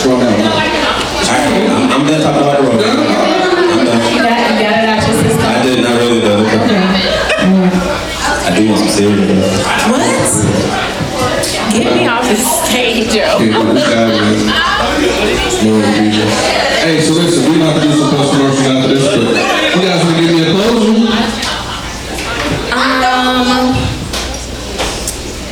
Throw 0.00 0.16
it 0.16 0.24
I'm, 1.28 1.92
I'm 1.92 2.06
done 2.08 2.20
talking 2.24 2.40
about 2.40 2.56
the 2.56 2.64
road. 2.64 2.80
I'm 2.80 3.84
done. 3.84 4.00
You 4.08 4.24
got, 4.24 4.40
you 4.48 4.64
got 4.64 4.72
it 4.80 4.88
out 4.88 5.04
your 5.04 5.16
system. 5.20 5.44
I 5.44 5.60
did 5.62 5.84
not 5.84 5.92
really 6.00 6.20
though. 6.24 6.48
I 8.48 8.56
do 8.56 8.60
want 8.72 8.80
some 8.80 8.88
cereal. 8.88 9.36
What? 9.92 10.16
Get 11.72 11.84
me 11.94 12.06
off 12.08 12.24
the 12.24 12.34
stage, 13.04 13.14
yo. 13.14 13.38
Yeah, 13.38 13.72
this 13.72 13.86
guy, 13.86 14.06
man. 14.08 14.18
Lord 15.62 15.84
Jesus. 15.94 16.34
Hey, 16.82 17.00
so 17.00 17.14
listen, 17.14 17.50
we're 17.50 17.58
not 17.58 17.76
gonna 17.76 17.90
do 17.90 17.98
some 17.98 18.10
post 18.10 18.32
commercials 18.32 18.66
after 18.66 18.88
this, 18.94 19.06
but 19.06 19.22
you 19.76 19.82
guys 19.82 20.04
wanna 20.04 20.20
give 20.20 20.32
me 20.34 20.40
a 20.42 20.52
closure? 20.52 20.98
Um, 22.74 23.74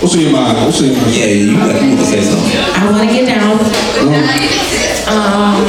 What's 0.01 0.15
in 0.15 0.21
your 0.21 0.33
mind? 0.33 0.57
What's 0.65 0.81
in 0.81 0.93
your 0.93 1.03
mind? 1.03 1.15
Yeah, 1.17 1.27
you 1.27 1.57
got 1.57 1.73
to 1.73 2.05
say 2.07 2.21
something. 2.23 2.53
I 2.53 2.91
want 2.91 3.09
to 3.09 3.15
get 3.15 3.27
down. 3.27 3.59
Um, 5.07 5.65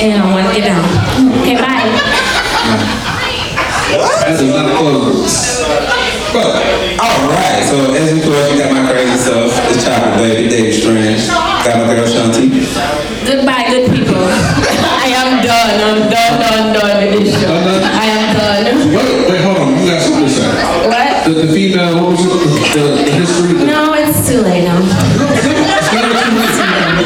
and 0.00 0.22
I 0.22 0.24
want 0.32 0.46
to 0.48 0.60
get 0.60 0.66
down. 0.66 0.84
Okay, 1.40 1.54
bye. 1.56 1.88
That 3.88 4.34
is 4.34 4.42
not 4.42 4.66
a 4.68 4.76
closure. 4.76 5.96
Bro, 6.32 6.42
Alright, 7.00 7.64
so 7.64 7.94
as 7.94 8.12
you 8.12 8.20
course, 8.24 8.52
you 8.52 8.58
got 8.58 8.72
my 8.74 8.90
crazy 8.90 9.16
self, 9.16 9.55
the 9.86 9.94
chocolate 9.94 10.18
baby, 10.18 10.48
Dave 10.48 10.74
Strange. 10.74 11.28
Got 11.28 11.86
my 11.86 11.94
girl 11.94 12.06
Shanti. 12.06 12.50
Goodbye, 13.26 13.70
good 13.70 13.90
people. 13.94 14.18
I 14.26 15.14
am 15.14 15.42
done. 15.46 15.78
I'm 15.78 16.10
done, 16.10 16.34
done, 16.42 16.74
done 16.74 16.96
with 17.06 17.22
this 17.22 17.30
show. 17.40 17.54
I 17.54 18.06
am 18.10 18.34
done. 18.34 18.66
wait, 18.90 19.30
wait, 19.30 19.40
hold 19.42 19.58
on. 19.58 19.78
You 19.78 19.90
got 19.90 20.02
something 20.02 20.26
to 20.26 20.30
say. 20.30 20.50
What? 20.90 21.26
The, 21.26 21.32
the 21.46 21.52
female, 21.52 22.02
what 22.02 22.10
was 22.10 22.24
it? 22.24 22.30
the, 22.74 22.82
the 23.04 23.12
history? 23.14 23.64
No, 23.64 23.94
it's 23.94 24.26
too 24.28 24.42
late 24.42 24.64
now. 24.64 24.78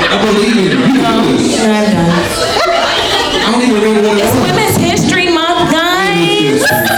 I 0.01 0.17
believe 0.25 0.57
in 0.57 0.65
you. 0.65 0.81
You 0.81 1.01
can 1.01 1.25
do 1.25 1.37
this. 1.37 1.61
No, 1.61 1.69
I'm 1.73 1.85
done. 1.93 2.09
I 3.45 3.53
don't 3.53 3.63
even 3.63 3.75
remember 3.77 4.09
what 4.09 4.17
it 4.17 4.25
It's. 4.25 4.33
Women's 4.41 4.77
History 4.77 5.29
Month, 5.29 5.73
guys. 5.73 6.90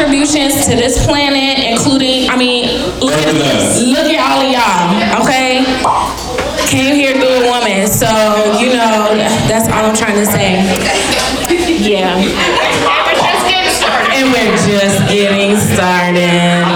Contributions 0.00 0.64
to 0.64 0.72
this 0.76 1.04
planet, 1.04 1.60
including, 1.60 2.30
I 2.30 2.36
mean, 2.36 2.64
look, 3.00 3.12
look 3.12 4.08
at 4.08 4.20
all 4.24 4.40
of 4.40 4.48
y'all, 4.48 5.20
okay? 5.20 5.60
Came 6.68 6.94
here 6.94 7.12
through 7.12 7.44
a 7.44 7.50
woman, 7.50 7.86
so 7.86 8.08
you 8.58 8.72
know 8.72 9.12
that's 9.44 9.68
all 9.68 9.84
I'm 9.84 9.94
trying 9.94 10.16
to 10.16 10.24
say. 10.24 10.64
Yeah. 11.80 12.16
And 14.16 14.32
we're 14.32 14.56
just 14.56 15.08
getting 15.08 15.56
started. 15.56 16.69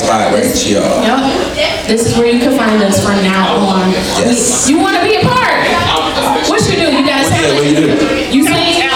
Will 0.00 0.08
be 0.08 0.12
our 0.12 0.30
spot 0.30 0.32
right 0.32 0.56
here. 0.56 0.80
Yep. 0.80 1.88
This 1.88 2.06
is 2.06 2.16
where 2.18 2.26
you 2.26 2.40
can 2.40 2.56
find 2.56 2.82
us 2.82 3.02
from 3.02 3.22
now 3.22 3.56
on. 3.56 3.90
Yes. 3.90 4.68
You 4.68 4.78
want 4.78 4.96
to 4.96 5.02
be 5.02 5.16
a 5.16 5.22
part? 5.22 5.66
What 6.48 6.60
you 6.68 6.76
do? 6.76 6.92
You 6.92 7.06
got 7.06 7.24
a 7.24 7.30
Yeah, 7.30 7.54
what 7.54 7.66
you 7.66 7.76
do? 7.76 8.36
You 8.36 8.44
sing? 8.44 8.88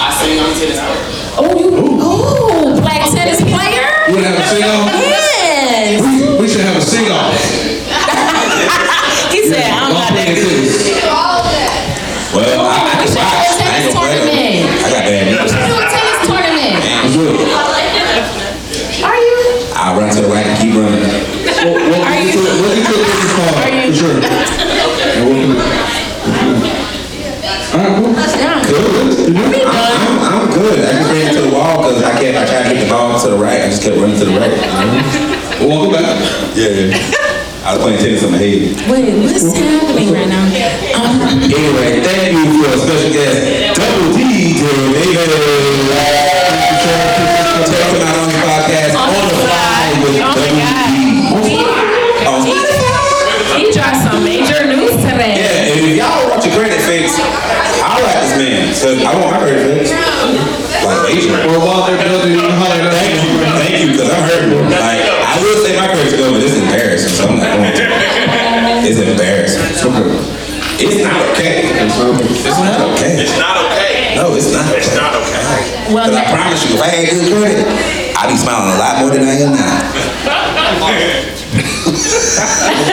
I 0.00 0.10
sing 0.10 0.38
on 0.38 0.54
tennis 0.54 0.80
court. 0.80 1.18
Oh, 1.40 1.58
you, 1.58 1.68
oh, 2.00 2.80
black 2.80 3.10
tennis 3.10 3.40
player? 3.40 3.86
You 4.08 4.14
wanna 4.14 4.28
have 4.28 4.38
a 4.38 4.48
sing-off? 4.48 4.90
Yes. 4.94 6.02
We, 6.02 6.42
we 6.42 6.48
should 6.48 6.62
have 6.62 6.76
a 6.76 6.80
sing-off. 6.80 7.77
To 33.28 33.34
the 33.36 33.36
ball 33.36 33.44
right. 33.44 33.60
I 33.60 33.68
just 33.68 33.82
kept 33.82 33.96
running 33.96 34.18
to 34.18 34.24
the 34.24 34.32
right. 34.40 34.56
Welcome 35.60 35.92
back. 35.92 36.16
Yeah, 36.56 36.88
yeah. 36.88 36.96
I 37.68 37.74
was 37.76 37.82
playing 37.84 37.98
tennis 38.00 38.24
on 38.24 38.32
my 38.32 38.38
head. 38.38 38.72
Wait, 38.88 39.12
what's 39.20 39.44
happening 39.52 40.08
right 40.14 40.28
now? 40.28 40.40
Um, 40.96 41.42
Anyway, 41.44 42.00
thank 42.00 42.32
you 42.32 42.62
for 42.64 42.72
a 42.72 42.78
special 42.80 43.12
guest, 43.12 43.76
Double 43.76 44.16
D, 44.16 44.56
to 44.56 44.68
David. 44.96 45.28
Talking 47.68 48.00
about 48.00 48.16
on 48.16 48.28
the 48.32 48.40
podcast 48.40 48.96
on 48.96 49.12
the 49.12 49.28
fly 49.36 49.84
with 50.00 50.16
Oh 50.24 50.32
Double 50.32 51.44
D. 51.44 51.60
On 52.24 52.40
he 53.58 53.68
dropped 53.74 54.00
some 54.06 54.24
major 54.24 54.57
if 55.88 55.96
y'all 55.96 56.28
want 56.28 56.44
your 56.44 56.52
credit 56.52 56.80
fixed, 56.84 57.16
I'll 57.80 58.04
like 58.04 58.20
this 58.20 58.36
man. 58.36 58.76
So 58.76 58.92
I 58.92 59.16
want 59.16 59.32
my 59.32 59.40
credit 59.40 59.88
fixed. 59.88 59.96
Like 60.84 61.00
major. 61.08 61.32
Or 61.48 61.64
while 61.64 61.88
they're 61.88 61.96
building, 61.96 62.36
you 62.36 62.44
can 62.44 62.52
holler 62.52 62.76
at. 62.76 62.92
Thank 62.92 63.16
you, 63.24 63.40
thank 63.56 63.74
you, 63.80 63.88
because 63.96 64.12
I'm 64.12 64.24
hurting. 64.28 64.68
Like 64.68 65.00
I 65.00 65.40
will 65.40 65.56
say 65.64 65.72
my 65.80 65.88
credit's 65.88 66.12
good, 66.12 66.36
but 66.36 66.44
it's 66.44 66.60
embarrassing. 66.60 67.14
So 67.16 67.32
I'm 67.32 67.40
not 67.40 67.56
going 67.56 67.72
to. 67.72 67.88
It's 68.84 69.00
embarrassing. 69.00 69.64
It's 69.64 71.00
not 71.02 71.16
okay. 71.32 71.64
It's 71.64 71.96
not 72.60 72.80
okay. 72.92 73.24
It's 73.24 73.36
not 73.40 73.56
okay. 73.72 74.12
No, 74.14 74.36
it's 74.36 74.52
not. 74.52 74.68
It's 74.76 74.92
not 74.94 75.16
okay. 75.16 75.40
Well, 75.88 76.04
Because 76.04 76.20
I 76.20 76.24
promise 76.28 76.60
you, 76.68 76.76
if 76.76 76.82
I 76.84 76.88
had 76.92 77.08
good 77.08 77.32
credit, 77.32 77.64
I'd 78.12 78.28
be 78.28 78.36
smiling 78.36 78.76
a 78.76 78.78
lot 78.78 79.00
more 79.00 79.10
than 79.10 79.24
I 79.24 79.40
am 79.40 79.56
now. 79.56 79.88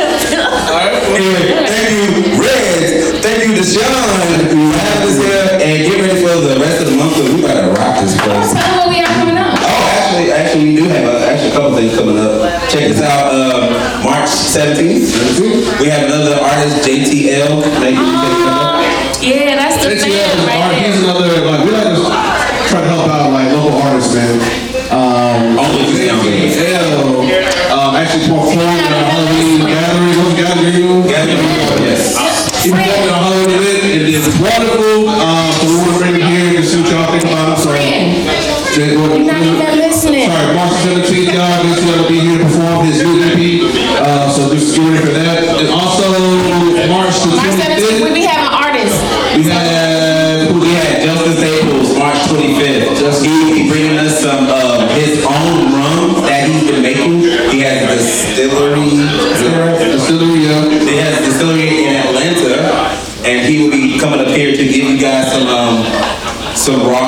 Anyway, 1.16 1.68
thank 1.68 1.92
you, 1.96 2.42
Reds. 2.42 2.75
Thank 3.46 3.58
you, 3.58 3.62
Deshaun, 3.62 3.86
for 3.86 4.74
having 4.74 5.06
us 5.06 5.22
here. 5.22 5.46
And 5.62 5.86
get 5.86 6.02
ready 6.02 6.18
for 6.18 6.34
the 6.42 6.58
rest 6.58 6.82
of 6.82 6.90
the 6.90 6.98
month 6.98 7.14
because 7.14 7.30
we 7.30 7.46
about 7.46 7.62
to 7.62 7.70
rock 7.78 8.02
this 8.02 8.18
place. 8.18 8.50
Tell 8.58 8.66
them 8.66 8.74
what 8.82 8.90
we 8.90 8.98
have 9.06 9.14
coming 9.22 9.38
up. 9.38 9.54
Oh, 9.62 9.86
actually, 10.02 10.34
actually, 10.34 10.66
we 10.66 10.76
do 10.82 10.90
have 10.90 11.06
a, 11.06 11.30
actually 11.30 11.50
a 11.50 11.54
couple 11.54 11.78
things 11.78 11.94
coming 11.94 12.18
up. 12.18 12.42
Check 12.74 12.90
this 12.90 13.06
out. 13.06 13.30
Um, 13.38 13.70
March 14.02 14.34
17th, 14.34 15.78
we 15.78 15.94
have 15.94 16.10
another 16.10 16.42
artist, 16.42 16.90
JTL, 16.90 17.62
making 17.86 18.02
Yeah, 19.22 19.62
that's 19.62 19.78
the 19.78 19.94
JTL 19.94 20.02
thing 20.02 20.10
is 20.10 20.42
an 20.42 20.50
right 20.50 20.66
art- 20.66 20.74
there. 20.74 20.90
He's 20.90 21.04
another, 21.06 21.30
like, 21.46 21.62
we 21.62 21.70
like 21.70 21.94
to 21.94 22.02
try 22.66 22.82
to 22.82 22.90
help 22.90 23.06
out, 23.14 23.30
like, 23.30 23.54
local 23.54 23.78
artists, 23.78 24.10
man. 24.18 24.42
Um, 24.90 25.62
Only 25.62 25.86
JTL, 25.94 27.30
um, 27.70 27.94
actually 27.94 28.26
performed 28.26 28.58
at 28.58 28.90
a 28.90 29.06
Halloween 29.06 29.70
gathering, 29.70 30.18
what's 30.18 30.34
gathering? 30.34 31.06
Gathering, 31.06 31.86
yes. 31.86 32.18
He 32.66 32.72
it 34.48 34.75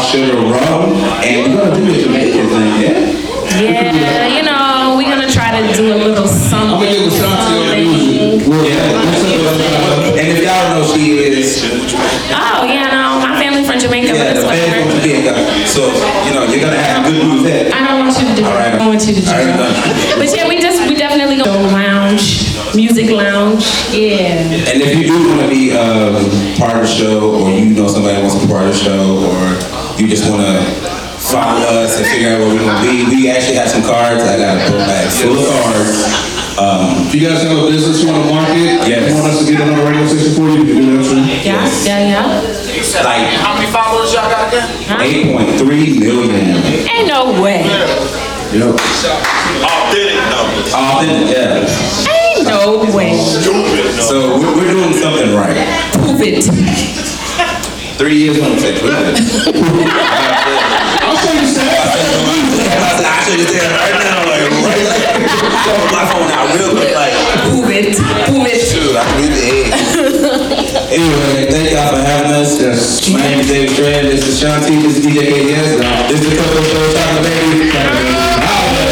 raw 0.08 0.14
sugar 0.14 0.38
rum, 0.38 0.93
and 1.24 1.53
we're 1.53 1.62
gonna 1.62 1.76
do 1.76 1.91
the 1.91 2.01
Jamaican 2.03 2.47
thing, 2.47 2.82
yeah. 2.82 3.28
Yeah, 3.60 4.28
you 4.28 4.43
know, 4.43 4.95
we're 4.97 5.10
gonna 5.10 5.30
try 5.30 5.60
to 5.60 5.74
do 5.76 5.93
a 5.93 5.97
little 5.97 6.28
something. 6.28 6.88
I'm 6.88 6.95
gonna 6.95 7.08
Ashanti 7.08 7.55
on 7.58 7.70
the 7.70 7.76
music. 7.76 8.47
Yeah. 8.47 10.18
And 10.18 10.28
if 10.28 10.43
y'all 10.43 10.53
don't 10.70 10.88
know, 10.88 10.95
she 10.95 11.18
is 11.18 11.64
Oh, 12.32 12.64
yeah, 12.66 12.88
no, 12.91 13.20
my 13.20 13.39
family 13.41 13.64
from 13.66 13.80
Jamaica, 13.80 14.12
but 14.14 14.18
yeah, 14.18 14.32
it's 14.32 14.41
the 14.41 14.45
whatever. 14.47 14.91
from 14.91 15.01
Jamaica. 15.01 15.68
So 15.68 15.82
you 16.28 16.34
know 16.36 16.43
you're 16.45 16.62
gonna 16.62 16.78
have 16.78 17.05
good 17.05 17.24
news 17.24 17.43
there. 17.43 17.74
I 17.74 17.88
don't 17.88 17.99
want 18.05 18.20
you 18.20 18.28
to 18.28 18.36
do 18.36 18.41
it. 18.43 18.47
All 18.47 18.55
right. 18.55 18.74
I 18.74 18.78
don't 18.78 18.88
want 18.89 19.08
you 19.08 19.14
to 19.16 19.22
do 19.22 19.28
All 19.28 19.38
right. 19.38 20.16
But 20.18 20.36
yeah, 20.36 20.47
we 20.47 20.60
just, 20.62 20.88
we 20.88 20.95
definitely 20.95 21.38
go 21.38 21.51
lounge, 21.74 22.53
music 22.76 23.10
lounge. 23.10 23.66
Yeah. 23.91 24.38
And 24.70 24.82
if 24.82 24.95
you 24.95 25.08
do 25.08 25.30
want 25.30 25.41
to 25.41 25.49
be 25.49 25.74
um, 25.76 26.14
part 26.60 26.76
of 26.78 26.84
the 26.84 26.91
show, 26.91 27.41
or 27.41 27.49
you 27.51 27.74
know 27.74 27.88
somebody 27.88 28.22
wants 28.22 28.36
to 28.36 28.45
be 28.45 28.51
part 28.51 28.68
of 28.68 28.74
the 28.74 28.80
show, 28.80 29.24
or 29.26 29.57
you 29.98 30.08
just 30.08 30.30
want 30.30 30.41
to 30.45 30.62
follow 31.18 31.66
us 31.82 31.98
and 31.98 32.06
figure 32.08 32.30
out 32.30 32.39
where 32.39 32.50
we're 32.54 32.62
going 32.62 32.76
to 32.78 32.82
be, 32.86 33.06
we 33.10 33.30
actually 33.30 33.56
have 33.58 33.70
some 33.70 33.82
cards. 33.82 34.22
I 34.24 34.38
got 34.38 34.56
a 34.58 34.72
book 34.72 34.86
bag 34.86 35.10
full 35.18 35.38
of 35.38 35.45
cards. 35.50 35.98
Um, 36.58 37.06
If 37.10 37.14
you 37.14 37.22
guys 37.28 37.41
have 37.43 37.54
a 37.58 37.70
business 37.70 38.02
you 38.02 38.10
want 38.10 38.26
to 38.26 38.34
market, 38.34 38.86
Yes. 38.89 39.10
you 39.10 39.14
want 39.18 39.30
us 39.34 39.45
to 39.45 39.52
get 39.52 39.62
on 39.62 39.78
a 39.78 39.84
radio 39.86 40.06
station 40.08 40.34
for 40.34 40.50
you, 40.50 40.66
you 40.66 40.74
can 40.74 40.78
do 40.82 40.98
that 40.98 41.06
too. 41.06 41.22
Yeah, 41.45 41.66
yeah, 41.86 42.18
yeah. 42.18 43.04
like 43.06 43.30
How 43.41 43.54
many 43.58 43.70
followers 43.70 44.14
y'all 44.14 44.30
got 44.30 44.50
again? 44.50 44.66
8.3 45.58 46.00
million. 46.00 46.58
Ain't 46.89 47.08
no 47.10 47.41
way. 47.41 47.62
Yep. 48.54 48.74
Authentic 48.74 50.18
numbers. 50.34 50.74
Authentic, 50.74 51.30
yeah. 51.30 52.10
Ain't 52.10 52.48
no 52.48 52.86
way. 52.95 53.18
Stupid 53.18 53.54
numbers. 53.54 54.08
So 54.08 54.39
we're, 54.39 54.56
we're 54.58 54.72
doing 54.72 54.93
something 54.93 55.36
right. 55.36 55.58
Prove 55.93 56.22
it. 56.22 57.16
Three 57.98 58.14
years 58.14 58.38
on 58.38 58.52
the 58.52 58.62
I'll 61.02 61.18
show 61.18 61.34
you 61.34 61.48
Sam. 61.50 61.66
I 61.66 63.26
should 63.26 63.41
just 63.41 63.58
tell 63.58 63.74
right 63.74 63.98
now, 63.98 64.22
like, 64.22 64.54
right 64.54 64.86
like, 64.86 65.02
pull 65.66 65.82
my 65.89 66.06
phone 66.06 66.30
out 66.30 66.54
real 66.54 66.78
quick, 66.78 66.93
like, 66.93 67.18
Prove 67.50 67.74
it. 67.74 67.98
Prove 67.98 68.45
it. 68.45 68.62
shoot, 68.62 68.93
I 68.93 69.02
can 69.02 69.18
read 69.18 69.34
the 69.34 69.41
egg. 69.50 69.74
anyway, 70.93 71.50
thank 71.50 71.72
y'all 71.72 71.89
for 71.89 71.98
having 71.98 72.34
us. 72.34 72.62
Yes. 72.62 73.10
My 73.10 73.18
name 73.18 73.39
is 73.39 73.48
David 73.48 73.72
Strand. 73.72 74.08
This 74.10 74.28
is 74.28 74.43
Shanti. 74.43 74.78
This 74.84 74.98
is 75.00 75.04
DJ 75.04 75.34
KDS. 75.34 75.82
This 76.08 76.22
is 76.22 76.30
the 76.30 76.36
Coco 76.38 76.62
Show. 76.62 76.93
Chocolate 76.93 77.26
Baby. 77.26 77.74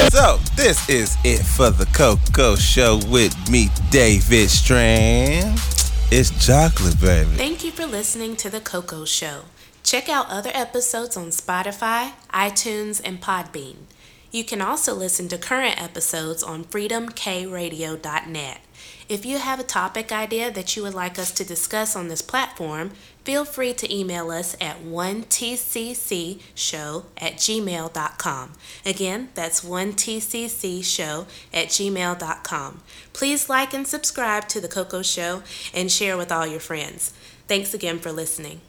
So, 0.10 0.40
this 0.56 0.90
is 0.90 1.16
it 1.24 1.46
for 1.46 1.70
the 1.70 1.86
Coco 1.94 2.56
Show 2.56 3.00
with 3.08 3.38
me, 3.52 3.70
David 3.92 4.50
Strand. 4.50 5.75
It's 6.12 6.30
chocolate, 6.46 7.02
baby. 7.02 7.32
Thank 7.32 7.64
you 7.64 7.72
for 7.72 7.88
listening 7.88 8.36
to 8.38 8.50
The 8.50 8.62
Coco 8.62 9.06
Show. 9.06 9.42
Check 9.82 10.08
out 10.08 10.30
other 10.30 10.52
episodes 10.54 11.18
on 11.18 11.30
Spotify, 11.30 12.12
iTunes, 12.32 13.02
and 13.04 13.20
Podbean. 13.20 13.78
You 14.32 14.44
can 14.44 14.62
also 14.62 14.94
listen 14.94 15.28
to 15.30 15.40
current 15.40 15.82
episodes 15.82 16.44
on 16.44 16.64
freedomkradio.net. 16.66 18.62
If 19.10 19.26
you 19.26 19.40
have 19.40 19.60
a 19.60 19.64
topic 19.64 20.12
idea 20.12 20.52
that 20.52 20.76
you 20.76 20.84
would 20.84 20.94
like 20.94 21.18
us 21.18 21.32
to 21.32 21.44
discuss 21.44 21.96
on 21.96 22.08
this 22.08 22.22
platform, 22.22 22.92
feel 23.26 23.44
free 23.44 23.74
to 23.74 23.94
email 23.94 24.32
us 24.32 24.56
at 24.62 24.82
1tccshow 24.84 27.04
at 27.18 27.34
gmail.com. 27.34 28.54
Again, 28.86 29.30
that's 29.34 29.66
1tccshow 29.66 31.26
at 31.54 31.68
gmail.com. 31.68 32.82
Please 33.12 33.50
like 33.50 33.74
and 33.74 33.88
subscribe 33.88 34.48
to 34.48 34.62
The 34.62 34.68
Coco 34.68 35.02
Show 35.02 35.42
and 35.74 35.92
share 35.92 36.16
with 36.16 36.32
all 36.32 36.46
your 36.48 36.60
friends. 36.60 37.12
Thanks 37.48 37.74
again 37.74 37.98
for 38.00 38.12
listening. 38.12 38.62